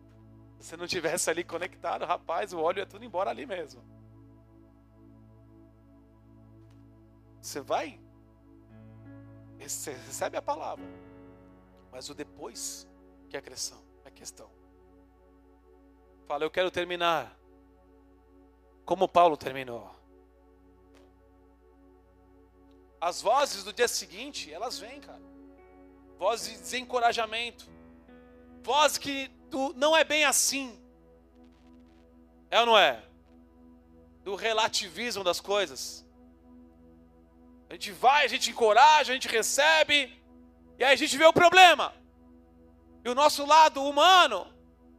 Se 0.60 0.70
você 0.70 0.78
não 0.78 0.88
tivesse 0.88 1.30
ali 1.30 1.44
conectado, 1.44 2.06
rapaz, 2.06 2.54
o 2.54 2.60
óleo 2.60 2.80
ia 2.80 2.86
tudo 2.86 3.04
embora 3.04 3.32
ali 3.32 3.46
mesmo. 3.48 3.84
Você 7.42 7.62
vai, 7.62 8.00
você 9.60 9.92
recebe 9.92 10.38
a 10.38 10.42
palavra, 10.42 10.86
mas 11.92 12.10
o 12.10 12.14
depois 12.14 12.88
que 13.30 13.36
é 13.36 13.40
a 13.40 13.42
questão, 13.42 13.78
é 13.78 13.82
a 13.82 13.87
questão. 14.18 14.50
Fala, 16.28 16.44
eu 16.44 16.52
quero 16.52 16.72
terminar 16.72 17.38
como 18.84 19.08
Paulo 19.08 19.38
terminou. 19.38 19.96
As 23.00 23.22
vozes 23.22 23.64
do 23.64 23.72
dia 23.72 23.88
seguinte, 23.88 24.52
elas 24.52 24.80
vêm, 24.80 25.00
cara. 25.00 25.22
Vozes 26.18 26.54
de 26.54 26.60
desencorajamento. 26.60 27.70
Voz 28.64 28.98
que 28.98 29.32
não 29.76 29.96
é 29.96 30.04
bem 30.04 30.26
assim. 30.26 30.78
É 32.50 32.60
ou 32.60 32.66
não 32.66 32.78
é? 32.78 33.04
Do 34.24 34.36
relativismo 34.36 35.24
das 35.24 35.40
coisas. 35.40 36.06
A 37.70 37.74
gente 37.74 37.92
vai, 37.92 38.26
a 38.26 38.28
gente 38.28 38.50
encoraja, 38.50 39.12
a 39.12 39.16
gente 39.16 39.28
recebe, 39.28 40.18
e 40.80 40.84
aí 40.84 40.94
a 40.94 40.96
gente 40.96 41.18
vê 41.18 41.26
o 41.26 41.34
problema. 41.34 41.94
E 43.08 43.10
o 43.10 43.16
nosso 43.16 43.46
lado 43.46 43.82
humano 43.82 44.46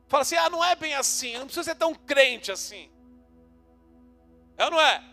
fala 0.09 0.23
assim: 0.23 0.37
ah, 0.37 0.49
não 0.49 0.65
é 0.65 0.75
bem 0.75 0.95
assim, 0.95 1.33
eu 1.33 1.41
não 1.41 1.47
precisa 1.47 1.65
ser 1.65 1.75
tão 1.75 1.95
crente 1.95 2.51
assim. 2.51 2.91
É 4.57 4.65
ou 4.65 4.71
não 4.71 4.81
é? 4.81 5.05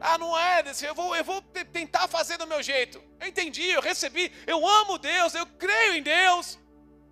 Ah, 0.00 0.18
não 0.18 0.36
é, 0.36 0.64
eu 0.82 0.94
vou, 0.96 1.14
eu 1.14 1.22
vou 1.22 1.40
tentar 1.72 2.08
fazer 2.08 2.38
do 2.38 2.46
meu 2.48 2.60
jeito. 2.60 3.00
Eu 3.20 3.28
entendi, 3.28 3.68
eu 3.68 3.80
recebi, 3.80 4.32
eu 4.44 4.66
amo 4.66 4.98
Deus, 4.98 5.32
eu 5.32 5.46
creio 5.46 5.94
em 5.94 6.02
Deus, 6.02 6.58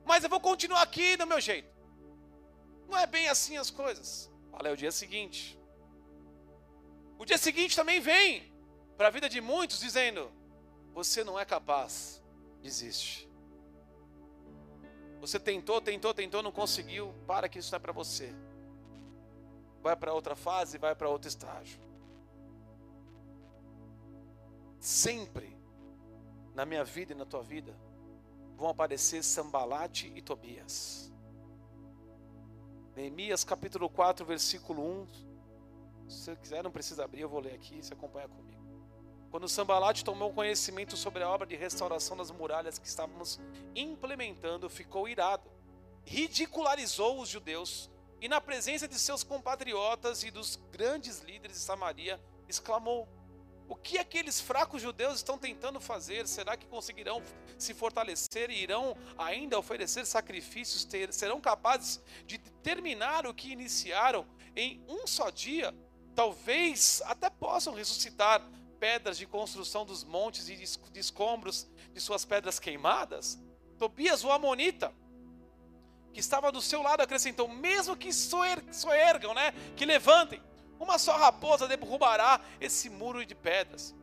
mas 0.04 0.24
eu 0.24 0.28
vou 0.28 0.40
continuar 0.40 0.82
aqui 0.82 1.16
do 1.16 1.24
meu 1.24 1.40
jeito. 1.40 1.70
Não 2.88 2.98
é 2.98 3.06
bem 3.06 3.28
assim 3.28 3.56
as 3.56 3.70
coisas. 3.70 4.28
Olha, 4.52 4.70
é 4.70 4.72
o 4.72 4.76
dia 4.76 4.90
seguinte. 4.90 5.56
O 7.16 7.24
dia 7.24 7.38
seguinte 7.38 7.76
também 7.76 8.00
vem 8.00 8.52
para 8.96 9.06
a 9.06 9.10
vida 9.10 9.28
de 9.28 9.40
muitos 9.40 9.78
dizendo: 9.78 10.32
Você 10.92 11.22
não 11.22 11.38
é 11.38 11.44
capaz, 11.44 12.19
desiste. 12.60 13.28
Você 15.20 15.38
tentou, 15.38 15.80
tentou, 15.80 16.14
tentou, 16.14 16.42
não 16.42 16.52
conseguiu, 16.52 17.12
para 17.26 17.48
que 17.48 17.58
isso 17.58 17.70
não 17.72 17.76
é 17.76 17.80
para 17.80 17.92
você. 17.92 18.32
Vai 19.82 19.96
para 19.96 20.12
outra 20.12 20.34
fase, 20.34 20.78
vai 20.78 20.94
para 20.94 21.08
outro 21.08 21.28
estágio 21.28 21.90
sempre 24.80 25.54
na 26.54 26.64
minha 26.64 26.82
vida 26.82 27.12
e 27.12 27.14
na 27.14 27.26
tua 27.26 27.42
vida 27.42 27.76
vão 28.56 28.68
aparecer 28.68 29.22
Sambalate 29.22 30.10
e 30.14 30.22
Tobias. 30.22 31.12
Neemias 32.96 33.44
capítulo 33.44 33.88
4, 33.88 34.24
versículo 34.26 34.82
1. 35.02 35.06
Se 36.08 36.24
você 36.24 36.36
quiser, 36.36 36.64
não 36.64 36.70
precisa 36.70 37.04
abrir, 37.04 37.20
eu 37.20 37.28
vou 37.28 37.40
ler 37.40 37.54
aqui, 37.54 37.82
você 37.82 37.94
acompanha 37.94 38.28
comigo. 38.28 38.49
Quando 39.30 39.48
Sambalate 39.48 40.04
tomou 40.04 40.32
conhecimento 40.32 40.96
sobre 40.96 41.22
a 41.22 41.28
obra 41.28 41.46
de 41.46 41.54
restauração 41.54 42.16
das 42.16 42.32
muralhas 42.32 42.78
que 42.78 42.88
estávamos 42.88 43.38
implementando, 43.76 44.68
ficou 44.68 45.08
irado, 45.08 45.48
ridicularizou 46.04 47.20
os 47.20 47.28
judeus 47.28 47.88
e, 48.20 48.28
na 48.28 48.40
presença 48.40 48.88
de 48.88 48.98
seus 48.98 49.22
compatriotas 49.22 50.24
e 50.24 50.32
dos 50.32 50.56
grandes 50.72 51.20
líderes 51.20 51.58
de 51.58 51.62
Samaria, 51.62 52.20
exclamou: 52.48 53.08
o 53.68 53.76
que 53.76 53.98
aqueles 53.98 54.40
fracos 54.40 54.82
judeus 54.82 55.18
estão 55.18 55.38
tentando 55.38 55.78
fazer? 55.78 56.26
Será 56.26 56.56
que 56.56 56.66
conseguirão 56.66 57.22
se 57.56 57.72
fortalecer 57.72 58.50
e 58.50 58.60
irão 58.60 58.96
ainda 59.16 59.56
oferecer 59.56 60.04
sacrifícios? 60.06 60.84
Ter, 60.84 61.12
serão 61.14 61.40
capazes 61.40 62.02
de 62.26 62.36
terminar 62.36 63.28
o 63.28 63.32
que 63.32 63.52
iniciaram 63.52 64.26
em 64.56 64.84
um 64.88 65.06
só 65.06 65.30
dia? 65.30 65.72
Talvez 66.16 67.00
até 67.06 67.30
possam 67.30 67.72
ressuscitar 67.72 68.44
pedras 68.80 69.18
de 69.18 69.26
construção 69.26 69.84
dos 69.84 70.02
montes 70.02 70.48
e 70.48 70.56
de 70.56 70.98
escombros 70.98 71.68
de 71.92 72.00
suas 72.00 72.24
pedras 72.24 72.58
queimadas? 72.58 73.38
Tobias, 73.78 74.24
o 74.24 74.32
Amonita, 74.32 74.92
que 76.12 76.18
estava 76.18 76.50
do 76.50 76.60
seu 76.60 76.82
lado, 76.82 77.02
acrescentou: 77.02 77.46
mesmo 77.46 77.96
que 77.96 78.10
soergam, 78.12 79.34
né? 79.34 79.52
Que 79.76 79.84
levantem 79.84 80.42
uma 80.80 80.98
só 80.98 81.14
raposa 81.16 81.68
derrubará 81.68 82.40
esse 82.58 82.88
muro 82.88 83.24
de 83.24 83.34
pedras. 83.34 83.94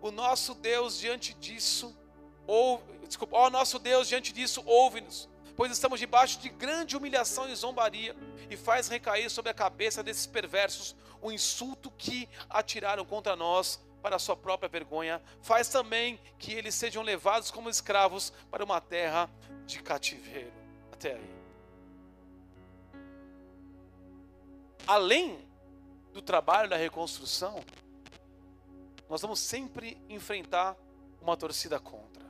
O 0.00 0.10
nosso 0.10 0.54
Deus 0.54 0.98
diante 0.98 1.34
disso, 1.34 1.94
ouve, 2.46 3.06
desculpa, 3.06 3.36
ó 3.36 3.50
nosso 3.50 3.78
Deus 3.78 4.08
diante 4.08 4.32
disso, 4.32 4.62
ouve-nos, 4.64 5.28
pois 5.54 5.70
estamos 5.70 6.00
debaixo 6.00 6.40
de 6.40 6.48
grande 6.48 6.96
humilhação 6.96 7.48
e 7.50 7.54
zombaria, 7.54 8.16
e 8.48 8.56
faz 8.56 8.88
recair 8.88 9.28
sobre 9.28 9.50
a 9.50 9.54
cabeça 9.54 10.02
desses 10.02 10.26
perversos 10.26 10.96
o 11.20 11.30
insulto 11.30 11.90
que 11.90 12.28
atiraram 12.48 13.04
contra 13.04 13.36
nós 13.36 13.78
para 14.02 14.18
sua 14.18 14.36
própria 14.36 14.68
vergonha. 14.68 15.22
Faz 15.40 15.68
também 15.68 16.18
que 16.38 16.52
eles 16.52 16.74
sejam 16.74 17.02
levados 17.02 17.50
como 17.50 17.70
escravos 17.70 18.32
para 18.50 18.64
uma 18.64 18.80
terra 18.80 19.30
de 19.64 19.80
cativeiro. 19.80 20.52
Até 20.92 21.14
aí. 21.14 21.30
Além 24.86 25.38
do 26.12 26.20
trabalho 26.20 26.68
da 26.68 26.76
reconstrução, 26.76 27.64
nós 29.08 29.22
vamos 29.22 29.38
sempre 29.38 29.96
enfrentar 30.08 30.76
uma 31.20 31.36
torcida 31.36 31.78
contra. 31.78 32.22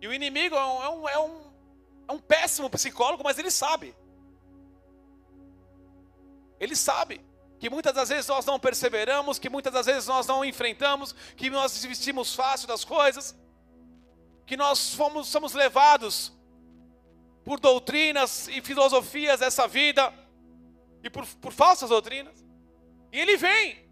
E 0.00 0.08
o 0.08 0.12
inimigo 0.12 0.56
é 0.56 0.66
um, 0.66 0.82
é 0.82 0.88
um, 0.88 1.08
é 1.08 1.18
um, 1.18 1.52
é 2.08 2.12
um 2.12 2.18
péssimo 2.18 2.68
psicólogo, 2.68 3.22
mas 3.22 3.38
ele 3.38 3.50
sabe. 3.50 3.94
Ele 6.58 6.74
sabe 6.74 7.20
que 7.64 7.70
muitas 7.70 7.94
das 7.94 8.10
vezes 8.10 8.26
nós 8.26 8.44
não 8.44 8.60
perseveramos, 8.60 9.38
que 9.38 9.48
muitas 9.48 9.72
das 9.72 9.86
vezes 9.86 10.06
nós 10.06 10.26
não 10.26 10.44
enfrentamos, 10.44 11.14
que 11.34 11.48
nós 11.48 11.72
desistimos 11.72 12.34
fácil 12.34 12.68
das 12.68 12.84
coisas, 12.84 13.34
que 14.44 14.54
nós 14.54 14.92
fomos, 14.92 15.28
somos 15.28 15.54
levados 15.54 16.30
por 17.42 17.58
doutrinas 17.58 18.48
e 18.48 18.60
filosofias 18.60 19.40
dessa 19.40 19.66
vida 19.66 20.12
e 21.02 21.08
por, 21.08 21.24
por 21.36 21.54
falsas 21.54 21.88
doutrinas. 21.88 22.44
E 23.10 23.18
ele 23.18 23.38
vem, 23.38 23.88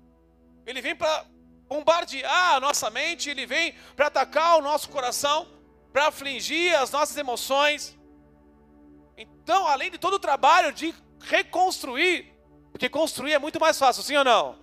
ele 0.67 0.83
vem 0.83 0.95
para 0.95 1.25
bombardear 1.67 2.57
a 2.57 2.61
nossa 2.61 2.91
mente, 2.91 3.31
ele 3.31 3.47
vem 3.47 3.75
para 3.97 4.09
atacar 4.09 4.59
o 4.59 4.61
nosso 4.61 4.91
coração, 4.91 5.49
para 5.91 6.09
afligir 6.09 6.75
as 6.75 6.91
nossas 6.91 7.17
emoções. 7.17 7.99
Então, 9.17 9.67
além 9.67 9.91
de 9.91 9.97
todo 9.97 10.17
o 10.17 10.19
trabalho 10.19 10.75
de 10.75 10.95
reconstruir, 11.21 12.32
porque 12.73 12.89
construir 12.89 13.35
é 13.35 13.39
muito 13.39 13.61
mais 13.61 13.79
fácil, 13.79 14.03
sim 14.03 14.17
ou 14.17 14.25
não? 14.25 14.57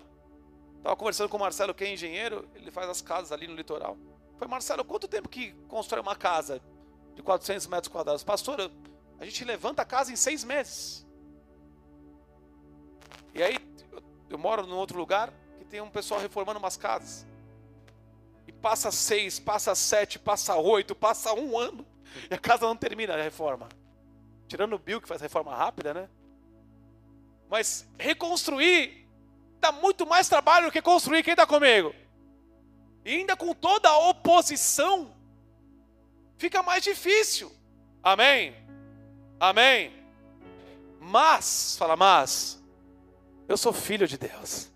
Estava 0.77 0.95
conversando 0.95 1.29
com 1.29 1.37
o 1.37 1.39
Marcelo, 1.39 1.73
que 1.73 1.83
é 1.83 1.93
engenheiro, 1.93 2.47
ele 2.55 2.71
faz 2.71 2.89
as 2.89 3.01
casas 3.01 3.31
ali 3.31 3.47
no 3.47 3.55
litoral. 3.55 3.97
Foi, 4.37 4.47
Marcelo, 4.47 4.83
quanto 4.83 5.07
tempo 5.07 5.29
que 5.29 5.51
constrói 5.67 6.01
uma 6.01 6.15
casa 6.15 6.61
de 7.13 7.21
400 7.21 7.67
metros 7.67 7.91
quadrados? 7.91 8.23
Pastor, 8.23 8.71
A 9.19 9.25
gente 9.25 9.43
levanta 9.43 9.81
a 9.81 9.85
casa 9.85 10.11
em 10.11 10.15
seis 10.15 10.45
meses. 10.45 11.05
E 13.33 13.43
aí, 13.43 13.57
eu, 13.91 14.01
eu 14.29 14.37
moro 14.37 14.65
num 14.65 14.77
outro 14.77 14.97
lugar 14.97 15.33
que 15.57 15.65
tem 15.65 15.81
um 15.81 15.89
pessoal 15.89 16.21
reformando 16.21 16.57
umas 16.57 16.77
casas. 16.77 17.27
E 18.47 18.51
passa 18.53 18.91
seis, 18.91 19.37
passa 19.37 19.75
sete, 19.75 20.17
passa 20.17 20.55
oito, 20.55 20.95
passa 20.95 21.33
um 21.33 21.57
ano. 21.57 21.85
E 22.31 22.33
a 22.33 22.39
casa 22.39 22.65
não 22.65 22.75
termina 22.75 23.13
a 23.13 23.21
reforma. 23.21 23.69
Tirando 24.47 24.73
o 24.73 24.79
Bill, 24.79 24.99
que 24.99 25.07
faz 25.07 25.21
reforma 25.21 25.55
rápida, 25.55 25.93
né? 25.93 26.09
Mas 27.49 27.87
reconstruir 27.97 29.07
dá 29.59 29.71
muito 29.71 30.05
mais 30.05 30.29
trabalho 30.29 30.67
do 30.67 30.71
que 30.71 30.81
construir. 30.81 31.23
Quem 31.23 31.33
está 31.33 31.45
comigo? 31.45 31.93
E 33.03 33.15
ainda 33.15 33.35
com 33.35 33.53
toda 33.53 33.89
a 33.89 34.09
oposição, 34.09 35.13
fica 36.37 36.61
mais 36.61 36.83
difícil. 36.83 37.51
Amém? 38.03 38.55
Amém? 39.39 39.93
Mas, 40.99 41.75
fala, 41.77 41.95
mas, 41.95 42.61
eu 43.47 43.57
sou 43.57 43.73
filho 43.73 44.07
de 44.07 44.17
Deus. 44.17 44.69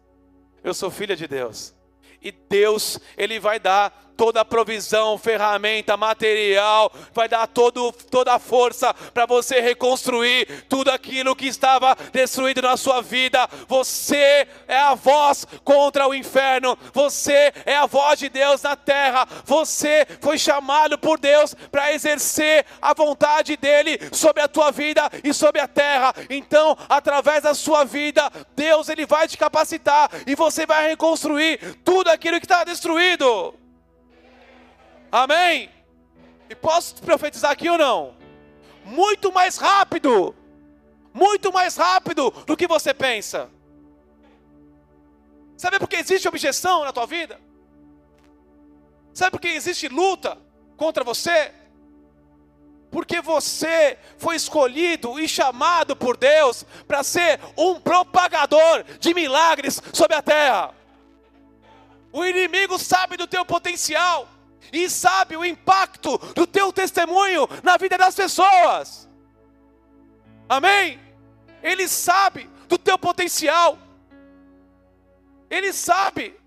Eu 0.64 0.74
sou 0.74 0.90
filha 0.90 1.16
de 1.16 1.28
Deus. 1.28 1.76
E 2.22 2.32
Deus, 2.54 2.99
Ele 3.18 3.39
vai 3.39 3.60
dar 3.60 4.04
toda 4.16 4.41
a 4.41 4.45
provisão, 4.45 5.18
ferramenta, 5.18 5.97
material, 5.97 6.91
vai 7.14 7.28
dar 7.28 7.47
todo, 7.47 7.91
toda 8.10 8.34
a 8.34 8.39
força 8.39 8.93
para 9.14 9.26
você 9.26 9.60
reconstruir 9.60 10.66
tudo 10.70 10.91
aquilo 10.91 11.36
que 11.36 11.47
estava 11.47 11.97
destruído 12.12 12.62
na 12.62 12.78
sua 12.78 13.01
vida. 13.01 13.47
Você 13.68 14.47
é 14.68 14.78
a 14.78 14.93
voz 14.95 15.45
contra 15.64 16.08
o 16.08 16.14
inferno, 16.14 16.78
você 16.93 17.51
é 17.66 17.76
a 17.76 17.86
voz 17.86 18.20
de 18.20 18.30
Deus 18.30 18.62
na 18.62 18.76
terra, 18.76 19.28
você 19.45 20.06
foi 20.22 20.38
chamado 20.38 20.97
por 20.97 21.20
Deus 21.20 21.56
para 21.72 21.93
exercer 21.93 22.66
a 22.82 22.93
vontade 22.93 23.58
dEle 23.58 23.99
sobre 24.12 24.41
a 24.41 24.47
tua 24.47 24.72
vida 24.72 25.10
e 25.24 25.34
sobre 25.34 25.60
a 25.62 25.68
terra. 25.68 26.14
Então, 26.30 26.78
através 26.88 27.43
da 27.43 27.54
sua 27.54 27.84
vida, 27.84 28.32
Deus 28.56 28.89
ele 28.89 29.06
vai 29.06 29.28
te 29.28 29.38
capacitar 29.38 30.10
e 30.28 30.36
você 30.36 30.66
vai 30.66 30.89
reconstruir 30.89 31.78
tudo 31.84 32.10
aquilo 32.10 32.39
que 32.44 32.46
está 32.46 32.66
destruído. 32.66 33.56
Amém? 35.10 35.70
E 36.50 36.54
posso 36.54 36.96
profetizar 36.96 37.52
aqui 37.52 37.70
ou 37.70 37.78
não? 37.78 38.18
Muito 38.84 39.32
mais 39.32 39.56
rápido, 39.56 40.36
muito 41.14 41.54
mais 41.54 41.78
rápido 41.78 42.32
do 42.46 42.58
que 42.58 42.68
você 42.68 42.94
pensa. 42.94 43.50
Sabe 45.56 45.80
por 45.80 45.88
que 45.88 45.96
existe 45.96 46.28
objeção 46.28 46.84
na 46.84 46.91
tua 46.91 47.06
vida? 47.06 47.39
Sabe 49.14 49.32
por 49.32 49.39
que 49.39 49.48
existe 49.48 49.88
luta 49.88 50.38
contra 50.76 51.02
você? 51.02 51.54
Porque 52.91 53.22
você 53.22 53.98
foi 54.18 54.36
escolhido 54.36 55.18
e 55.18 55.30
chamado 55.30 55.96
por 55.96 56.18
Deus 56.18 56.66
para 56.86 57.04
ser 57.04 57.39
um 57.58 57.80
propagador 57.80 58.84
de 59.00 59.14
milagres 59.14 59.82
sobre 59.94 60.18
a 60.18 60.22
terra. 60.22 60.83
O 62.14 62.24
inimigo 62.24 62.78
sabe 62.78 63.18
do 63.18 63.26
teu 63.26 63.43
potencial 63.43 64.30
e 64.72 64.88
sabe 64.88 65.36
o 65.36 65.43
impacto 65.43 66.18
do 66.34 66.45
teu 66.45 66.72
testemunho 66.72 67.47
na 67.64 67.76
vida 67.76 67.97
das 67.97 68.14
pessoas. 68.14 69.09
Amém? 70.47 70.99
Ele 71.64 71.88
sabe 71.88 72.47
do 72.68 72.78
teu 72.78 72.99
potencial. 72.99 73.80
Ele 75.49 75.74
sabe 75.74 76.39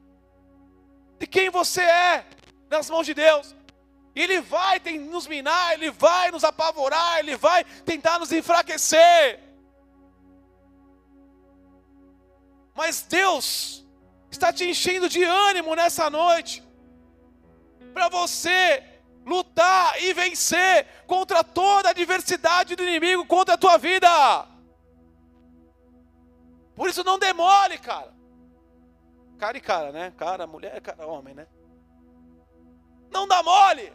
de 1.19 1.27
quem 1.27 1.51
você 1.51 1.83
é 1.83 2.27
nas 2.71 2.89
mãos 2.89 3.05
de 3.05 3.15
Deus. 3.15 3.55
Ele 4.15 4.41
vai 4.41 4.79
nos 4.99 5.27
minar, 5.27 5.75
Ele 5.75 5.91
vai 5.91 6.31
nos 6.31 6.45
apavorar, 6.45 7.19
Ele 7.19 7.37
vai 7.37 7.65
tentar 7.85 8.19
nos 8.19 8.33
enfraquecer. 8.33 9.41
Mas 12.75 13.03
Deus 13.03 13.86
está 14.37 14.53
te 14.53 14.65
enchendo 14.65 15.09
de 15.09 15.23
ânimo 15.23 15.75
nessa 15.75 16.09
noite 16.11 16.63
para 17.93 18.09
você 18.09 18.85
lutar 19.25 20.01
e 20.03 20.13
vencer 20.13 20.87
contra 21.07 21.43
toda 21.43 21.89
a 21.89 21.91
adversidade 21.91 22.77
do 22.77 22.83
inimigo 22.83 23.27
contra 23.27 23.55
a 23.55 23.59
tua 23.59 23.77
vida. 23.77 24.09
Por 26.75 26.89
isso 26.89 27.03
não 27.03 27.19
demore, 27.19 27.79
cara. 27.79 28.15
Cara 29.39 29.57
e 29.57 29.61
cara, 29.61 29.93
né? 29.93 30.13
Cara, 30.17 30.47
mulher, 30.47 30.81
cara, 30.81 31.07
homem, 31.07 31.35
né? 31.35 31.47
Não 33.11 33.27
dá 33.27 33.43
mole. 33.43 33.93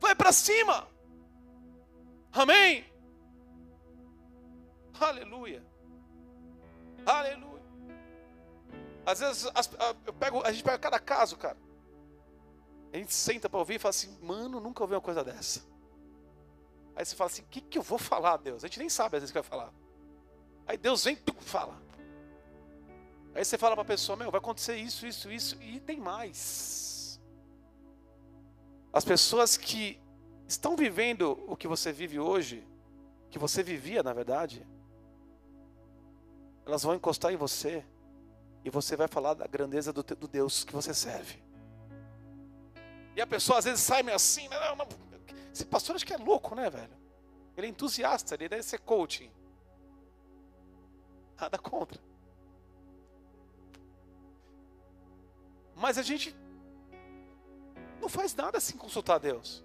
Vai 0.00 0.14
para 0.14 0.32
cima. 0.32 0.88
Amém. 2.32 2.84
Aleluia. 4.98 5.62
Aleluia. 7.04 7.55
Às 9.06 9.20
vezes 9.20 9.48
as, 9.54 9.70
eu 10.04 10.12
pego, 10.12 10.42
a 10.44 10.50
gente 10.50 10.64
pega 10.64 10.78
cada 10.78 10.98
caso, 10.98 11.36
cara. 11.36 11.56
A 12.92 12.96
gente 12.96 13.14
senta 13.14 13.48
para 13.48 13.58
ouvir 13.58 13.74
e 13.74 13.78
fala 13.78 13.90
assim, 13.90 14.18
mano, 14.20 14.58
nunca 14.58 14.82
ouvi 14.82 14.94
uma 14.94 15.00
coisa 15.00 15.22
dessa. 15.22 15.64
Aí 16.96 17.04
você 17.04 17.14
fala 17.14 17.30
assim, 17.30 17.42
o 17.42 17.46
que, 17.46 17.60
que 17.60 17.78
eu 17.78 17.82
vou 17.82 17.98
falar, 17.98 18.38
Deus? 18.38 18.64
A 18.64 18.66
gente 18.66 18.80
nem 18.80 18.88
sabe 18.88 19.16
às 19.16 19.22
vezes 19.22 19.30
o 19.30 19.32
que 19.32 19.40
vai 19.40 19.48
falar. 19.48 19.72
Aí 20.66 20.76
Deus 20.76 21.04
vem 21.04 21.14
e 21.14 21.44
fala. 21.44 21.80
Aí 23.32 23.44
você 23.44 23.56
fala 23.56 23.76
para 23.76 23.82
a 23.82 23.86
pessoa, 23.86 24.16
meu, 24.16 24.30
vai 24.30 24.38
acontecer 24.38 24.76
isso, 24.76 25.06
isso, 25.06 25.30
isso, 25.30 25.62
e 25.62 25.78
tem 25.78 26.00
mais. 26.00 27.20
As 28.92 29.04
pessoas 29.04 29.56
que 29.56 30.00
estão 30.48 30.74
vivendo 30.74 31.44
o 31.46 31.54
que 31.54 31.68
você 31.68 31.92
vive 31.92 32.18
hoje, 32.18 32.66
que 33.30 33.38
você 33.38 33.62
vivia 33.62 34.02
na 34.02 34.12
verdade, 34.12 34.66
elas 36.64 36.82
vão 36.82 36.94
encostar 36.94 37.32
em 37.32 37.36
você 37.36 37.84
e 38.66 38.70
você 38.70 38.96
vai 38.96 39.06
falar 39.06 39.34
da 39.34 39.46
grandeza 39.46 39.92
do, 39.92 40.02
do 40.02 40.26
Deus 40.26 40.64
que 40.64 40.72
você 40.72 40.92
serve. 40.92 41.40
E 43.14 43.20
a 43.20 43.26
pessoa 43.26 43.60
às 43.60 43.64
vezes 43.64 43.78
sai 43.78 44.02
meio 44.02 44.16
assim, 44.16 44.48
né? 44.48 44.58
não, 44.58 44.74
não. 44.74 44.88
esse 45.52 45.64
pastor 45.64 45.94
acho 45.94 46.04
que 46.04 46.12
é 46.12 46.16
louco, 46.16 46.52
né, 46.56 46.68
velho? 46.68 46.90
Ele 47.56 47.68
é 47.68 47.70
entusiasta, 47.70 48.34
ele 48.34 48.48
deve 48.48 48.64
ser 48.64 48.80
coaching. 48.80 49.30
Nada 51.40 51.56
contra. 51.58 52.00
Mas 55.76 55.96
a 55.96 56.02
gente 56.02 56.34
não 58.00 58.08
faz 58.08 58.34
nada 58.34 58.58
sem 58.58 58.76
consultar 58.76 59.18
Deus. 59.18 59.62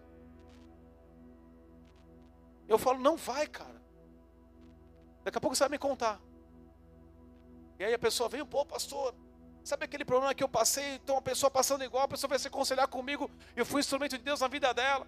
Eu 2.67 2.77
falo, 2.77 2.99
não 2.99 3.17
vai, 3.17 3.47
cara. 3.47 3.81
Daqui 5.23 5.39
a 5.39 5.41
pouco 5.41 5.55
você 5.55 5.63
vai 5.63 5.69
me 5.69 5.79
contar. 5.79 6.21
E 7.81 7.83
aí 7.83 7.95
a 7.95 7.99
pessoa 7.99 8.29
vem, 8.29 8.45
pô, 8.45 8.63
pastor, 8.63 9.11
Sabe 9.63 9.85
aquele 9.85 10.05
problema 10.05 10.35
que 10.35 10.43
eu 10.43 10.49
passei? 10.49 10.95
Então 10.95 11.15
uma 11.15 11.21
pessoa 11.21 11.49
passando 11.49 11.83
igual, 11.83 12.03
a 12.03 12.07
pessoa 12.07 12.29
vai 12.29 12.37
se 12.37 12.47
aconselhar 12.47 12.87
comigo. 12.87 13.29
Eu 13.55 13.65
fui 13.65 13.79
instrumento 13.79 14.17
de 14.17 14.23
Deus 14.23 14.39
na 14.39 14.47
vida 14.47 14.71
dela. 14.71 15.07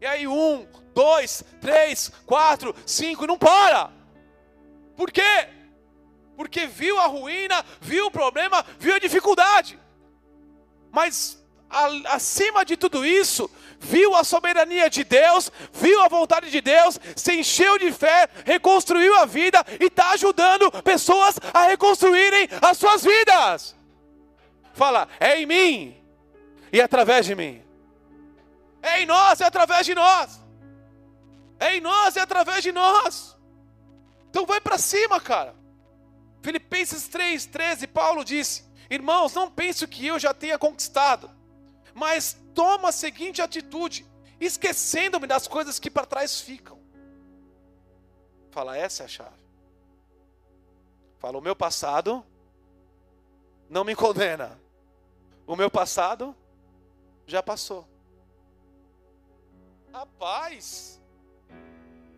E 0.00 0.06
aí, 0.06 0.26
um, 0.26 0.66
dois, 0.94 1.44
três, 1.60 2.10
quatro, 2.24 2.74
cinco, 2.86 3.26
não 3.26 3.38
para. 3.38 3.90
Por 4.96 5.10
quê? 5.10 5.48
Porque 6.34 6.66
viu 6.66 6.98
a 6.98 7.06
ruína, 7.06 7.62
viu 7.80 8.06
o 8.06 8.10
problema, 8.10 8.64
viu 8.78 8.94
a 8.94 8.98
dificuldade. 8.98 9.78
Mas 10.90 11.42
acima 12.06 12.64
de 12.64 12.76
tudo 12.76 13.04
isso, 13.04 13.50
viu 13.78 14.14
a 14.14 14.24
soberania 14.24 14.88
de 14.88 15.04
Deus, 15.04 15.50
viu 15.72 16.00
a 16.02 16.08
vontade 16.08 16.50
de 16.50 16.60
Deus, 16.60 16.98
se 17.16 17.34
encheu 17.34 17.78
de 17.78 17.92
fé, 17.92 18.28
reconstruiu 18.44 19.14
a 19.16 19.24
vida 19.24 19.64
e 19.80 19.86
está 19.86 20.10
ajudando 20.10 20.70
pessoas 20.82 21.38
a 21.52 21.64
reconstruírem 21.64 22.48
as 22.62 22.78
suas 22.78 23.02
vidas. 23.02 23.76
Fala, 24.72 25.08
é 25.20 25.40
em 25.40 25.46
mim 25.46 25.96
e 26.72 26.80
através 26.80 27.26
de 27.26 27.34
mim. 27.34 27.62
É 28.82 29.00
em 29.00 29.06
nós 29.06 29.40
e 29.40 29.44
através 29.44 29.86
de 29.86 29.94
nós. 29.94 30.40
É 31.58 31.76
em 31.76 31.80
nós 31.80 32.16
e 32.16 32.20
através 32.20 32.62
de 32.62 32.72
nós. 32.72 33.36
Então 34.28 34.44
vai 34.44 34.60
para 34.60 34.76
cima, 34.76 35.20
cara. 35.20 35.54
Filipenses 36.42 37.08
3, 37.08 37.46
13, 37.46 37.86
Paulo 37.86 38.24
disse: 38.24 38.64
Irmãos, 38.90 39.32
não 39.32 39.50
pense 39.50 39.86
que 39.86 40.06
eu 40.06 40.18
já 40.18 40.34
tenha 40.34 40.58
conquistado, 40.58 41.30
mas 41.94 42.36
toma 42.54 42.88
a 42.90 42.92
seguinte 42.92 43.42
atitude, 43.42 44.06
esquecendo-me 44.40 45.26
das 45.26 45.48
coisas 45.48 45.78
que 45.78 45.90
para 45.90 46.06
trás 46.06 46.40
ficam. 46.40 46.78
Fala, 48.50 48.76
essa 48.76 49.02
é 49.02 49.06
a 49.06 49.08
chave. 49.08 49.44
Fala, 51.18 51.38
o 51.38 51.42
meu 51.42 51.56
passado 51.56 52.24
não 53.68 53.84
me 53.84 53.94
condena. 53.94 54.60
O 55.46 55.56
meu 55.56 55.70
passado 55.70 56.34
já 57.26 57.42
passou. 57.42 57.88
Rapaz, 59.92 61.00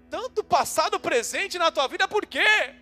tanto 0.09 0.43
passado 0.43 0.99
presente 0.99 1.59
na 1.59 1.71
tua 1.71 1.89
vida, 1.89 2.09
por 2.09 2.25
quê? 2.27 2.75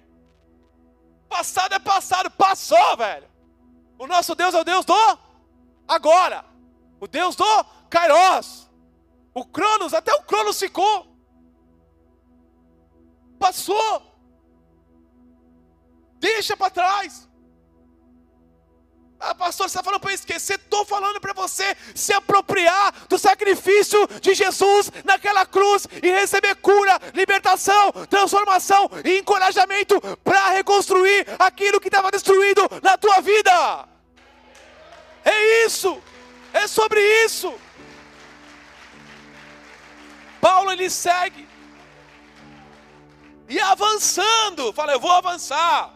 Passado 1.29 1.75
é 1.75 1.79
passado, 1.79 2.31
passou, 2.31 2.97
velho. 2.97 3.29
O 3.99 4.07
nosso 4.07 4.35
Deus 4.35 4.55
é 4.55 4.61
o 4.61 4.65
Deus 4.65 4.85
do 4.85 5.19
agora. 5.87 6.54
O 7.01 7.07
Deus 7.07 7.37
do 7.37 7.65
Kairos. 7.91 8.71
O 9.33 9.45
Cronos, 9.45 9.95
até 9.95 10.15
o 10.15 10.23
Cronos 10.23 10.59
ficou. 10.59 11.07
Passou. 13.39 14.03
Deixa 16.19 16.57
para 16.57 16.71
trás. 16.71 17.29
Ah, 19.19 19.35
pastor, 19.35 19.69
você 19.69 19.79
está 19.79 19.83
falando 19.83 20.01
para 20.01 20.13
esquecer? 20.13 20.59
Estou 20.59 20.85
falando 20.85 21.19
para 21.19 21.33
você 21.33 21.75
se 21.95 22.13
apropriar 22.13 22.93
do 23.09 23.19
sacrifício 23.19 24.07
de 24.21 24.35
Jesus 24.35 24.91
naquela 25.03 25.47
cruz 25.47 25.87
e 26.03 26.11
receber 26.11 26.55
cura, 26.57 27.01
libertação, 27.15 27.91
transformação 28.11 28.91
e 29.03 29.19
encorajamento 29.19 29.99
para 30.23 30.51
reconstruir 30.51 31.27
aquilo 31.39 31.81
que 31.81 31.89
estava 31.89 32.11
destruído 32.11 32.69
na 32.83 32.99
tua 32.99 33.21
vida. 33.23 33.89
É 35.25 35.65
isso, 35.65 36.03
é 36.63 36.67
sobre 36.67 37.01
isso. 37.25 37.53
Paulo 40.41 40.71
ele 40.73 40.89
segue 40.89 41.47
e 43.49 43.61
avançando, 43.61 44.73
fala, 44.73 44.93
eu 44.93 45.01
vou 45.01 45.13
avançar 45.13 45.95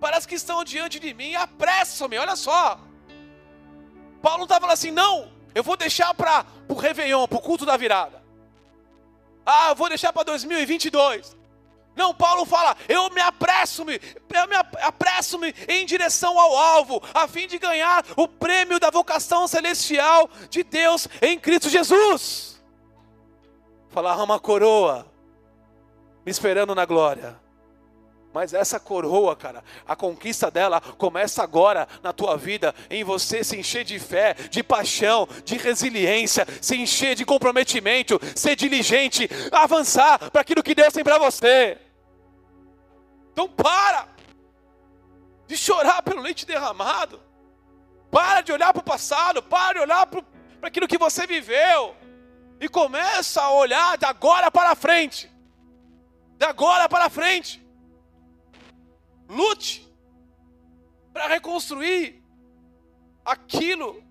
parece 0.00 0.26
que 0.26 0.34
estão 0.34 0.64
diante 0.64 0.98
de 0.98 1.12
mim, 1.12 1.34
apressam-me, 1.34 2.16
olha 2.18 2.34
só. 2.34 2.80
Paulo 4.22 4.38
não 4.38 4.44
está 4.44 4.58
falando 4.58 4.72
assim, 4.72 4.90
não, 4.90 5.30
eu 5.54 5.62
vou 5.62 5.76
deixar 5.76 6.12
para 6.14 6.46
o 6.68 6.74
Réveillon, 6.74 7.28
para 7.28 7.38
o 7.38 7.42
culto 7.42 7.66
da 7.66 7.76
virada. 7.76 8.22
Ah, 9.44 9.68
eu 9.68 9.74
vou 9.74 9.88
deixar 9.88 10.12
para 10.12 10.24
2022. 10.24 11.36
Não, 11.96 12.14
Paulo 12.14 12.44
fala, 12.44 12.76
eu 12.88 13.10
me 13.10 13.20
apresso-me, 13.20 14.00
eu 14.32 14.48
me 14.48 14.56
apresso-me 14.56 15.54
em 15.68 15.84
direção 15.84 16.38
ao 16.38 16.56
alvo, 16.56 17.02
a 17.12 17.26
fim 17.26 17.46
de 17.46 17.58
ganhar 17.58 18.04
o 18.16 18.28
prêmio 18.28 18.78
da 18.78 18.90
vocação 18.90 19.48
celestial 19.48 20.30
de 20.48 20.62
Deus 20.62 21.08
em 21.20 21.38
Cristo 21.38 21.68
Jesus. 21.68 22.62
Falar 23.88 24.22
uma 24.22 24.38
coroa, 24.38 25.10
me 26.24 26.30
esperando 26.30 26.74
na 26.74 26.84
glória. 26.84 27.39
Mas 28.32 28.54
essa 28.54 28.78
coroa, 28.78 29.34
cara, 29.34 29.64
a 29.86 29.96
conquista 29.96 30.50
dela 30.50 30.80
começa 30.80 31.42
agora 31.42 31.88
na 32.02 32.12
tua 32.12 32.36
vida, 32.36 32.72
em 32.88 33.02
você 33.02 33.42
se 33.42 33.58
encher 33.58 33.84
de 33.84 33.98
fé, 33.98 34.34
de 34.34 34.62
paixão, 34.62 35.28
de 35.44 35.56
resiliência, 35.56 36.46
se 36.60 36.76
encher 36.76 37.16
de 37.16 37.24
comprometimento, 37.24 38.20
ser 38.36 38.54
diligente, 38.54 39.28
avançar 39.50 40.30
para 40.30 40.42
aquilo 40.42 40.62
que 40.62 40.76
Deus 40.76 40.92
tem 40.92 41.02
para 41.02 41.18
você. 41.18 41.76
Então 43.32 43.48
para 43.48 44.06
de 45.48 45.56
chorar 45.56 46.00
pelo 46.02 46.22
leite 46.22 46.46
derramado. 46.46 47.20
Para 48.12 48.40
de 48.40 48.52
olhar 48.52 48.72
para 48.72 48.80
o 48.80 48.84
passado, 48.84 49.42
para 49.42 49.74
de 49.74 49.80
olhar 49.80 50.06
para 50.06 50.22
aquilo 50.62 50.86
que 50.86 50.98
você 50.98 51.26
viveu. 51.26 51.96
E 52.60 52.68
começa 52.68 53.42
a 53.42 53.50
olhar 53.50 53.98
de 53.98 54.04
agora 54.04 54.50
para 54.52 54.76
frente. 54.76 55.28
De 56.38 56.44
agora 56.44 56.88
para 56.88 57.10
frente. 57.10 57.60
Lute 59.30 59.88
para 61.12 61.28
reconstruir 61.28 62.20
aquilo 63.24 64.02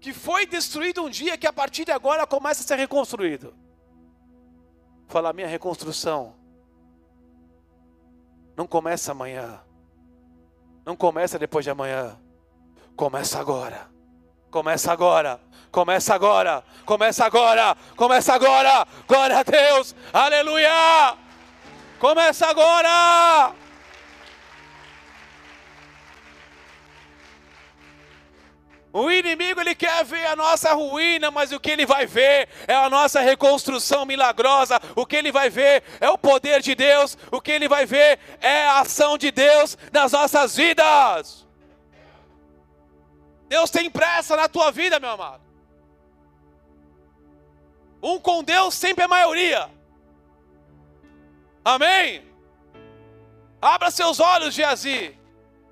que 0.00 0.12
foi 0.12 0.46
destruído 0.46 1.04
um 1.04 1.10
dia, 1.10 1.36
que 1.36 1.46
a 1.46 1.52
partir 1.52 1.84
de 1.84 1.92
agora 1.92 2.26
começa 2.26 2.62
a 2.62 2.66
ser 2.66 2.76
reconstruído. 2.76 3.54
Fala, 5.06 5.34
minha 5.34 5.46
reconstrução 5.46 6.34
não 8.56 8.66
começa 8.66 9.12
amanhã, 9.12 9.60
não 10.84 10.96
começa 10.96 11.38
depois 11.38 11.64
de 11.64 11.70
amanhã, 11.70 12.18
começa 12.96 13.38
agora. 13.38 13.90
Começa 14.50 14.90
agora, 14.90 15.38
começa 15.70 16.14
agora, 16.14 16.64
começa 16.86 17.22
agora, 17.22 17.76
começa 17.94 18.32
agora, 18.32 18.86
glória 19.06 19.38
a 19.38 19.42
Deus, 19.42 19.94
aleluia! 20.10 21.18
Começa 22.00 22.46
agora! 22.46 23.67
O 28.98 29.12
inimigo 29.12 29.60
ele 29.60 29.76
quer 29.76 30.04
ver 30.04 30.26
a 30.26 30.34
nossa 30.34 30.72
ruína, 30.72 31.30
mas 31.30 31.52
o 31.52 31.60
que 31.60 31.70
ele 31.70 31.86
vai 31.86 32.04
ver 32.04 32.48
é 32.66 32.74
a 32.74 32.90
nossa 32.90 33.20
reconstrução 33.20 34.04
milagrosa. 34.04 34.80
O 34.96 35.06
que 35.06 35.14
ele 35.14 35.30
vai 35.30 35.48
ver 35.48 35.84
é 36.00 36.10
o 36.10 36.18
poder 36.18 36.60
de 36.60 36.74
Deus. 36.74 37.16
O 37.30 37.40
que 37.40 37.52
ele 37.52 37.68
vai 37.68 37.86
ver 37.86 38.18
é 38.40 38.64
a 38.64 38.80
ação 38.80 39.16
de 39.16 39.30
Deus 39.30 39.78
nas 39.92 40.10
nossas 40.10 40.56
vidas. 40.56 41.46
Deus 43.48 43.70
tem 43.70 43.88
pressa 43.88 44.36
na 44.36 44.48
tua 44.48 44.72
vida, 44.72 44.98
meu 44.98 45.10
amado. 45.10 45.44
Um 48.02 48.18
com 48.18 48.42
Deus 48.42 48.74
sempre 48.74 49.04
é 49.04 49.06
maioria. 49.06 49.70
Amém? 51.64 52.26
Abra 53.62 53.92
seus 53.92 54.18
olhos, 54.18 54.54
Geazi. 54.54 55.16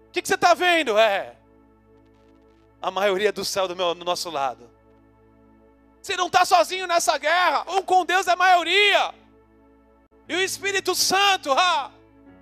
O 0.07 0.11
que, 0.13 0.23
que 0.23 0.29
você 0.29 0.37
está 0.37 0.55
vendo? 0.55 0.97
É 0.97 1.36
a 2.87 2.91
maioria 2.93 3.33
do 3.33 3.45
céu 3.45 3.67
do, 3.67 3.75
meu, 3.75 3.97
do 3.97 4.05
nosso 4.05 4.31
lado. 4.31 4.71
Você 6.01 6.17
não 6.17 6.29
está 6.29 6.45
sozinho 6.45 6.87
nessa 6.87 7.19
guerra. 7.19 7.65
Um 7.67 7.83
com 7.83 8.05
Deus 8.05 8.29
é 8.29 8.31
a 8.31 8.37
maioria. 8.37 9.13
E 10.29 10.37
o 10.37 10.41
Espírito 10.41 10.95
Santo, 10.95 11.51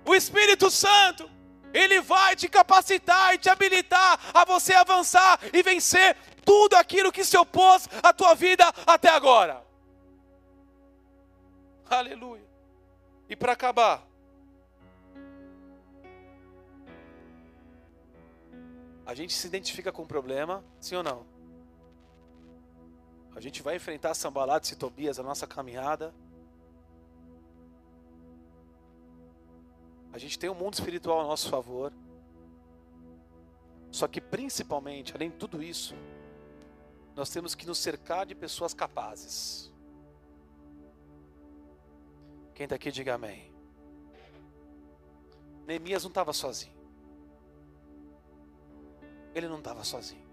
o 0.05 0.13
Espírito 0.13 0.69
Santo, 0.69 1.27
ele 1.73 1.99
vai 1.99 2.35
te 2.35 2.47
capacitar 2.47 3.33
e 3.33 3.39
te 3.39 3.49
habilitar 3.49 4.19
a 4.31 4.45
você 4.45 4.75
avançar 4.75 5.39
e 5.51 5.63
vencer 5.63 6.15
tudo 6.45 6.75
aquilo 6.75 7.11
que 7.11 7.25
se 7.25 7.35
opôs 7.35 7.89
à 8.03 8.13
tua 8.13 8.35
vida 8.35 8.71
até 8.85 9.09
agora. 9.09 9.65
Aleluia. 11.89 12.45
E 13.27 13.35
para 13.35 13.53
acabar, 13.53 14.03
A 19.05 19.13
gente 19.13 19.33
se 19.33 19.45
identifica 19.45 19.91
com 19.91 20.01
o 20.01 20.07
problema, 20.07 20.63
sim 20.79 20.95
ou 20.95 21.03
não? 21.03 21.25
A 23.35 23.39
gente 23.39 23.61
vai 23.61 23.75
enfrentar 23.75 24.15
Sambalates 24.15 24.71
e 24.71 24.75
Tobias 24.75 25.17
na 25.17 25.23
nossa 25.23 25.45
caminhada. 25.45 26.13
A 30.11 30.17
gente 30.17 30.39
tem 30.39 30.49
um 30.49 30.55
mundo 30.55 30.73
espiritual 30.73 31.19
a 31.21 31.23
nosso 31.23 31.49
favor. 31.49 31.93
Só 33.91 34.07
que 34.07 34.19
principalmente, 34.19 35.13
além 35.13 35.29
de 35.29 35.35
tudo 35.35 35.61
isso, 35.61 35.93
nós 37.15 37.29
temos 37.29 37.53
que 37.53 37.67
nos 37.67 37.77
cercar 37.77 38.25
de 38.25 38.33
pessoas 38.33 38.73
capazes. 38.73 39.71
Quem 42.55 42.63
está 42.63 42.75
aqui, 42.75 42.91
diga 42.91 43.15
amém. 43.15 43.53
Neemias 45.67 46.03
não 46.03 46.09
estava 46.09 46.33
sozinho 46.33 46.74
ele 49.35 49.49
não 49.49 49.57
estava 49.57 49.83
sozinho. 49.83 50.25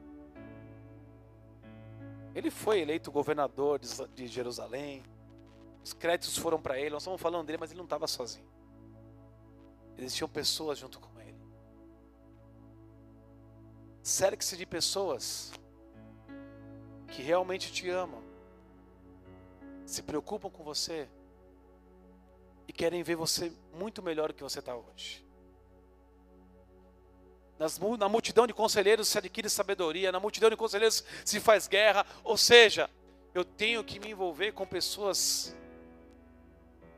Ele 2.34 2.50
foi 2.50 2.80
eleito 2.80 3.10
governador 3.10 3.80
de 4.14 4.26
Jerusalém. 4.28 5.02
Os 5.84 5.92
créditos 5.92 6.38
foram 6.38 6.62
para 6.62 6.78
ele. 6.78 6.90
Nós 6.90 7.02
estamos 7.02 7.20
falando 7.20 7.44
dele, 7.44 7.58
mas 7.58 7.70
ele 7.72 7.78
não 7.78 7.84
estava 7.84 8.06
sozinho. 8.06 8.46
Existiam 9.98 10.28
pessoas 10.28 10.78
junto 10.78 11.00
com 11.00 11.20
ele. 11.20 11.36
Cerque-se 14.02 14.56
de 14.56 14.64
pessoas 14.64 15.52
que 17.08 17.22
realmente 17.22 17.72
te 17.72 17.90
amam, 17.90 18.22
se 19.84 20.02
preocupam 20.02 20.48
com 20.48 20.64
você 20.64 21.08
e 22.66 22.72
querem 22.72 23.02
ver 23.02 23.16
você 23.16 23.52
muito 23.74 24.02
melhor 24.02 24.28
do 24.28 24.34
que 24.34 24.42
você 24.42 24.60
está 24.60 24.74
hoje 24.74 25.22
na 27.98 28.08
multidão 28.08 28.46
de 28.46 28.52
conselheiros 28.52 29.08
se 29.08 29.18
adquire 29.18 29.48
sabedoria, 29.48 30.10
na 30.10 30.18
multidão 30.18 30.50
de 30.50 30.56
conselheiros 30.56 31.04
se 31.24 31.38
faz 31.38 31.68
guerra. 31.68 32.04
Ou 32.24 32.36
seja, 32.36 32.90
eu 33.34 33.44
tenho 33.44 33.84
que 33.84 34.00
me 34.00 34.10
envolver 34.10 34.52
com 34.52 34.66
pessoas 34.66 35.56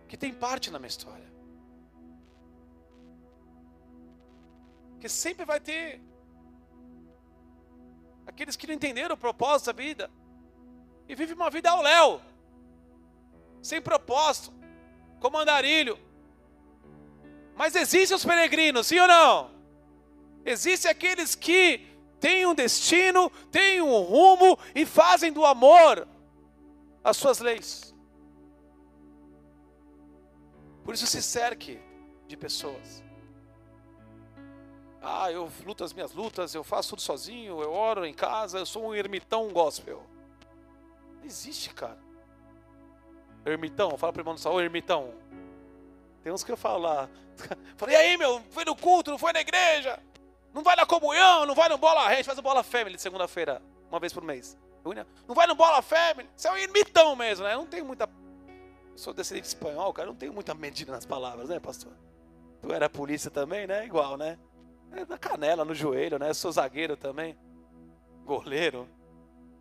que 0.08 0.16
têm 0.16 0.32
parte 0.32 0.70
na 0.70 0.78
minha 0.78 0.88
história. 0.88 1.32
Que 5.00 5.08
sempre 5.08 5.44
vai 5.44 5.60
ter 5.60 6.00
aqueles 8.26 8.56
que 8.56 8.66
não 8.66 8.74
entenderam 8.74 9.14
o 9.14 9.18
propósito 9.18 9.66
da 9.66 9.72
vida 9.72 10.10
e 11.08 11.14
vivem 11.14 11.34
uma 11.34 11.50
vida 11.50 11.70
ao 11.70 11.82
léu, 11.82 12.22
sem 13.62 13.82
propósito, 13.82 14.52
como 15.20 15.38
andarilho. 15.38 15.98
Mas 17.54 17.74
existem 17.76 18.16
os 18.16 18.24
peregrinos, 18.24 18.86
sim 18.86 18.98
ou 18.98 19.06
não? 19.06 19.53
Existem 20.44 20.90
aqueles 20.90 21.34
que 21.34 21.86
têm 22.20 22.46
um 22.46 22.54
destino, 22.54 23.30
têm 23.50 23.80
um 23.80 24.00
rumo 24.02 24.58
e 24.74 24.84
fazem 24.84 25.32
do 25.32 25.44
amor 25.44 26.06
as 27.02 27.16
suas 27.16 27.38
leis. 27.38 27.94
Por 30.84 30.94
isso 30.94 31.06
se 31.06 31.22
cerque 31.22 31.80
de 32.26 32.36
pessoas. 32.36 33.02
Ah, 35.00 35.30
eu 35.30 35.50
luto 35.66 35.84
as 35.84 35.92
minhas 35.92 36.12
lutas, 36.12 36.54
eu 36.54 36.64
faço 36.64 36.90
tudo 36.90 37.02
sozinho, 37.02 37.60
eu 37.62 37.72
oro 37.72 38.06
em 38.06 38.14
casa, 38.14 38.58
eu 38.58 38.66
sou 38.66 38.86
um 38.86 38.94
ermitão 38.94 39.48
gospel. 39.48 40.02
Não 41.18 41.26
existe, 41.26 41.74
cara. 41.74 41.98
Ermitão, 43.44 43.98
fala 43.98 44.12
para 44.12 44.20
o 44.20 44.22
irmão 44.22 44.34
do 44.34 44.40
Saúl, 44.40 44.62
ermitão. 44.62 45.12
Tem 46.22 46.32
uns 46.32 46.42
que 46.42 46.50
eu 46.50 46.56
falo 46.56 46.84
lá. 46.84 47.10
Falei, 47.76 47.94
e 47.94 47.98
aí, 47.98 48.16
meu, 48.16 48.42
foi 48.50 48.64
no 48.64 48.74
culto, 48.74 49.10
não 49.10 49.18
foi 49.18 49.34
na 49.34 49.40
igreja? 49.40 50.02
Não 50.54 50.62
vai 50.62 50.76
na 50.76 50.86
comunhão, 50.86 51.44
não 51.44 51.54
vai 51.54 51.68
no 51.68 51.76
bola, 51.76 52.14
gente 52.14 52.24
faz 52.24 52.38
o 52.38 52.42
bola 52.42 52.62
family 52.62 52.96
segunda-feira, 52.96 53.60
uma 53.90 53.98
vez 53.98 54.12
por 54.12 54.22
mês. 54.22 54.56
Não 55.26 55.34
vai 55.34 55.48
no 55.48 55.54
bola 55.56 55.82
family, 55.82 56.30
você 56.36 56.46
é 56.46 56.52
um 56.52 56.56
ermitão 56.56 57.16
mesmo, 57.16 57.44
né? 57.44 57.54
Eu 57.54 57.58
não 57.58 57.66
tenho 57.66 57.84
muita. 57.84 58.04
Eu 58.04 58.98
sou 58.98 59.12
descendente 59.12 59.48
espanhol, 59.48 59.92
cara, 59.92 60.06
não 60.06 60.14
tenho 60.14 60.32
muita 60.32 60.54
medida 60.54 60.92
nas 60.92 61.04
palavras, 61.04 61.48
né, 61.48 61.58
pastor? 61.58 61.92
Tu 62.62 62.72
era 62.72 62.88
polícia 62.88 63.30
também, 63.30 63.66
né? 63.66 63.84
Igual, 63.84 64.16
né? 64.16 64.38
É 64.92 65.04
na 65.04 65.18
canela, 65.18 65.64
no 65.64 65.74
joelho, 65.74 66.18
né? 66.20 66.28
Eu 66.28 66.34
sou 66.34 66.52
zagueiro 66.52 66.96
também. 66.96 67.36
Goleiro. 68.24 68.88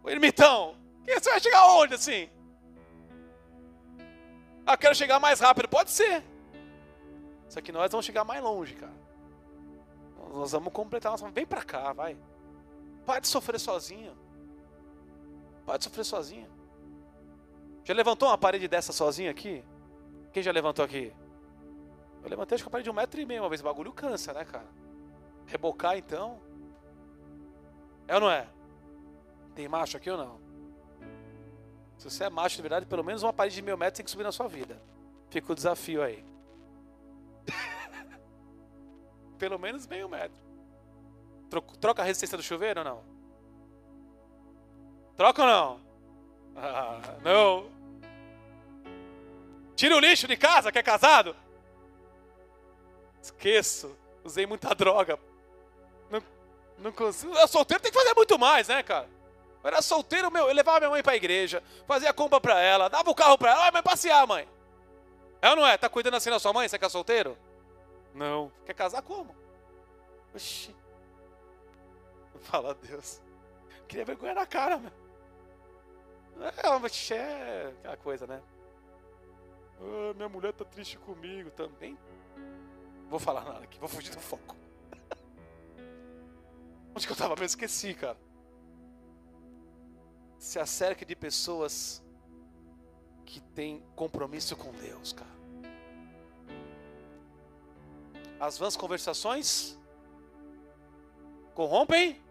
Ô, 0.03 0.09
ermitão, 0.09 0.75
você 1.07 1.29
vai 1.31 1.39
chegar 1.39 1.65
onde 1.71 1.95
assim? 1.95 2.29
Ah, 4.65 4.77
quero 4.77 4.93
chegar 4.93 5.19
mais 5.19 5.39
rápido. 5.39 5.67
Pode 5.67 5.89
ser. 5.89 6.23
Só 7.49 7.59
que 7.61 7.71
nós 7.71 7.91
vamos 7.91 8.05
chegar 8.05 8.23
mais 8.23 8.43
longe, 8.43 8.75
cara. 8.75 9.02
Nós 10.33 10.51
vamos 10.51 10.73
completar 10.73 11.11
nossa. 11.11 11.29
Vem 11.29 11.45
pra 11.45 11.63
cá, 11.63 11.93
vai. 11.93 12.17
Para 13.05 13.19
de 13.19 13.27
sofrer 13.27 13.59
sozinho. 13.59 14.17
Para 15.65 15.77
de 15.77 15.83
sofrer 15.83 16.03
sozinho. 16.03 16.49
Já 17.83 17.93
levantou 17.93 18.27
uma 18.27 18.37
parede 18.37 18.67
dessa 18.67 18.91
sozinho 18.91 19.29
aqui? 19.29 19.63
Quem 20.31 20.41
já 20.41 20.51
levantou 20.51 20.83
aqui? 20.83 21.13
Eu 22.23 22.29
levantei 22.29 22.55
acho 22.55 22.63
que 22.63 22.67
a 22.67 22.71
parede 22.71 22.85
de 22.85 22.89
um 22.89 22.93
metro 22.93 23.21
e 23.21 23.25
meio 23.25 23.43
uma 23.43 23.49
vez. 23.49 23.61
O 23.61 23.63
bagulho 23.63 23.93
cansa, 23.93 24.33
né, 24.33 24.43
cara? 24.43 24.65
Rebocar 25.45 25.97
então. 25.97 26.41
É 28.07 28.15
ou 28.15 28.21
não 28.21 28.31
é? 28.31 28.47
Tem 29.53 29.67
macho 29.67 29.97
aqui 29.97 30.09
ou 30.09 30.17
não? 30.17 30.41
Se 31.97 32.09
você 32.09 32.23
é 32.23 32.29
macho 32.29 32.55
de 32.55 32.61
verdade, 32.61 32.85
pelo 32.85 33.03
menos 33.03 33.21
uma 33.21 33.31
parede 33.31 33.55
de 33.55 33.61
meio 33.61 33.77
metro 33.77 33.97
tem 33.97 34.03
que 34.03 34.09
subir 34.09 34.23
na 34.23 34.31
sua 34.31 34.47
vida. 34.47 34.81
Fica 35.29 35.51
o 35.51 35.55
desafio 35.55 36.01
aí. 36.01 36.25
Pelo 39.37 39.59
menos 39.59 39.87
meio 39.87 40.09
metro. 40.09 40.41
Troca 41.79 42.01
a 42.01 42.05
resistência 42.05 42.37
do 42.37 42.43
chuveiro 42.43 42.79
ou 42.79 42.85
não? 42.85 43.03
Troca 45.15 45.41
ou 45.41 45.47
não? 45.47 45.81
Ah, 46.55 46.99
não. 47.21 47.69
Tira 49.75 49.95
o 49.95 49.99
lixo 49.99 50.27
de 50.27 50.37
casa, 50.37 50.71
que 50.71 50.79
é 50.79 50.83
casado? 50.83 51.35
Esqueço. 53.21 53.95
Usei 54.23 54.45
muita 54.45 54.73
droga. 54.73 55.19
Não, 56.09 56.23
não 56.77 56.91
consigo. 56.91 57.35
Eu 57.35 57.47
solteiro 57.47 57.83
tem 57.83 57.91
que 57.91 57.97
fazer 57.97 58.13
muito 58.15 58.37
mais, 58.39 58.67
né, 58.67 58.81
cara? 58.81 59.09
Eu 59.63 59.67
era 59.67 59.81
solteiro, 59.81 60.31
meu, 60.31 60.47
eu 60.47 60.53
levava 60.53 60.79
minha 60.79 60.89
mãe 60.89 61.03
pra 61.03 61.15
igreja, 61.15 61.63
fazia 61.87 62.11
compra 62.11 62.41
pra 62.41 62.59
ela, 62.59 62.89
dava 62.89 63.09
o 63.09 63.15
carro 63.15 63.37
pra 63.37 63.51
ela, 63.51 63.61
vai 63.61 63.71
mãe 63.71 63.83
passear, 63.83 64.27
mãe. 64.27 64.47
É 65.41 65.49
ou 65.49 65.55
não 65.55 65.65
é? 65.65 65.77
Tá 65.77 65.87
cuidando 65.87 66.15
assim 66.15 66.29
da 66.29 66.39
sua 66.39 66.51
mãe, 66.51 66.67
você 66.67 66.77
quer 66.77 66.89
solteiro? 66.89 67.37
Não. 68.13 68.51
Quer 68.65 68.73
casar 68.73 69.01
como? 69.01 69.35
Oxi. 70.33 70.75
Fala 72.41 72.73
Deus. 72.75 73.21
Queria 73.87 74.05
vergonha 74.05 74.33
na 74.33 74.45
cara, 74.45 74.77
meu. 74.77 74.91
É, 76.41 76.79
mas 76.79 77.11
é 77.11 77.73
aquela 77.79 77.97
coisa, 77.97 78.25
né? 78.25 78.41
Ah, 79.79 80.13
minha 80.15 80.29
mulher 80.29 80.53
tá 80.53 80.65
triste 80.65 80.97
comigo 80.97 81.51
também. 81.51 81.97
Vou 83.09 83.19
falar 83.19 83.43
nada 83.45 83.63
aqui, 83.63 83.79
vou 83.79 83.87
fugir 83.87 84.11
do 84.11 84.19
foco. 84.19 84.55
Onde 86.95 87.05
que 87.05 87.13
eu 87.13 87.17
tava 87.17 87.35
mesmo? 87.35 87.45
Esqueci, 87.45 87.93
cara 87.93 88.17
se 90.43 90.59
acerque 90.59 91.05
de 91.05 91.15
pessoas 91.15 92.03
que 93.25 93.39
têm 93.39 93.81
compromisso 93.95 94.57
com 94.57 94.73
Deus, 94.73 95.13
cara. 95.13 95.31
As 98.43 98.57
vãs 98.57 98.75
conversações 98.75 99.79
corrompem. 101.55 102.21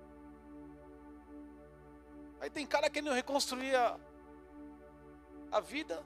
Aí 2.38 2.50
tem 2.50 2.66
cara 2.66 2.90
querendo 2.90 3.14
reconstruir 3.14 3.74
a, 3.74 3.98
a 5.50 5.58
vida, 5.58 6.04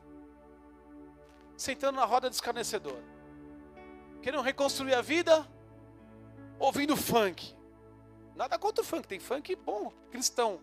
sentando 1.57 1.97
na 1.97 2.05
roda 2.05 2.31
do 2.31 2.35
escarnecedor. 2.35 3.03
Querendo 4.23 4.45
reconstruir 4.45 4.95
a 4.95 5.03
vida, 5.03 5.45
ouvindo 6.61 6.97
funk. 6.97 7.57
Nada 8.37 8.57
contra 8.61 8.85
o 8.85 8.87
funk, 8.87 9.09
tem 9.09 9.19
funk 9.19 9.57
bom, 9.57 9.93
cristão. 10.13 10.61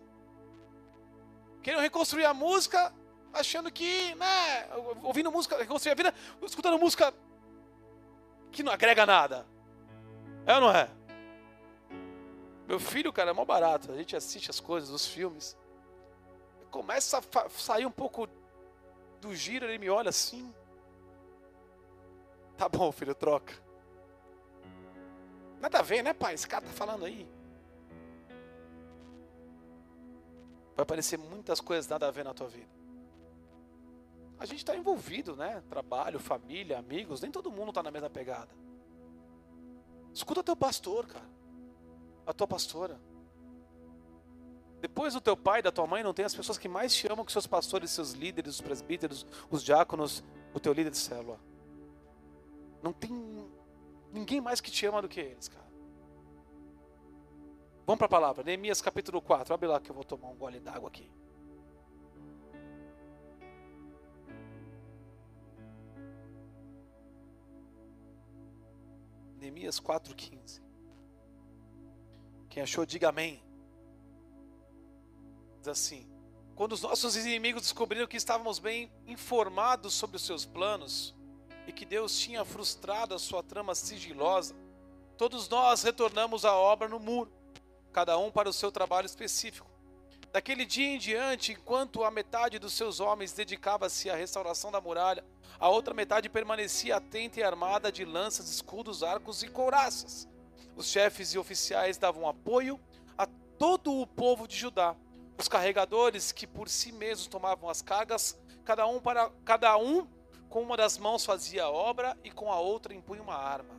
Querendo 1.62 1.82
reconstruir 1.82 2.24
a 2.24 2.32
música, 2.32 2.94
achando 3.30 3.70
que, 3.70 4.14
né, 4.14 4.68
ouvindo 5.02 5.30
música, 5.30 5.58
reconstruir 5.58 5.92
a 5.92 5.96
vida, 5.96 6.14
escutando 6.40 6.78
música 6.78 7.12
que 8.54 8.62
não 8.62 8.72
agrega 8.72 9.04
nada. 9.04 9.46
É 10.46 10.54
ou 10.54 10.60
não 10.60 10.70
é? 10.70 10.88
Meu 12.66 12.80
filho, 12.80 13.12
cara, 13.12 13.30
é 13.30 13.34
mó 13.34 13.44
barato. 13.44 13.92
A 13.92 13.96
gente 13.96 14.16
assiste 14.16 14.50
as 14.50 14.60
coisas, 14.60 14.90
os 14.90 15.06
filmes. 15.06 15.56
Começa 16.70 17.18
a 17.18 17.48
sair 17.50 17.84
um 17.84 17.90
pouco 17.90 18.28
do 19.20 19.34
giro, 19.34 19.66
ele 19.66 19.78
me 19.78 19.90
olha 19.90 20.08
assim. 20.08 20.52
Tá 22.56 22.68
bom, 22.68 22.90
filho, 22.92 23.14
troca. 23.14 23.52
Nada 25.60 25.78
a 25.78 25.82
ver, 25.82 26.02
né, 26.02 26.12
pai? 26.12 26.34
Esse 26.34 26.46
cara 26.46 26.64
tá 26.64 26.72
falando 26.72 27.04
aí. 27.04 27.28
Vai 30.76 30.82
aparecer 30.82 31.18
muitas 31.18 31.60
coisas 31.60 31.88
nada 31.88 32.08
a 32.08 32.10
ver 32.10 32.24
na 32.24 32.34
tua 32.34 32.48
vida. 32.48 32.83
A 34.38 34.46
gente 34.46 34.58
está 34.58 34.76
envolvido, 34.76 35.36
né? 35.36 35.62
Trabalho, 35.68 36.18
família, 36.18 36.78
amigos, 36.78 37.20
nem 37.20 37.30
todo 37.30 37.50
mundo 37.50 37.68
está 37.68 37.82
na 37.82 37.90
mesma 37.90 38.10
pegada. 38.10 38.50
Escuta 40.12 40.42
teu 40.42 40.56
pastor, 40.56 41.06
cara. 41.06 41.28
A 42.26 42.32
tua 42.32 42.46
pastora. 42.46 43.00
Depois 44.80 45.14
do 45.14 45.20
teu 45.20 45.36
pai 45.36 45.62
da 45.62 45.72
tua 45.72 45.86
mãe, 45.86 46.02
não 46.02 46.12
tem 46.12 46.24
as 46.24 46.34
pessoas 46.34 46.58
que 46.58 46.68
mais 46.68 46.94
te 46.94 47.10
amam 47.10 47.24
que 47.24 47.32
seus 47.32 47.46
pastores, 47.46 47.90
seus 47.90 48.12
líderes, 48.12 48.56
os 48.56 48.60
presbíteros, 48.60 49.26
os 49.50 49.62
diáconos, 49.62 50.22
o 50.52 50.60
teu 50.60 50.72
líder 50.72 50.90
de 50.90 50.98
célula. 50.98 51.40
Não 52.82 52.92
tem 52.92 53.10
ninguém 54.12 54.40
mais 54.40 54.60
que 54.60 54.70
te 54.70 54.84
ama 54.84 55.00
do 55.00 55.08
que 55.08 55.20
eles, 55.20 55.48
cara. 55.48 55.64
Vamos 57.86 57.98
para 57.98 58.06
a 58.06 58.10
palavra, 58.10 58.44
Neemias 58.44 58.80
capítulo 58.80 59.20
4. 59.20 59.54
Abre 59.54 59.68
lá 59.68 59.80
que 59.80 59.90
eu 59.90 59.94
vou 59.94 60.04
tomar 60.04 60.28
um 60.28 60.36
gole 60.36 60.60
d'água 60.60 60.88
aqui. 60.88 61.10
Neemias 69.44 69.78
4,15. 69.78 70.62
Quem 72.48 72.62
achou, 72.62 72.86
diga 72.86 73.10
amém. 73.10 73.42
Diz 75.58 75.68
assim: 75.68 76.08
Quando 76.54 76.72
os 76.72 76.80
nossos 76.80 77.14
inimigos 77.14 77.60
descobriram 77.60 78.06
que 78.06 78.16
estávamos 78.16 78.58
bem 78.58 78.90
informados 79.06 79.92
sobre 79.92 80.16
os 80.16 80.24
seus 80.24 80.46
planos 80.46 81.14
e 81.66 81.72
que 81.72 81.84
Deus 81.84 82.18
tinha 82.18 82.42
frustrado 82.42 83.14
a 83.14 83.18
sua 83.18 83.42
trama 83.42 83.74
sigilosa, 83.74 84.56
todos 85.18 85.46
nós 85.50 85.82
retornamos 85.82 86.46
à 86.46 86.54
obra 86.54 86.88
no 86.88 86.98
muro 86.98 87.30
cada 87.92 88.16
um 88.16 88.30
para 88.30 88.48
o 88.48 88.52
seu 88.52 88.72
trabalho 88.72 89.06
específico. 89.06 89.70
Daquele 90.34 90.66
dia 90.66 90.88
em 90.88 90.98
diante, 90.98 91.52
enquanto 91.52 92.02
a 92.02 92.10
metade 92.10 92.58
dos 92.58 92.72
seus 92.72 92.98
homens 92.98 93.32
dedicava-se 93.32 94.10
à 94.10 94.16
restauração 94.16 94.72
da 94.72 94.80
muralha, 94.80 95.24
a 95.60 95.68
outra 95.68 95.94
metade 95.94 96.28
permanecia 96.28 96.96
atenta 96.96 97.38
e 97.38 97.44
armada 97.44 97.92
de 97.92 98.04
lanças, 98.04 98.50
escudos, 98.50 99.04
arcos 99.04 99.44
e 99.44 99.48
couraças. 99.48 100.26
Os 100.74 100.88
chefes 100.88 101.32
e 101.32 101.38
oficiais 101.38 101.98
davam 101.98 102.28
apoio 102.28 102.80
a 103.16 103.28
todo 103.56 103.92
o 103.94 104.08
povo 104.08 104.48
de 104.48 104.56
Judá. 104.56 104.96
Os 105.38 105.46
carregadores, 105.46 106.32
que 106.32 106.48
por 106.48 106.68
si 106.68 106.90
mesmos 106.90 107.28
tomavam 107.28 107.70
as 107.70 107.80
cargas, 107.80 108.36
cada 108.64 108.88
um 108.88 108.98
para 108.98 109.30
cada 109.44 109.76
um 109.76 110.04
com 110.48 110.62
uma 110.62 110.76
das 110.76 110.98
mãos 110.98 111.24
fazia 111.24 111.62
a 111.62 111.70
obra 111.70 112.18
e 112.24 112.32
com 112.32 112.50
a 112.50 112.58
outra 112.58 112.92
impunha 112.92 113.22
uma 113.22 113.36
arma. 113.36 113.76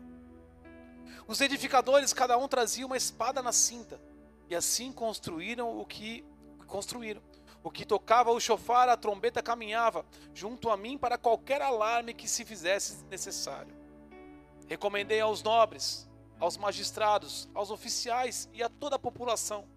Os 1.27 1.41
edificadores, 1.41 2.13
cada 2.13 2.37
um 2.37 2.47
trazia 2.47 2.85
uma 2.85 2.95
espada 2.95 3.43
na 3.43 3.51
cinta, 3.51 3.99
e 4.49 4.55
assim 4.55 4.93
construíram 4.93 5.77
o 5.77 5.85
que 5.85 6.23
construíram. 6.65 7.21
O 7.63 7.71
que 7.71 7.85
tocava 7.85 8.31
o 8.31 8.39
chofar, 8.39 8.89
a 8.89 8.97
trombeta 8.97 9.41
caminhava 9.41 10.05
junto 10.33 10.69
a 10.69 10.77
mim 10.77 10.97
para 10.97 11.17
qualquer 11.17 11.61
alarme 11.61 12.13
que 12.13 12.27
se 12.27 12.45
fizesse 12.45 13.03
necessário. 13.05 13.75
Recomendei 14.67 15.19
aos 15.19 15.41
nobres, 15.41 16.07
aos 16.39 16.57
magistrados, 16.57 17.49
aos 17.53 17.71
oficiais 17.71 18.49
e 18.53 18.61
a 18.61 18.69
toda 18.69 18.97
a 18.97 18.99
população. 18.99 19.67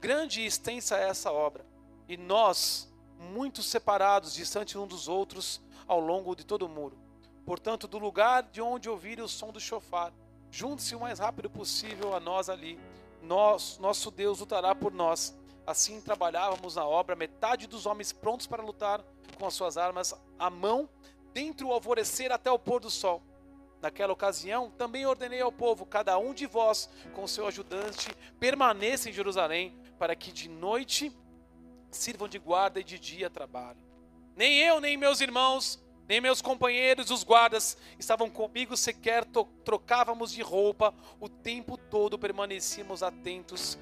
Grande 0.00 0.40
e 0.40 0.46
extensa 0.46 0.96
é 0.96 1.08
essa 1.08 1.32
obra, 1.32 1.66
e 2.08 2.16
nós, 2.16 2.92
muito 3.18 3.62
separados, 3.62 4.34
distante 4.34 4.78
um 4.78 4.86
dos 4.86 5.08
outros, 5.08 5.60
ao 5.86 6.00
longo 6.00 6.34
de 6.34 6.44
todo 6.44 6.66
o 6.66 6.68
muro. 6.68 6.98
Portanto, 7.44 7.86
do 7.86 7.98
lugar 7.98 8.42
de 8.44 8.60
onde 8.60 8.88
ouvirem 8.88 9.24
o 9.24 9.28
som 9.28 9.52
do 9.52 9.60
chofar, 9.60 10.12
Junte-se 10.50 10.94
o 10.94 11.00
mais 11.00 11.18
rápido 11.18 11.50
possível 11.50 12.14
a 12.14 12.20
nós 12.20 12.48
ali. 12.48 12.78
Nós, 13.22 13.78
nosso 13.78 14.10
Deus 14.10 14.40
lutará 14.40 14.74
por 14.74 14.92
nós. 14.92 15.36
Assim 15.66 16.00
trabalhávamos 16.00 16.76
na 16.76 16.86
obra, 16.86 17.16
metade 17.16 17.66
dos 17.66 17.86
homens 17.86 18.12
prontos 18.12 18.46
para 18.46 18.62
lutar 18.62 19.02
com 19.38 19.46
as 19.46 19.54
suas 19.54 19.76
armas 19.76 20.14
à 20.38 20.48
mão, 20.48 20.88
dentre 21.32 21.64
o 21.64 21.72
alvorecer 21.72 22.30
até 22.30 22.50
o 22.50 22.58
pôr 22.58 22.80
do 22.80 22.90
sol. 22.90 23.22
naquela 23.82 24.12
ocasião, 24.12 24.70
também 24.70 25.06
ordenei 25.06 25.40
ao 25.40 25.52
povo: 25.52 25.84
cada 25.84 26.16
um 26.18 26.32
de 26.32 26.46
vós, 26.46 26.88
com 27.14 27.26
seu 27.26 27.46
ajudante, 27.46 28.08
permaneça 28.38 29.10
em 29.10 29.12
Jerusalém, 29.12 29.76
para 29.98 30.14
que 30.14 30.32
de 30.32 30.48
noite 30.48 31.12
sirvam 31.90 32.28
de 32.28 32.38
guarda 32.38 32.80
e 32.80 32.84
de 32.84 32.98
dia 32.98 33.28
trabalhem. 33.28 33.82
Nem 34.34 34.58
eu, 34.58 34.80
nem 34.80 34.96
meus 34.96 35.20
irmãos, 35.20 35.82
nem 36.08 36.20
meus 36.20 36.40
companheiros, 36.40 37.10
os 37.10 37.24
guardas, 37.24 37.76
estavam 37.98 38.30
comigo, 38.30 38.76
sequer 38.76 39.24
trocávamos 39.64 40.30
de 40.32 40.42
roupa, 40.42 40.94
o 41.20 41.28
tempo 41.28 41.76
todo 41.76 42.18
permanecíamos 42.18 43.02
atentos 43.02 43.78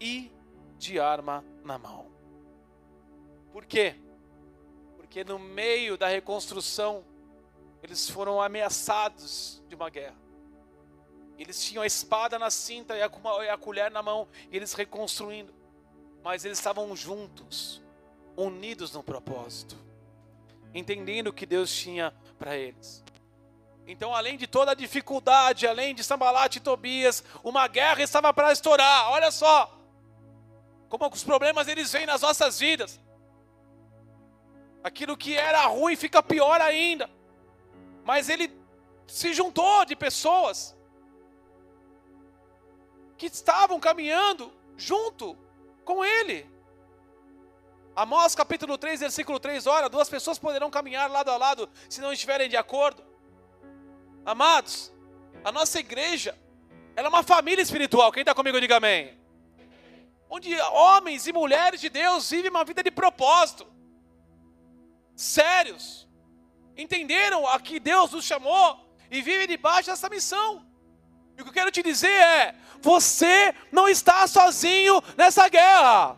e 0.00 0.30
de 0.82 0.98
arma 0.98 1.44
na 1.64 1.78
mão. 1.78 2.10
Por 3.52 3.64
quê? 3.64 3.94
Porque 4.96 5.22
no 5.22 5.38
meio 5.38 5.96
da 5.96 6.08
reconstrução, 6.08 7.04
eles 7.82 8.10
foram 8.10 8.42
ameaçados 8.42 9.62
de 9.68 9.74
uma 9.74 9.88
guerra. 9.88 10.16
Eles 11.38 11.62
tinham 11.64 11.82
a 11.82 11.86
espada 11.86 12.38
na 12.38 12.50
cinta 12.50 12.96
e 12.96 13.02
a 13.02 13.56
colher 13.56 13.90
na 13.90 14.02
mão, 14.02 14.28
e 14.50 14.56
eles 14.56 14.72
reconstruindo. 14.72 15.54
Mas 16.22 16.44
eles 16.44 16.58
estavam 16.58 16.94
juntos, 16.96 17.82
unidos 18.36 18.92
no 18.92 19.02
propósito, 19.02 19.76
entendendo 20.74 21.28
o 21.28 21.32
que 21.32 21.46
Deus 21.46 21.72
tinha 21.74 22.14
para 22.38 22.56
eles. 22.56 23.04
Então, 23.86 24.14
além 24.14 24.36
de 24.36 24.46
toda 24.46 24.70
a 24.70 24.74
dificuldade, 24.74 25.66
além 25.66 25.94
de 25.94 26.04
Sambalat 26.04 26.56
e 26.56 26.60
Tobias, 26.60 27.24
uma 27.42 27.66
guerra 27.66 28.02
estava 28.02 28.32
para 28.32 28.52
estourar. 28.52 29.10
Olha 29.10 29.30
só 29.32 29.81
como 30.92 31.08
os 31.08 31.24
problemas 31.24 31.68
eles 31.68 31.90
vêm 31.90 32.04
nas 32.04 32.20
nossas 32.20 32.58
vidas. 32.58 33.00
Aquilo 34.84 35.16
que 35.16 35.34
era 35.34 35.64
ruim 35.64 35.96
fica 35.96 36.22
pior 36.22 36.60
ainda. 36.60 37.08
Mas 38.04 38.28
ele 38.28 38.54
se 39.06 39.32
juntou 39.32 39.86
de 39.86 39.96
pessoas 39.96 40.76
que 43.16 43.24
estavam 43.24 43.80
caminhando 43.80 44.52
junto 44.76 45.34
com 45.82 46.04
ele. 46.04 46.46
Amós 47.96 48.34
capítulo 48.34 48.76
3, 48.76 49.00
versículo 49.00 49.40
3, 49.40 49.66
olha, 49.66 49.88
duas 49.88 50.10
pessoas 50.10 50.38
poderão 50.38 50.70
caminhar 50.70 51.10
lado 51.10 51.30
a 51.30 51.38
lado 51.38 51.70
se 51.88 52.02
não 52.02 52.12
estiverem 52.12 52.50
de 52.50 52.56
acordo. 52.58 53.02
Amados, 54.26 54.92
a 55.42 55.50
nossa 55.50 55.80
igreja, 55.80 56.38
ela 56.94 57.06
é 57.06 57.08
uma 57.08 57.22
família 57.22 57.62
espiritual. 57.62 58.12
Quem 58.12 58.20
está 58.20 58.34
comigo, 58.34 58.60
diga 58.60 58.76
amém. 58.76 59.21
Onde 60.34 60.58
homens 60.60 61.26
e 61.26 61.32
mulheres 61.32 61.78
de 61.78 61.90
Deus 61.90 62.30
vivem 62.30 62.50
uma 62.50 62.64
vida 62.64 62.82
de 62.82 62.90
propósito 62.90 63.66
sérios, 65.14 66.08
entenderam 66.74 67.46
a 67.46 67.60
que 67.60 67.78
Deus 67.78 68.14
os 68.14 68.24
chamou 68.24 68.96
e 69.10 69.20
vivem 69.20 69.46
debaixo 69.46 69.90
dessa 69.90 70.08
missão. 70.08 70.64
E 71.36 71.42
o 71.42 71.44
que 71.44 71.50
eu 71.50 71.52
quero 71.52 71.70
te 71.70 71.82
dizer 71.82 72.08
é: 72.08 72.54
você 72.80 73.54
não 73.70 73.86
está 73.86 74.26
sozinho 74.26 75.02
nessa 75.18 75.50
guerra. 75.50 76.16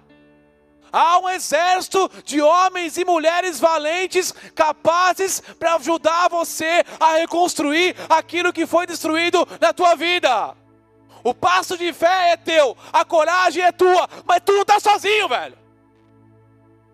Há 0.93 1.19
um 1.19 1.29
exército 1.29 2.09
de 2.25 2.41
homens 2.41 2.97
e 2.97 3.05
mulheres 3.05 3.59
valentes, 3.59 4.31
capazes 4.55 5.41
para 5.59 5.75
ajudar 5.75 6.29
você 6.29 6.85
a 7.01 7.17
reconstruir 7.17 7.97
aquilo 8.09 8.53
que 8.53 8.65
foi 8.65 8.87
destruído 8.87 9.45
na 9.61 9.73
tua 9.73 9.97
vida. 9.97 10.57
O 11.25 11.35
passo 11.35 11.79
de 11.79 11.91
fé 11.95 12.33
é 12.33 12.37
teu, 12.37 12.77
a 12.93 13.03
coragem 13.03 13.63
é 13.65 13.73
tua, 13.73 14.07
mas 14.27 14.43
tu 14.45 14.53
não 14.53 14.61
está 14.61 14.79
sozinho, 14.79 15.27
velho. 15.27 15.59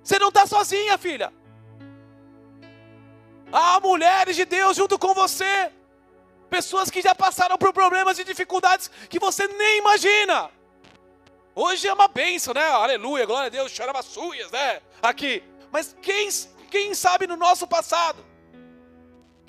Você 0.04 0.20
não 0.20 0.28
está 0.28 0.46
sozinha, 0.46 0.96
filha. 0.96 1.32
Há 3.52 3.80
mulheres 3.80 4.36
de 4.36 4.44
Deus 4.44 4.76
junto 4.76 4.96
com 5.00 5.12
você. 5.12 5.72
Pessoas 6.48 6.90
que 6.90 7.02
já 7.02 7.12
passaram 7.12 7.58
por 7.58 7.72
problemas 7.72 8.20
e 8.20 8.24
dificuldades 8.24 8.88
que 9.08 9.18
você 9.18 9.48
nem 9.48 9.78
imagina. 9.78 10.48
Hoje 11.52 11.88
é 11.88 11.92
uma 11.92 12.06
bênção, 12.06 12.54
né? 12.54 12.64
Aleluia, 12.70 13.26
glória 13.26 13.48
a 13.48 13.50
Deus, 13.50 13.72
chorava 13.72 14.00
suas, 14.02 14.50
né? 14.52 14.80
Aqui. 15.02 15.42
Mas 15.72 15.96
quem, 16.00 16.28
quem 16.70 16.94
sabe 16.94 17.26
no 17.26 17.36
nosso 17.36 17.66
passado? 17.66 18.24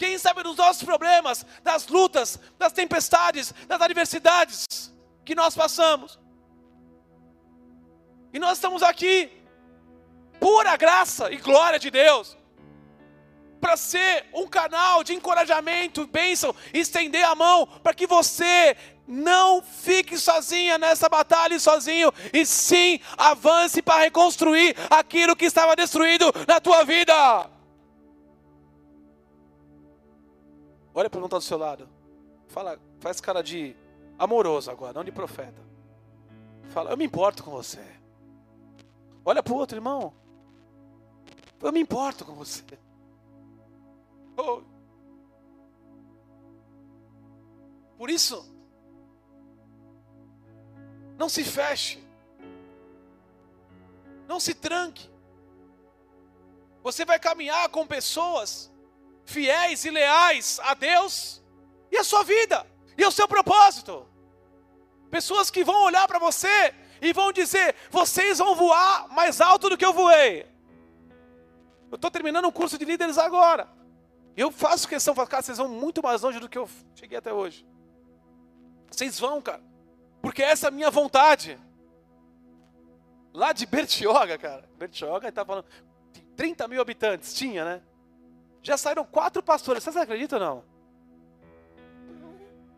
Quem 0.01 0.17
sabe 0.17 0.41
dos 0.41 0.57
nossos 0.57 0.81
problemas, 0.81 1.45
das 1.61 1.87
lutas, 1.87 2.39
das 2.57 2.73
tempestades, 2.73 3.53
das 3.67 3.79
adversidades 3.79 4.65
que 5.23 5.35
nós 5.35 5.53
passamos? 5.53 6.19
E 8.33 8.39
nós 8.39 8.53
estamos 8.57 8.81
aqui, 8.81 9.31
pura 10.39 10.75
graça 10.75 11.31
e 11.31 11.37
glória 11.37 11.77
de 11.77 11.91
Deus 11.91 12.35
para 13.59 13.77
ser 13.77 14.25
um 14.33 14.47
canal 14.47 15.03
de 15.03 15.13
encorajamento, 15.13 16.07
bênção, 16.07 16.55
estender 16.73 17.23
a 17.23 17.35
mão 17.35 17.67
para 17.67 17.93
que 17.93 18.07
você 18.07 18.75
não 19.07 19.61
fique 19.61 20.17
sozinha 20.17 20.79
nessa 20.79 21.07
batalha 21.09 21.53
e 21.53 21.59
sozinho, 21.59 22.11
e 22.33 22.43
sim 22.43 22.99
avance 23.15 23.83
para 23.83 24.01
reconstruir 24.01 24.75
aquilo 24.89 25.35
que 25.35 25.45
estava 25.45 25.75
destruído 25.75 26.33
na 26.47 26.59
tua 26.59 26.83
vida. 26.83 27.60
Olha 30.93 31.07
a 31.07 31.09
pergunta 31.09 31.37
do 31.37 31.41
seu 31.41 31.57
lado. 31.57 31.87
Fala, 32.47 32.79
faz 32.99 33.21
cara 33.21 33.41
de 33.41 33.75
amoroso 34.19 34.69
agora, 34.69 34.93
não 34.93 35.03
de 35.03 35.11
profeta. 35.11 35.61
Fala, 36.69 36.91
eu 36.91 36.97
me 36.97 37.05
importo 37.05 37.43
com 37.43 37.51
você. 37.51 37.83
Olha 39.23 39.41
para 39.41 39.53
o 39.53 39.57
outro 39.57 39.77
irmão. 39.77 40.13
Eu 41.61 41.71
me 41.71 41.79
importo 41.79 42.25
com 42.25 42.33
você. 42.33 42.63
Oh. 44.37 44.61
Por 47.97 48.09
isso, 48.09 48.43
não 51.17 51.29
se 51.29 51.43
feche, 51.43 52.03
não 54.27 54.39
se 54.39 54.55
tranque. 54.55 55.07
Você 56.81 57.05
vai 57.05 57.19
caminhar 57.19 57.69
com 57.69 57.85
pessoas 57.85 58.70
fiéis 59.31 59.85
e 59.85 59.89
leais 59.89 60.59
a 60.63 60.73
Deus 60.73 61.41
e 61.91 61.97
a 61.97 62.03
sua 62.03 62.23
vida 62.23 62.65
e 62.97 63.03
ao 63.03 63.11
seu 63.11 63.27
propósito. 63.27 64.07
Pessoas 65.09 65.49
que 65.49 65.63
vão 65.63 65.83
olhar 65.83 66.07
para 66.07 66.19
você 66.19 66.73
e 67.01 67.11
vão 67.13 67.31
dizer: 67.31 67.75
vocês 67.89 68.37
vão 68.37 68.55
voar 68.55 69.07
mais 69.09 69.41
alto 69.41 69.69
do 69.69 69.77
que 69.77 69.85
eu 69.85 69.93
voei. 69.93 70.45
Eu 71.89 71.95
estou 71.95 72.11
terminando 72.11 72.47
um 72.47 72.51
curso 72.51 72.77
de 72.77 72.85
líderes 72.85 73.17
agora. 73.17 73.67
Eu 74.35 74.49
faço 74.49 74.87
questão, 74.87 75.13
falo, 75.13 75.27
cara, 75.27 75.43
vocês 75.43 75.57
vão 75.57 75.67
muito 75.67 76.01
mais 76.01 76.21
longe 76.21 76.39
do 76.39 76.47
que 76.47 76.57
eu 76.57 76.69
cheguei 76.95 77.17
até 77.17 77.33
hoje. 77.33 77.67
Vocês 78.89 79.19
vão, 79.19 79.41
cara. 79.41 79.61
Porque 80.21 80.41
essa 80.41 80.67
é 80.67 80.69
a 80.69 80.71
minha 80.71 80.89
vontade. 80.89 81.59
Lá 83.33 83.51
de 83.51 83.65
Bertioga, 83.65 84.37
cara. 84.37 84.69
Bertioga 84.77 85.27
está 85.27 85.43
falando. 85.43 85.65
Tem 86.13 86.23
30 86.35 86.67
mil 86.69 86.81
habitantes, 86.81 87.33
tinha, 87.33 87.65
né? 87.65 87.81
Já 88.61 88.77
saíram 88.77 89.03
quatro 89.03 89.41
pastores. 89.41 89.83
Vocês 89.83 89.97
acreditam 89.97 90.39
ou 90.39 90.45
não? 90.45 90.63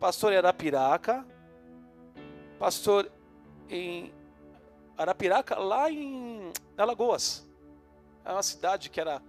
Pastor 0.00 0.32
em 0.32 0.36
Arapiraca. 0.36 1.24
Pastor 2.58 3.10
em 3.68 4.12
Arapiraca, 4.96 5.58
lá 5.58 5.90
em 5.90 6.52
Alagoas. 6.76 7.46
É 8.24 8.32
uma 8.32 8.42
cidade 8.42 8.88
que 8.88 9.00
era 9.00 9.20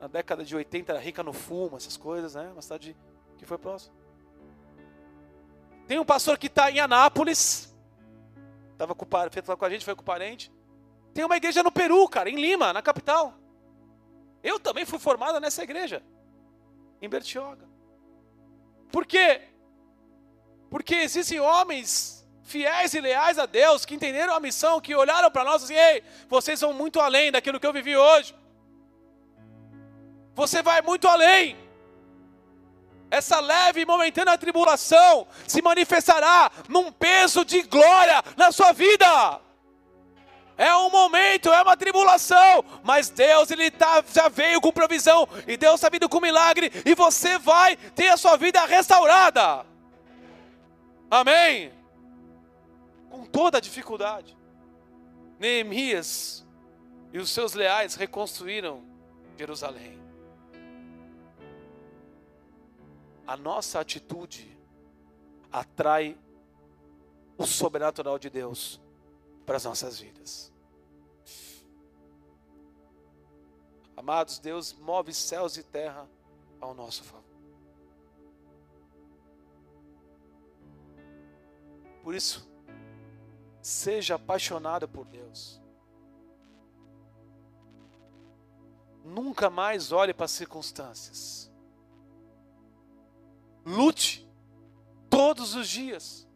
na 0.00 0.06
década 0.06 0.42
de 0.42 0.56
80 0.56 0.92
era 0.92 1.00
rica 1.00 1.22
no 1.22 1.32
fumo, 1.32 1.76
essas 1.76 1.96
coisas, 1.96 2.34
né? 2.34 2.48
Uma 2.52 2.62
cidade 2.62 2.96
que 3.36 3.44
foi 3.44 3.58
próxima. 3.58 3.94
Tem 5.86 5.98
um 5.98 6.04
pastor 6.04 6.38
que 6.38 6.46
está 6.46 6.70
em 6.70 6.80
Anápolis, 6.80 7.74
estava 8.72 8.94
com, 8.94 9.04
com 9.04 9.64
a 9.64 9.70
gente, 9.70 9.84
foi 9.84 9.94
com 9.94 10.00
o 10.02 10.04
parente. 10.04 10.50
Tem 11.12 11.24
uma 11.24 11.36
igreja 11.36 11.62
no 11.62 11.70
Peru, 11.70 12.08
cara, 12.08 12.30
em 12.30 12.36
Lima, 12.36 12.72
na 12.72 12.80
capital. 12.80 13.34
Eu 14.42 14.58
também 14.58 14.84
fui 14.84 14.98
formada 14.98 15.38
nessa 15.38 15.62
igreja, 15.62 16.02
em 17.00 17.08
Bertioga. 17.08 17.68
Por 18.90 19.06
quê? 19.06 19.42
Porque 20.70 20.94
existem 20.94 21.40
homens 21.40 22.26
fiéis 22.42 22.94
e 22.94 23.00
leais 23.00 23.38
a 23.38 23.46
Deus, 23.46 23.84
que 23.84 23.94
entenderam 23.94 24.34
a 24.34 24.40
missão, 24.40 24.80
que 24.80 24.94
olharam 24.94 25.30
para 25.30 25.44
nós 25.44 25.62
e 25.62 25.64
assim, 25.64 25.74
ei, 25.74 26.02
vocês 26.28 26.60
vão 26.60 26.72
muito 26.72 27.00
além 27.00 27.30
daquilo 27.30 27.60
que 27.60 27.66
eu 27.66 27.72
vivi 27.72 27.96
hoje. 27.96 28.34
Você 30.34 30.62
vai 30.62 30.82
muito 30.82 31.06
além. 31.06 31.56
Essa 33.10 33.40
leve 33.40 33.80
e 33.80 33.86
momentânea 33.86 34.38
tribulação 34.38 35.26
se 35.46 35.60
manifestará 35.60 36.50
num 36.68 36.92
peso 36.92 37.44
de 37.44 37.62
glória 37.62 38.22
na 38.36 38.52
sua 38.52 38.72
vida. 38.72 39.40
É 40.60 40.74
um 40.76 40.90
momento, 40.90 41.48
é 41.48 41.62
uma 41.62 41.76
tribulação, 41.76 42.64
mas 42.82 43.08
Deus 43.08 43.50
ele 43.50 43.70
tá, 43.70 44.04
já 44.12 44.28
veio 44.28 44.60
com 44.60 44.70
provisão 44.70 45.26
e 45.46 45.56
Deus 45.56 45.76
está 45.76 45.88
vindo 45.88 46.08
com 46.08 46.20
milagre 46.20 46.70
e 46.84 46.94
você 46.94 47.38
vai 47.38 47.76
ter 47.76 48.08
a 48.08 48.16
sua 48.16 48.36
vida 48.36 48.64
restaurada. 48.66 49.64
Amém. 51.10 51.72
Com 53.08 53.24
toda 53.24 53.56
a 53.56 53.60
dificuldade, 53.60 54.36
Neemias 55.38 56.46
e 57.12 57.18
os 57.18 57.30
seus 57.30 57.54
leais 57.54 57.94
reconstruíram 57.94 58.82
Jerusalém. 59.38 60.00
a 63.30 63.36
nossa 63.36 63.78
atitude 63.78 64.58
atrai 65.52 66.18
o 67.38 67.46
sobrenatural 67.46 68.18
de 68.18 68.28
Deus 68.28 68.80
para 69.50 69.56
as 69.56 69.64
nossas 69.64 69.98
vidas. 69.98 70.52
Amados, 73.96 74.38
Deus 74.38 74.72
move 74.74 75.12
céus 75.12 75.56
e 75.56 75.64
terra 75.64 76.08
ao 76.60 76.72
nosso 76.72 77.02
favor. 77.02 77.24
Por 82.04 82.14
isso, 82.14 82.48
seja 83.60 84.14
apaixonado 84.14 84.88
por 84.88 85.04
Deus. 85.04 85.60
Nunca 89.04 89.50
mais 89.50 89.90
olhe 89.90 90.14
para 90.14 90.26
as 90.26 90.30
circunstâncias. 90.30 91.50
Lute 93.66 94.30
todos 95.10 95.56
os 95.56 95.68
dias 95.68 96.29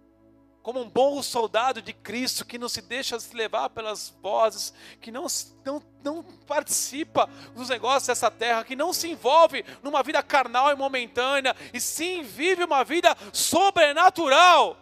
como 0.65 0.81
um 0.81 0.89
bom 0.89 1.23
soldado 1.23 1.83
de 1.83 1.93
Cristo 1.93 2.43
que 2.43 2.57
não 2.57 2.71
se 2.71 2.81
deixa 2.81 3.21
se 3.21 3.37
levar 3.37 3.69
pelas 3.69 4.09
vozes, 4.23 4.73
que 4.99 5.13
não, 5.13 5.27
não, 5.63 5.83
não 6.03 6.23
participa 6.23 7.29
dos 7.55 7.69
negócios 7.69 8.07
dessa 8.07 8.31
terra, 8.31 8.65
que 8.65 8.75
não 8.75 8.91
se 8.91 9.11
envolve 9.11 9.63
numa 9.83 10.03
vida 10.03 10.23
carnal 10.23 10.73
e 10.73 10.75
momentânea, 10.75 11.55
e 11.75 11.79
sim 11.79 12.23
vive 12.23 12.65
uma 12.65 12.83
vida 12.83 13.15
sobrenatural. 13.31 14.79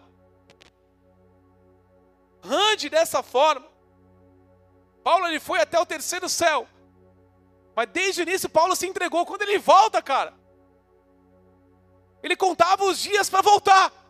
Ande 2.45 2.89
dessa 2.89 3.21
forma. 3.21 3.67
Paulo 5.03 5.27
ele 5.27 5.41
foi 5.41 5.61
até 5.61 5.81
o 5.81 5.87
terceiro 5.87 6.29
céu. 6.29 6.69
Mas 7.75 7.89
desde 7.89 8.21
o 8.21 8.23
início 8.23 8.49
Paulo 8.49 8.77
se 8.77 8.87
entregou. 8.87 9.27
Quando 9.27 9.43
ele 9.43 9.59
volta, 9.59 10.01
cara, 10.01 10.33
ele 12.23 12.37
contava 12.37 12.85
os 12.85 13.01
dias 13.01 13.29
para 13.29 13.43
voltar. 13.43 14.02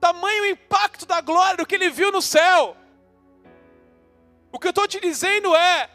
Tamanho 0.00 0.46
impacto 0.46 1.04
da 1.04 1.20
glória 1.20 1.58
do 1.58 1.66
que 1.66 1.74
ele 1.74 1.90
viu 1.90 2.10
no 2.10 2.22
céu. 2.22 2.76
O 4.50 4.58
que 4.58 4.66
eu 4.66 4.70
estou 4.70 4.88
te 4.88 4.98
dizendo 4.98 5.54
é: 5.54 5.90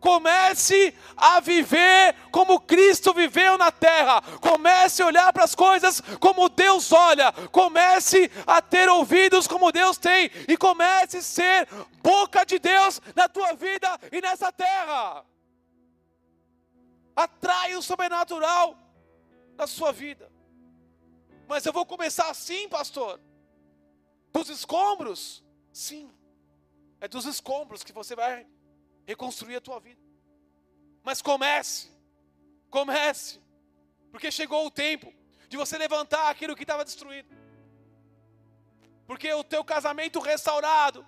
comece 0.00 0.94
a 1.16 1.40
viver 1.40 2.14
como 2.30 2.60
Cristo 2.60 3.12
viveu 3.12 3.58
na 3.58 3.72
terra. 3.72 4.22
Comece 4.40 5.02
a 5.02 5.06
olhar 5.06 5.32
para 5.32 5.44
as 5.44 5.54
coisas 5.54 6.00
como 6.20 6.48
Deus 6.48 6.92
olha. 6.92 7.32
Comece 7.50 8.30
a 8.46 8.62
ter 8.62 8.88
ouvidos 8.88 9.48
como 9.48 9.72
Deus 9.72 9.98
tem. 9.98 10.30
E 10.46 10.56
comece 10.56 11.18
a 11.18 11.22
ser 11.22 11.68
boca 12.02 12.44
de 12.46 12.58
Deus 12.60 13.00
na 13.14 13.28
tua 13.28 13.54
vida 13.54 13.98
e 14.12 14.20
nessa 14.20 14.52
terra. 14.52 15.24
Atrai 17.14 17.74
o 17.74 17.82
sobrenatural 17.82 18.76
na 19.56 19.66
sua 19.66 19.92
vida. 19.92 20.30
Mas 21.48 21.66
eu 21.66 21.72
vou 21.72 21.84
começar 21.84 22.30
assim, 22.30 22.68
pastor. 22.68 23.20
Dos 24.32 24.48
escombros? 24.48 25.44
Sim. 25.72 26.10
É 27.00 27.06
dos 27.08 27.26
escombros 27.26 27.82
que 27.82 27.92
você 27.92 28.16
vai 28.16 28.46
reconstruir 29.04 29.56
a 29.56 29.60
tua 29.60 29.78
vida. 29.80 30.00
Mas 31.02 31.20
comece. 31.20 31.90
Comece. 32.70 33.40
Porque 34.10 34.30
chegou 34.30 34.66
o 34.66 34.70
tempo 34.70 35.12
de 35.48 35.56
você 35.56 35.76
levantar 35.76 36.30
aquilo 36.30 36.56
que 36.56 36.62
estava 36.62 36.84
destruído. 36.84 37.28
Porque 39.06 39.32
o 39.34 39.44
teu 39.44 39.64
casamento 39.64 40.20
restaurado, 40.20 41.06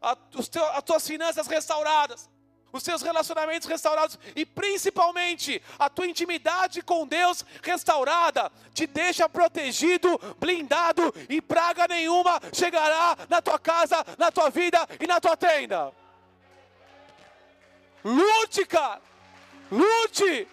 a, 0.00 0.16
os 0.34 0.48
teu, 0.48 0.64
as 0.72 0.82
tuas 0.82 1.06
finanças 1.06 1.46
restauradas, 1.46 2.30
os 2.74 2.82
seus 2.82 3.02
relacionamentos 3.02 3.68
restaurados 3.68 4.18
e 4.34 4.44
principalmente 4.44 5.62
a 5.78 5.88
tua 5.88 6.08
intimidade 6.08 6.82
com 6.82 7.06
Deus 7.06 7.44
restaurada, 7.62 8.50
te 8.74 8.84
deixa 8.84 9.28
protegido, 9.28 10.18
blindado 10.40 11.14
e 11.28 11.40
praga 11.40 11.86
nenhuma 11.86 12.40
chegará 12.52 13.16
na 13.28 13.40
tua 13.40 13.60
casa, 13.60 14.04
na 14.18 14.32
tua 14.32 14.50
vida 14.50 14.86
e 14.98 15.06
na 15.06 15.20
tua 15.20 15.36
tenda. 15.36 15.92
Lute, 18.04 18.66
cara. 18.66 19.00
Lute. 19.70 20.48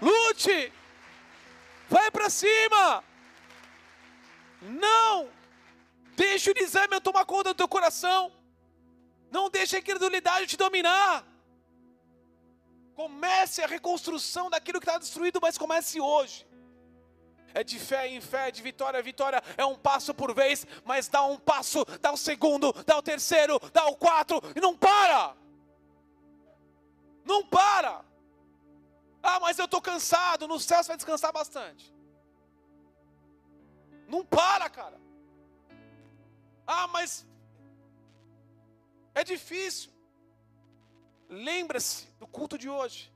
Lute. 0.00 0.72
Vai 1.90 2.08
para 2.12 2.30
cima. 2.30 3.02
Não 4.62 5.28
deixe 6.14 6.50
o 6.50 6.54
desânimo 6.54 7.00
tomar 7.00 7.24
conta 7.24 7.52
do 7.52 7.56
teu 7.56 7.68
coração. 7.68 8.32
Não 9.30 9.50
deixe 9.50 9.76
a 9.76 9.78
incredulidade 9.78 10.46
te 10.46 10.56
dominar. 10.56 11.24
Comece 12.94 13.62
a 13.62 13.66
reconstrução 13.66 14.48
daquilo 14.48 14.80
que 14.80 14.86
está 14.86 14.98
destruído, 14.98 15.38
mas 15.40 15.58
comece 15.58 16.00
hoje. 16.00 16.46
É 17.52 17.64
de 17.64 17.78
fé 17.78 18.08
em 18.08 18.20
fé, 18.20 18.50
de 18.50 18.62
vitória 18.62 18.98
em 18.98 19.02
vitória, 19.02 19.42
é 19.56 19.64
um 19.64 19.76
passo 19.76 20.12
por 20.12 20.34
vez, 20.34 20.66
mas 20.84 21.08
dá 21.08 21.24
um 21.24 21.38
passo, 21.38 21.84
dá 22.00 22.12
o 22.12 22.16
segundo, 22.16 22.72
dá 22.84 22.98
o 22.98 23.02
terceiro, 23.02 23.58
dá 23.72 23.86
o 23.86 23.96
quatro 23.96 24.40
e 24.54 24.60
não 24.60 24.76
para. 24.76 25.34
Não 27.24 27.44
para. 27.46 28.04
Ah, 29.22 29.40
mas 29.40 29.58
eu 29.58 29.64
estou 29.64 29.80
cansado, 29.80 30.46
no 30.46 30.60
céu 30.60 30.82
você 30.82 30.88
vai 30.88 30.96
descansar 30.96 31.32
bastante. 31.32 31.92
Não 34.06 34.24
para, 34.24 34.70
cara. 34.70 35.00
Ah, 36.66 36.86
mas 36.88 37.26
é 39.20 39.24
difícil. 39.24 39.90
Lembra-se 41.28 42.06
do 42.20 42.26
culto 42.26 42.56
de 42.56 42.68
hoje, 42.68 43.12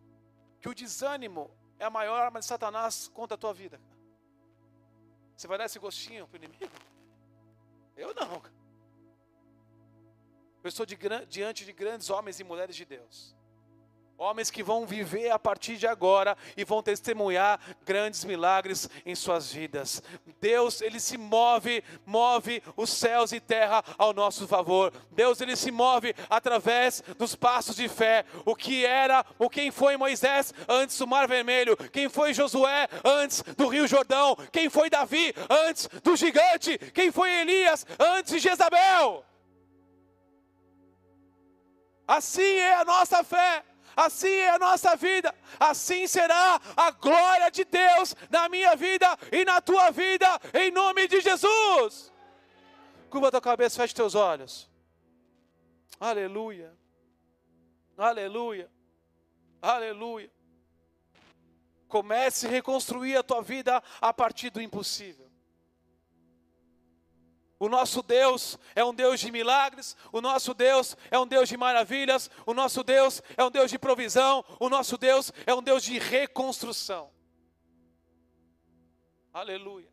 que 0.60 0.68
o 0.68 0.74
desânimo 0.74 1.50
é 1.78 1.84
a 1.84 1.90
maior 1.90 2.20
arma 2.20 2.40
de 2.40 2.46
Satanás 2.46 3.08
contra 3.08 3.34
a 3.36 3.38
tua 3.38 3.54
vida. 3.54 3.80
Você 5.36 5.46
vai 5.46 5.56
dar 5.58 5.66
esse 5.66 5.78
gostinho 5.78 6.26
para 6.26 6.40
o 6.40 6.44
inimigo? 6.44 6.72
Eu 7.96 8.14
não. 8.14 8.42
Eu 10.64 10.68
estou 10.68 10.84
de, 10.84 10.98
diante 11.28 11.64
de 11.64 11.72
grandes 11.72 12.10
homens 12.10 12.40
e 12.40 12.44
mulheres 12.44 12.74
de 12.74 12.84
Deus 12.84 13.34
Homens 14.22 14.50
que 14.50 14.62
vão 14.62 14.84
viver 14.84 15.30
a 15.30 15.38
partir 15.38 15.78
de 15.78 15.86
agora 15.86 16.36
e 16.54 16.62
vão 16.62 16.82
testemunhar 16.82 17.58
grandes 17.86 18.22
milagres 18.22 18.86
em 19.06 19.14
suas 19.14 19.50
vidas. 19.50 20.02
Deus, 20.38 20.82
ele 20.82 21.00
se 21.00 21.16
move, 21.16 21.82
move 22.04 22.62
os 22.76 22.90
céus 22.90 23.32
e 23.32 23.40
terra 23.40 23.82
ao 23.96 24.12
nosso 24.12 24.46
favor. 24.46 24.92
Deus, 25.10 25.40
ele 25.40 25.56
se 25.56 25.70
move 25.70 26.14
através 26.28 27.02
dos 27.16 27.34
passos 27.34 27.76
de 27.76 27.88
fé. 27.88 28.26
O 28.44 28.54
que 28.54 28.84
era, 28.84 29.24
o 29.38 29.48
quem 29.48 29.70
foi 29.70 29.96
Moisés 29.96 30.52
antes 30.68 30.98
do 30.98 31.06
Mar 31.06 31.26
Vermelho, 31.26 31.74
quem 31.90 32.10
foi 32.10 32.34
Josué 32.34 32.88
antes 33.02 33.42
do 33.56 33.68
Rio 33.68 33.88
Jordão, 33.88 34.36
quem 34.52 34.68
foi 34.68 34.90
Davi 34.90 35.32
antes 35.48 35.88
do 36.04 36.14
gigante, 36.14 36.76
quem 36.92 37.10
foi 37.10 37.30
Elias 37.40 37.86
antes 37.98 38.34
de 38.34 38.38
Jezabel. 38.38 39.24
Assim 42.06 42.42
é 42.42 42.74
a 42.74 42.84
nossa 42.84 43.24
fé 43.24 43.64
assim 44.04 44.28
é 44.28 44.50
a 44.50 44.58
nossa 44.58 44.96
vida, 44.96 45.34
assim 45.58 46.06
será 46.06 46.60
a 46.76 46.90
glória 46.90 47.50
de 47.50 47.64
Deus 47.64 48.16
na 48.28 48.48
minha 48.48 48.74
vida 48.74 49.06
e 49.30 49.44
na 49.44 49.60
tua 49.60 49.90
vida, 49.90 50.26
em 50.54 50.70
nome 50.70 51.06
de 51.06 51.20
Jesus. 51.20 52.12
Curva 53.08 53.30
tua 53.30 53.40
cabeça, 53.40 53.80
feche 53.80 53.94
teus 53.94 54.14
olhos. 54.14 54.68
Aleluia, 55.98 56.72
aleluia, 57.96 58.70
aleluia. 59.60 60.30
Comece 61.88 62.46
a 62.46 62.50
reconstruir 62.50 63.16
a 63.16 63.22
tua 63.22 63.42
vida 63.42 63.82
a 64.00 64.12
partir 64.12 64.50
do 64.50 64.60
impossível. 64.60 65.29
O 67.60 67.68
nosso 67.68 68.02
Deus 68.02 68.58
é 68.74 68.82
um 68.82 68.94
Deus 68.94 69.20
de 69.20 69.30
milagres, 69.30 69.94
o 70.10 70.22
nosso 70.22 70.54
Deus 70.54 70.96
é 71.10 71.18
um 71.18 71.26
Deus 71.26 71.46
de 71.46 71.58
maravilhas, 71.58 72.30
o 72.46 72.54
nosso 72.54 72.82
Deus 72.82 73.22
é 73.36 73.44
um 73.44 73.50
Deus 73.50 73.70
de 73.70 73.78
provisão, 73.78 74.42
o 74.58 74.70
nosso 74.70 74.96
Deus 74.96 75.30
é 75.46 75.54
um 75.54 75.62
Deus 75.62 75.82
de 75.84 75.98
reconstrução. 75.98 77.12
Aleluia. 79.30 79.92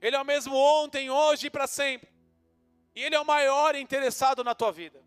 Ele 0.00 0.14
é 0.14 0.20
o 0.20 0.24
mesmo 0.24 0.54
ontem, 0.54 1.10
hoje 1.10 1.48
e 1.48 1.50
para 1.50 1.66
sempre. 1.66 2.08
E 2.94 3.02
Ele 3.02 3.16
é 3.16 3.20
o 3.20 3.26
maior 3.26 3.74
interessado 3.74 4.44
na 4.44 4.54
tua 4.54 4.70
vida. 4.70 5.02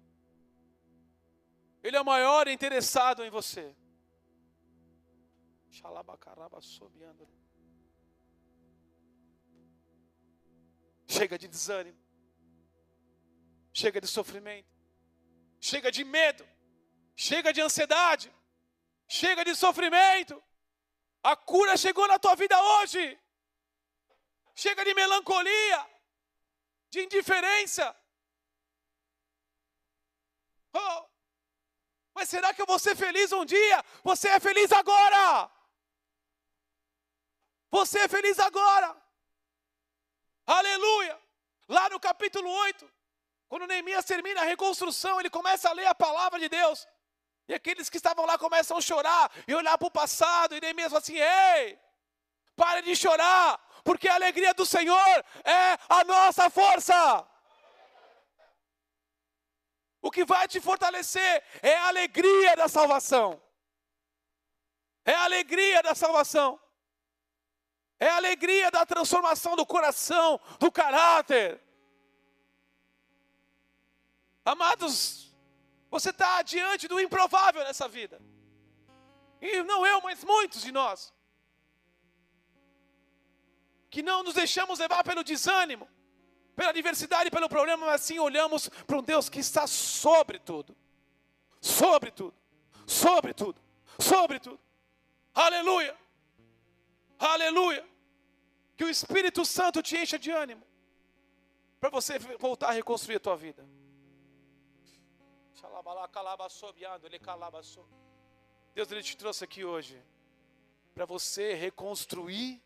Ele 1.81 1.95
é 1.95 2.01
o 2.01 2.05
maior 2.05 2.49
interessado 2.49 3.23
em 3.23 3.29
você. 3.29 3.73
Xalabacaraba 5.69 6.59
sobiando. 6.59 7.34
Chega 11.07 11.37
de 11.37 11.47
desânimo. 11.47 11.99
Chega 13.73 13.99
de 14.01 14.07
sofrimento. 14.07 14.69
Chega 15.59 15.91
de 15.91 16.03
medo. 16.03 16.47
Chega 17.15 17.53
de 17.53 17.61
ansiedade. 17.61 18.33
Chega 19.07 19.43
de 19.45 19.55
sofrimento. 19.55 20.41
A 21.23 21.35
cura 21.35 21.75
chegou 21.77 22.07
na 22.07 22.19
tua 22.19 22.35
vida 22.35 22.59
hoje. 22.61 23.19
Chega 24.55 24.85
de 24.85 24.93
melancolia, 24.93 25.89
de 26.89 27.01
indiferença. 27.03 27.95
Oh, 30.73 31.05
mas 32.13 32.29
será 32.29 32.53
que 32.53 32.61
eu 32.61 32.65
vou 32.65 32.79
ser 32.79 32.95
feliz 32.95 33.31
um 33.33 33.43
dia? 33.43 33.83
Você 34.03 34.29
é 34.29 34.39
feliz 34.39 34.71
agora. 34.71 35.51
Você 37.69 37.99
é 37.99 38.07
feliz 38.07 38.39
agora. 38.39 39.04
Aleluia. 40.45 41.19
Lá 41.67 41.89
no 41.89 41.99
capítulo 41.99 42.49
8, 42.49 42.91
quando 43.47 43.67
Neemias 43.67 44.05
termina 44.05 44.41
a 44.41 44.45
reconstrução, 44.45 45.19
ele 45.19 45.29
começa 45.29 45.69
a 45.69 45.73
ler 45.73 45.87
a 45.87 45.95
palavra 45.95 46.39
de 46.39 46.47
Deus. 46.47 46.87
E 47.47 47.53
aqueles 47.53 47.89
que 47.89 47.97
estavam 47.97 48.25
lá 48.25 48.37
começam 48.37 48.77
a 48.77 48.81
chorar 48.81 49.31
e 49.47 49.53
olhar 49.53 49.77
para 49.77 49.87
o 49.87 49.91
passado. 49.91 50.55
E 50.55 50.61
Neemias 50.61 50.89
fala 50.89 50.99
assim: 50.99 51.17
Ei, 51.17 51.79
pare 52.55 52.81
de 52.81 52.95
chorar, 52.95 53.59
porque 53.83 54.07
a 54.07 54.15
alegria 54.15 54.53
do 54.53 54.65
Senhor 54.65 55.25
é 55.43 55.77
a 55.89 56.03
nossa 56.03 56.49
força. 56.49 57.27
O 60.01 60.11
que 60.11 60.23
vai 60.23 60.47
te 60.47 60.61
fortalecer 60.61 61.43
é 61.63 61.75
a 61.77 61.87
alegria 61.87 62.55
da 62.55 62.67
salvação. 62.67 63.41
É 65.03 65.13
a 65.13 65.23
alegria 65.23 65.81
da 65.81 65.95
salvação. 65.95 66.59
É 67.99 68.09
a 68.09 68.17
alegria 68.17 68.69
da 68.69 68.85
transformação 68.85 69.55
do 69.55 69.65
coração, 69.65 70.39
do 70.59 70.71
caráter. 70.71 71.61
Amados, 74.43 75.33
você 75.89 76.09
está 76.09 76.41
diante 76.41 76.87
do 76.87 76.99
improvável 76.99 77.63
nessa 77.63 77.87
vida. 77.87 78.21
E 79.41 79.63
não 79.63 79.85
eu, 79.85 80.01
mas 80.01 80.23
muitos 80.23 80.61
de 80.61 80.71
nós. 80.71 81.13
Que 83.89 84.03
não 84.03 84.23
nos 84.23 84.33
deixamos 84.33 84.79
levar 84.79 85.03
pelo 85.03 85.23
desânimo, 85.23 85.87
pela 86.55 86.69
adversidade, 86.69 87.31
pelo 87.31 87.47
problema, 87.47 87.85
mas 87.85 88.01
sim 88.01 88.19
olhamos 88.19 88.67
para 88.85 88.97
um 88.97 89.03
Deus 89.03 89.29
que 89.29 89.39
está 89.39 89.65
sobre 89.67 90.37
tudo. 90.37 90.75
Sobre 91.61 92.11
tudo. 92.11 92.35
Sobre 92.85 93.33
tudo. 93.33 93.61
Sobre 93.97 94.39
tudo. 94.39 94.59
Aleluia. 95.33 95.97
Aleluia. 97.17 97.85
Que 98.75 98.83
o 98.83 98.89
Espírito 98.89 99.45
Santo 99.45 99.81
te 99.81 99.97
encha 99.97 100.19
de 100.19 100.31
ânimo. 100.31 100.65
Para 101.79 101.89
você 101.89 102.19
voltar 102.39 102.69
a 102.69 102.71
reconstruir 102.71 103.15
a 103.15 103.19
tua 103.19 103.35
vida. 103.35 103.67
Deus 108.73 108.91
ele 108.91 109.03
te 109.03 109.15
trouxe 109.15 109.43
aqui 109.43 109.63
hoje 109.63 110.03
para 110.93 111.05
você 111.05 111.53
reconstruir 111.53 112.61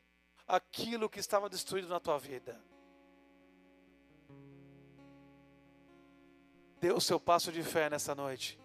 aquilo 0.47 1.09
que 1.09 1.19
estava 1.19 1.49
destruído 1.49 1.87
na 1.87 1.99
tua 1.99 2.17
vida. 2.17 2.59
Dê 6.79 6.91
o 6.91 7.01
seu 7.01 7.19
passo 7.19 7.51
de 7.51 7.61
fé 7.61 7.89
nessa 7.89 8.15
noite, 8.15 8.59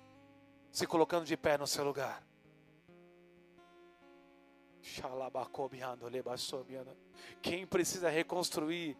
se 0.70 0.86
colocando 0.86 1.24
de 1.24 1.36
pé 1.36 1.58
no 1.58 1.66
seu 1.66 1.84
lugar. 1.84 2.22
Quem 7.40 7.66
precisa 7.66 8.08
reconstruir 8.10 8.96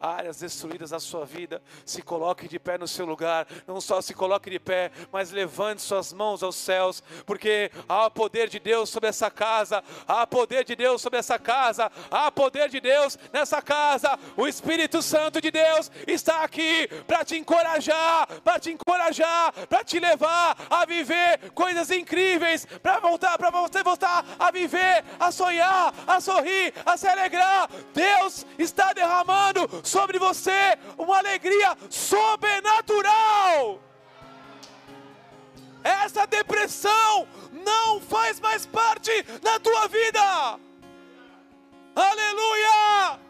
áreas 0.00 0.38
destruídas 0.38 0.90
na 0.90 1.00
sua 1.00 1.24
vida, 1.24 1.62
se 1.84 2.02
coloque 2.02 2.48
de 2.48 2.58
pé 2.58 2.78
no 2.78 2.88
seu 2.88 3.06
lugar. 3.06 3.46
Não 3.66 3.80
só 3.80 4.00
se 4.00 4.14
coloque 4.14 4.50
de 4.50 4.58
pé, 4.58 4.90
mas 5.12 5.30
levante 5.30 5.82
suas 5.82 6.12
mãos 6.12 6.42
aos 6.42 6.56
céus, 6.56 7.02
porque 7.26 7.70
há 7.88 8.10
poder 8.10 8.48
de 8.48 8.58
Deus 8.58 8.90
sobre 8.90 9.08
essa 9.08 9.30
casa, 9.30 9.82
há 10.06 10.26
poder 10.26 10.64
de 10.64 10.76
Deus 10.76 11.00
sobre 11.00 11.18
essa 11.18 11.38
casa, 11.38 11.90
há 12.10 12.30
poder 12.30 12.68
de 12.68 12.80
Deus 12.80 13.18
nessa 13.32 13.60
casa. 13.60 14.18
O 14.36 14.46
Espírito 14.46 15.02
Santo 15.02 15.40
de 15.40 15.50
Deus 15.50 15.90
está 16.06 16.42
aqui 16.42 16.88
para 17.06 17.24
te 17.24 17.36
encorajar, 17.36 18.26
para 18.42 18.58
te 18.58 18.70
encorajar, 18.72 19.52
para 19.68 19.84
te 19.84 19.98
levar 19.98 20.56
a 20.70 20.84
viver 20.84 21.50
coisas 21.52 21.90
incríveis, 21.90 22.66
para 22.82 23.00
voltar, 23.00 23.36
para 23.38 23.50
você 23.50 23.82
voltar 23.82 24.24
a 24.38 24.50
viver, 24.50 25.04
a 25.18 25.30
sonhar, 25.30 25.92
a 26.06 26.20
sorrir, 26.20 26.72
a 26.84 26.96
se 26.96 27.06
alegrar. 27.06 27.68
Deus 27.92 28.46
está 28.58 28.92
derramando 28.92 29.66
sobre 29.82 30.18
você 30.18 30.78
uma 30.96 31.18
alegria 31.18 31.76
sobrenatural. 31.90 33.80
Essa 35.82 36.26
depressão 36.26 37.28
não 37.52 38.00
faz 38.00 38.40
mais 38.40 38.64
parte 38.64 39.22
da 39.42 39.58
tua 39.60 39.86
vida. 39.88 40.58
Aleluia! 41.94 43.20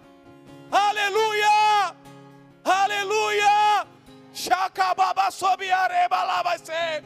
Aleluia! 0.70 1.96
Aleluia! 2.64 3.86
Shakababa 4.32 5.30
sobi 5.30 5.70
areba 5.70 6.22
lá 6.24 6.42
vai 6.42 6.58
ser. 6.58 7.04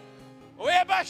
Eba 0.59 1.02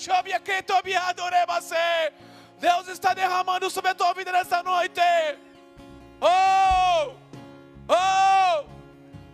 tobiadoreba 0.67 1.61
ser. 1.61 2.13
Deus 2.59 2.89
está 2.89 3.15
derramando 3.15 3.71
sobre 3.71 3.91
a 3.91 3.95
tua 3.95 4.13
vida 4.15 4.33
nessa 4.33 4.63
noite. 4.63 5.01
Oh! 6.21 7.28
Oh! 7.89 8.78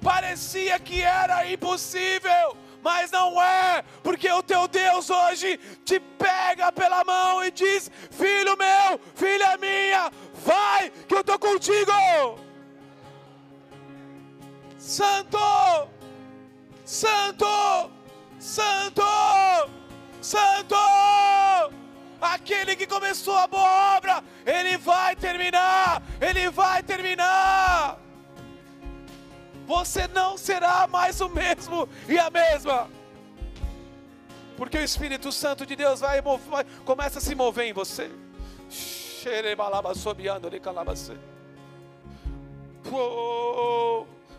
Parecia 0.04 0.78
que 0.78 1.00
era 1.00 1.50
impossível, 1.50 2.54
mas 2.82 3.10
não 3.10 3.42
é, 3.42 3.82
porque 4.02 4.30
o 4.30 4.42
teu 4.42 4.68
Deus 4.68 5.08
hoje 5.08 5.58
te 5.82 5.98
pega 5.98 6.70
pela 6.70 7.02
mão 7.04 7.42
e 7.42 7.50
diz: 7.50 7.90
Filho 8.10 8.54
meu, 8.54 9.00
filha 9.14 9.56
minha, 9.56 10.12
vai 10.44 10.90
que 11.08 11.14
eu 11.14 11.20
estou 11.20 11.38
contigo. 11.38 11.90
Santo, 14.78 15.38
Santo, 16.84 17.90
Santo, 18.38 19.02
Santo. 20.20 20.76
Aquele 22.20 22.76
que 22.76 22.86
começou 22.86 23.38
a 23.38 23.46
boa 23.46 23.96
obra, 23.96 24.22
ele 24.44 24.76
vai 24.76 25.16
terminar, 25.16 26.02
ele 26.20 26.50
vai 26.50 26.82
terminar 26.82 28.03
você 29.66 30.06
não 30.08 30.36
será 30.36 30.86
mais 30.86 31.20
o 31.20 31.28
mesmo 31.28 31.88
e 32.08 32.18
a 32.18 32.30
mesma. 32.30 32.88
Porque 34.56 34.78
o 34.78 34.82
Espírito 34.82 35.32
Santo 35.32 35.66
de 35.66 35.74
Deus 35.74 36.00
vai, 36.00 36.20
vai 36.22 36.64
começa 36.84 37.18
a 37.18 37.22
se 37.22 37.34
mover 37.34 37.66
em 37.66 37.72
você. 37.72 38.10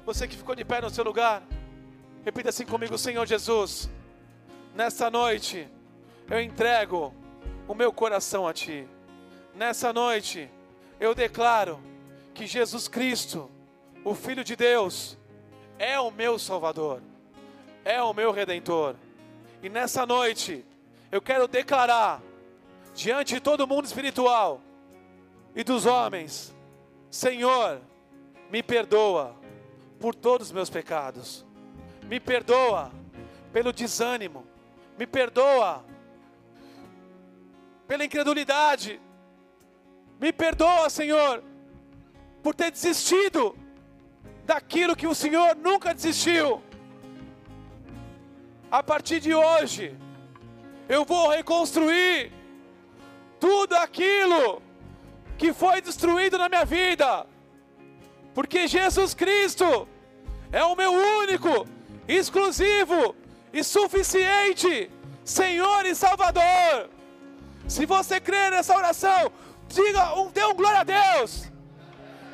Você 0.06 0.28
que 0.28 0.38
ficou 0.38 0.56
de 0.56 0.64
pé 0.64 0.80
no 0.82 0.90
seu 0.90 1.04
lugar, 1.04 1.42
repita 2.24 2.50
assim 2.50 2.66
comigo, 2.66 2.98
Senhor 2.98 3.26
Jesus. 3.26 3.90
Nessa 4.74 5.10
noite, 5.10 5.68
eu 6.30 6.40
entrego 6.40 7.14
o 7.68 7.74
meu 7.74 7.92
coração 7.92 8.48
a 8.48 8.54
Ti. 8.54 8.88
Nessa 9.56 9.92
noite, 9.92 10.50
eu 11.00 11.16
declaro 11.16 11.80
que 12.34 12.46
Jesus 12.46 12.88
Cristo 12.88 13.50
o 14.06 14.14
Filho 14.14 14.44
de 14.44 14.56
Deus 14.56 15.18
é 15.80 16.00
o 16.00 16.12
meu 16.12 16.38
Salvador, 16.38 17.02
é 17.84 18.02
o 18.04 18.14
meu 18.14 18.32
Redentor. 18.32 18.96
E 19.64 19.68
nessa 19.68 20.06
noite, 20.06 20.64
eu 21.12 21.20
quero 21.20 21.48
declarar, 21.48 22.22
diante 22.94 23.34
de 23.34 23.40
todo 23.42 23.68
mundo 23.68 23.86
espiritual 23.86 24.62
e 25.56 25.64
dos 25.64 25.88
homens: 25.88 26.56
Senhor, 27.10 27.82
me 28.52 28.62
perdoa 28.62 29.36
por 30.00 30.14
todos 30.14 30.48
os 30.48 30.54
meus 30.54 30.70
pecados, 30.70 31.44
me 32.04 32.20
perdoa 32.20 32.92
pelo 33.52 33.74
desânimo, 33.74 34.46
me 35.00 35.08
perdoa 35.08 35.84
pela 37.88 38.06
incredulidade, 38.06 39.02
me 40.20 40.32
perdoa, 40.32 40.92
Senhor, 40.92 41.44
por 42.44 42.54
ter 42.54 42.70
desistido 42.70 43.65
daquilo 44.46 44.96
que 44.96 45.08
o 45.08 45.16
Senhor 45.16 45.56
nunca 45.56 45.94
desistiu. 45.94 46.62
A 48.72 48.82
partir 48.84 49.20
de 49.20 49.34
hoje, 49.34 49.96
eu 50.88 51.04
vou 51.04 51.30
reconstruir 51.30 52.32
tudo 53.40 53.76
aquilo 53.76 54.62
que 55.38 55.52
foi 55.52 55.82
destruído 55.82 56.38
na 56.38 56.48
minha 56.48 56.66
vida, 56.66 57.26
porque 58.34 58.68
Jesus 58.68 59.14
Cristo 59.14 59.88
é 60.52 60.64
o 60.64 60.76
meu 60.76 60.94
único, 60.94 61.68
exclusivo 62.08 63.16
e 63.52 63.64
suficiente 63.64 64.92
Senhor 65.24 65.86
e 65.86 65.96
Salvador. 65.96 66.90
Se 67.68 67.86
você 67.86 68.20
crer 68.20 68.52
nessa 68.52 68.76
oração, 68.76 69.32
diga 69.68 70.14
um, 70.20 70.30
dê 70.30 70.44
um 70.46 70.54
glória 70.54 70.82
a 70.82 70.84
Deus. 70.84 71.52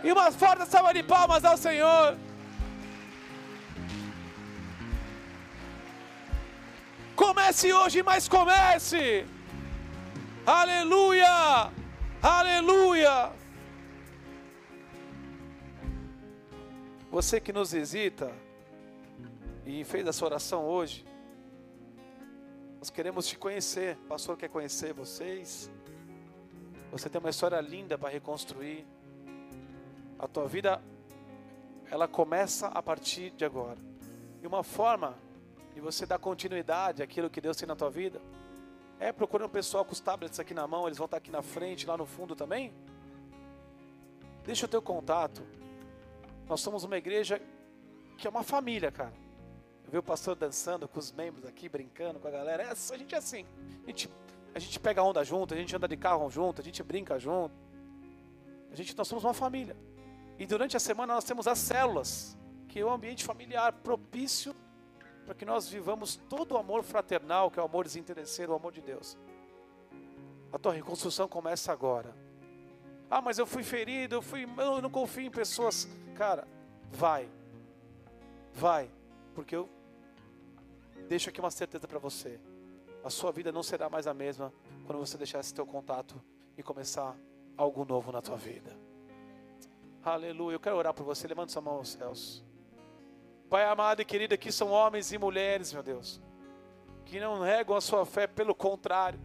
E 0.03 0.11
uma 0.11 0.31
forte 0.31 0.65
salva 0.65 0.93
de 0.93 1.03
palmas 1.03 1.45
ao 1.45 1.57
Senhor. 1.57 2.17
Comece 7.15 7.71
hoje, 7.71 8.01
mas 8.01 8.27
comece. 8.27 9.25
Aleluia! 10.45 11.71
Aleluia! 12.21 13.31
Você 17.11 17.39
que 17.39 17.53
nos 17.53 17.71
visita 17.73 18.31
e 19.65 19.83
fez 19.83 20.07
essa 20.07 20.25
oração 20.25 20.65
hoje, 20.65 21.05
nós 22.79 22.89
queremos 22.89 23.27
te 23.27 23.37
conhecer. 23.37 23.97
O 24.05 24.07
pastor 24.07 24.35
quer 24.35 24.49
conhecer 24.49 24.93
vocês. 24.93 25.69
Você 26.91 27.07
tem 27.07 27.19
uma 27.19 27.29
história 27.29 27.61
linda 27.61 27.97
para 27.97 28.09
reconstruir. 28.09 28.83
A 30.21 30.27
tua 30.27 30.47
vida, 30.47 30.79
ela 31.89 32.07
começa 32.07 32.67
a 32.67 32.83
partir 32.83 33.31
de 33.31 33.43
agora. 33.43 33.79
E 34.39 34.45
uma 34.45 34.61
forma 34.61 35.17
de 35.73 35.81
você 35.81 36.05
dar 36.05 36.19
continuidade 36.19 37.01
àquilo 37.01 37.27
que 37.27 37.41
Deus 37.41 37.57
tem 37.57 37.67
na 37.67 37.75
tua 37.75 37.89
vida 37.89 38.21
é 38.99 39.11
procurando 39.11 39.47
um 39.47 39.51
pessoal 39.51 39.83
com 39.83 39.93
os 39.93 39.99
tablets 39.99 40.39
aqui 40.39 40.53
na 40.53 40.67
mão, 40.67 40.85
eles 40.85 40.99
vão 40.99 41.05
estar 41.05 41.17
aqui 41.17 41.31
na 41.31 41.41
frente, 41.41 41.87
lá 41.87 41.97
no 41.97 42.05
fundo 42.05 42.35
também. 42.35 42.71
Deixa 44.45 44.67
o 44.67 44.69
teu 44.69 44.79
contato. 44.79 45.41
Nós 46.47 46.61
somos 46.61 46.83
uma 46.83 46.97
igreja 46.97 47.41
que 48.15 48.27
é 48.27 48.29
uma 48.29 48.43
família, 48.43 48.91
cara. 48.91 49.13
Eu 49.85 49.91
vi 49.91 49.97
o 49.97 50.03
pastor 50.03 50.35
dançando 50.35 50.87
com 50.87 50.99
os 50.99 51.11
membros 51.11 51.45
aqui, 51.45 51.67
brincando 51.67 52.19
com 52.19 52.27
a 52.27 52.31
galera. 52.31 52.61
É, 52.61 52.69
a 52.69 52.97
gente 52.97 53.15
é 53.15 53.17
assim. 53.17 53.43
A 53.83 53.87
gente, 53.87 54.07
a 54.53 54.59
gente 54.59 54.79
pega 54.79 55.01
onda 55.01 55.23
junto, 55.23 55.55
a 55.55 55.57
gente 55.57 55.75
anda 55.75 55.87
de 55.87 55.97
carro 55.97 56.29
junto, 56.29 56.61
a 56.61 56.63
gente 56.63 56.83
brinca 56.83 57.17
junto. 57.17 57.55
A 58.71 58.75
gente, 58.75 58.95
nós 58.95 59.07
somos 59.07 59.23
uma 59.23 59.33
família. 59.33 59.75
E 60.41 60.47
durante 60.47 60.75
a 60.75 60.79
semana 60.79 61.13
nós 61.13 61.23
temos 61.23 61.47
as 61.47 61.59
células, 61.59 62.35
que 62.67 62.79
é 62.79 62.83
um 62.83 62.91
ambiente 62.91 63.23
familiar 63.23 63.71
propício 63.73 64.55
para 65.23 65.35
que 65.35 65.45
nós 65.45 65.69
vivamos 65.69 66.15
todo 66.27 66.53
o 66.53 66.57
amor 66.57 66.81
fraternal, 66.81 67.51
que 67.51 67.59
é 67.59 67.61
o 67.61 67.65
amor 67.65 67.85
desinteresseiro, 67.85 68.51
o 68.51 68.55
amor 68.55 68.71
de 68.71 68.81
Deus. 68.81 69.15
A 70.51 70.57
tua 70.57 70.73
reconstrução 70.73 71.27
começa 71.27 71.71
agora. 71.71 72.15
Ah, 73.07 73.21
mas 73.21 73.37
eu 73.37 73.45
fui 73.45 73.61
ferido, 73.61 74.15
eu 74.15 74.21
fui, 74.23 74.47
eu 74.57 74.81
não 74.81 74.89
confio 74.89 75.27
em 75.27 75.29
pessoas. 75.29 75.87
Cara, 76.15 76.47
vai. 76.89 77.29
Vai, 78.51 78.89
porque 79.35 79.55
eu 79.55 79.69
deixo 81.07 81.29
aqui 81.29 81.39
uma 81.39 81.51
certeza 81.51 81.87
para 81.87 81.99
você. 81.99 82.39
A 83.03 83.11
sua 83.11 83.31
vida 83.31 83.51
não 83.51 83.61
será 83.61 83.91
mais 83.91 84.07
a 84.07 84.13
mesma 84.13 84.51
quando 84.87 84.97
você 84.97 85.19
deixar 85.19 85.39
esse 85.39 85.53
teu 85.53 85.67
contato 85.67 86.19
e 86.57 86.63
começar 86.63 87.15
algo 87.55 87.85
novo 87.85 88.11
na 88.11 88.23
tua 88.23 88.37
vida. 88.37 88.75
Aleluia. 90.03 90.55
Eu 90.55 90.59
quero 90.59 90.75
orar 90.77 90.93
por 90.93 91.03
você. 91.03 91.27
Levante 91.27 91.51
sua 91.51 91.61
mão 91.61 91.75
aos 91.75 91.89
céus. 91.89 92.43
Pai 93.49 93.65
amado 93.65 94.01
e 94.01 94.05
querido, 94.05 94.33
aqui 94.33 94.49
são 94.49 94.71
homens 94.71 95.11
e 95.11 95.17
mulheres, 95.17 95.73
meu 95.73 95.83
Deus, 95.83 96.21
que 97.03 97.19
não 97.19 97.41
regam 97.41 97.75
a 97.75 97.81
sua 97.81 98.05
fé, 98.05 98.25
pelo 98.25 98.55
contrário, 98.55 99.19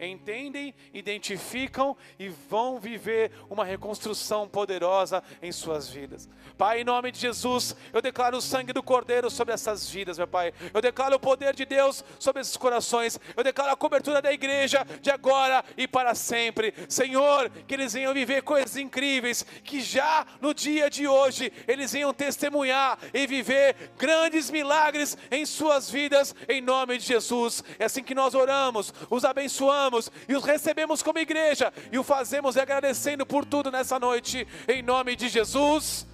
entendem, 0.00 0.74
identificam 0.92 1.96
e 2.18 2.28
vão 2.28 2.78
viver 2.78 3.32
uma 3.48 3.64
reconstrução 3.64 4.48
poderosa 4.48 5.22
em 5.42 5.52
suas 5.52 5.88
vidas. 5.88 6.28
Pai, 6.56 6.80
em 6.80 6.84
nome 6.84 7.10
de 7.10 7.18
Jesus, 7.18 7.74
eu 7.92 8.00
declaro 8.00 8.36
o 8.36 8.42
sangue 8.42 8.72
do 8.72 8.82
Cordeiro 8.82 9.30
sobre 9.30 9.54
essas 9.54 9.88
vidas, 9.88 10.18
meu 10.18 10.26
Pai. 10.26 10.52
Eu 10.72 10.80
declaro 10.80 11.16
o 11.16 11.20
poder 11.20 11.54
de 11.54 11.64
Deus 11.64 12.04
sobre 12.18 12.42
esses 12.42 12.56
corações. 12.56 13.18
Eu 13.36 13.42
declaro 13.42 13.72
a 13.72 13.76
cobertura 13.76 14.22
da 14.22 14.32
igreja 14.32 14.86
de 15.00 15.10
agora 15.10 15.64
e 15.76 15.88
para 15.88 16.14
sempre. 16.14 16.74
Senhor, 16.88 17.50
que 17.66 17.74
eles 17.74 17.92
venham 17.92 18.14
viver 18.14 18.42
coisas 18.42 18.76
incríveis, 18.76 19.44
que 19.62 19.80
já 19.80 20.26
no 20.40 20.54
dia 20.54 20.88
de 20.88 21.06
hoje 21.06 21.52
eles 21.66 21.92
venham 21.92 22.12
testemunhar 22.12 22.98
e 23.12 23.26
viver 23.26 23.92
grandes 23.98 24.50
milagres 24.50 25.16
em 25.30 25.44
suas 25.44 25.90
vidas, 25.90 26.34
em 26.48 26.60
nome 26.60 26.98
de 26.98 27.04
Jesus. 27.04 27.62
É 27.78 27.84
assim 27.84 28.02
que 28.02 28.14
nós 28.14 28.34
oramos, 28.34 28.92
os 29.10 29.24
abençoamos 29.24 29.93
e 30.28 30.34
os 30.34 30.44
recebemos 30.44 31.02
como 31.02 31.18
igreja 31.18 31.72
e 31.90 31.98
o 31.98 32.04
fazemos 32.04 32.56
agradecendo 32.56 33.24
por 33.26 33.44
tudo 33.44 33.70
nessa 33.70 33.98
noite, 33.98 34.46
em 34.68 34.82
nome 34.82 35.16
de 35.16 35.28
Jesus. 35.28 36.06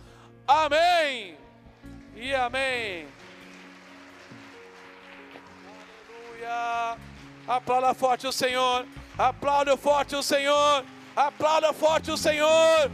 Amém. 0.46 1.36
E 2.14 2.34
amém. 2.34 3.06
Aleluia. 6.40 6.96
Aplauda 7.46 7.94
forte 7.94 8.26
o 8.26 8.32
Senhor. 8.32 8.86
Aplauda 9.16 9.76
forte 9.76 10.16
o 10.16 10.22
Senhor. 10.22 10.84
Aplauda 11.14 11.72
forte 11.72 12.10
o 12.10 12.16
Senhor. 12.16 12.90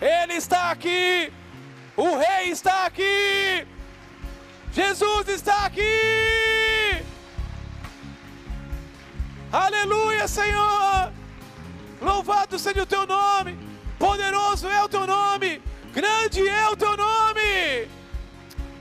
Ele 0.00 0.34
está 0.34 0.70
aqui. 0.70 1.32
O 1.96 2.16
Rei 2.16 2.50
está 2.50 2.84
aqui. 2.84 3.66
Jesus 4.72 5.28
está 5.28 5.64
aqui. 5.64 5.82
Aleluia, 9.52 10.26
Senhor. 10.26 11.12
Louvado 12.00 12.58
seja 12.58 12.82
o 12.82 12.86
teu 12.86 13.06
nome. 13.06 13.56
Poderoso 13.98 14.68
é 14.68 14.82
o 14.82 14.88
teu 14.88 15.06
nome. 15.06 15.62
Grande 15.92 16.46
é 16.46 16.68
o 16.68 16.76
teu 16.76 16.96
nome. 16.96 17.88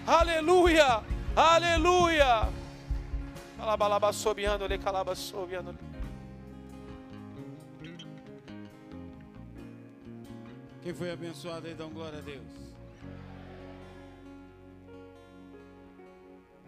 Aleluia. 0.06 1.02
Aleluia. 1.36 2.50
Quem 10.84 10.94
foi 10.94 11.12
abençoado 11.12 11.68
aí, 11.68 11.74
dá 11.74 11.86
glória 11.86 12.20
a 12.20 12.22
Deus. 12.22 12.65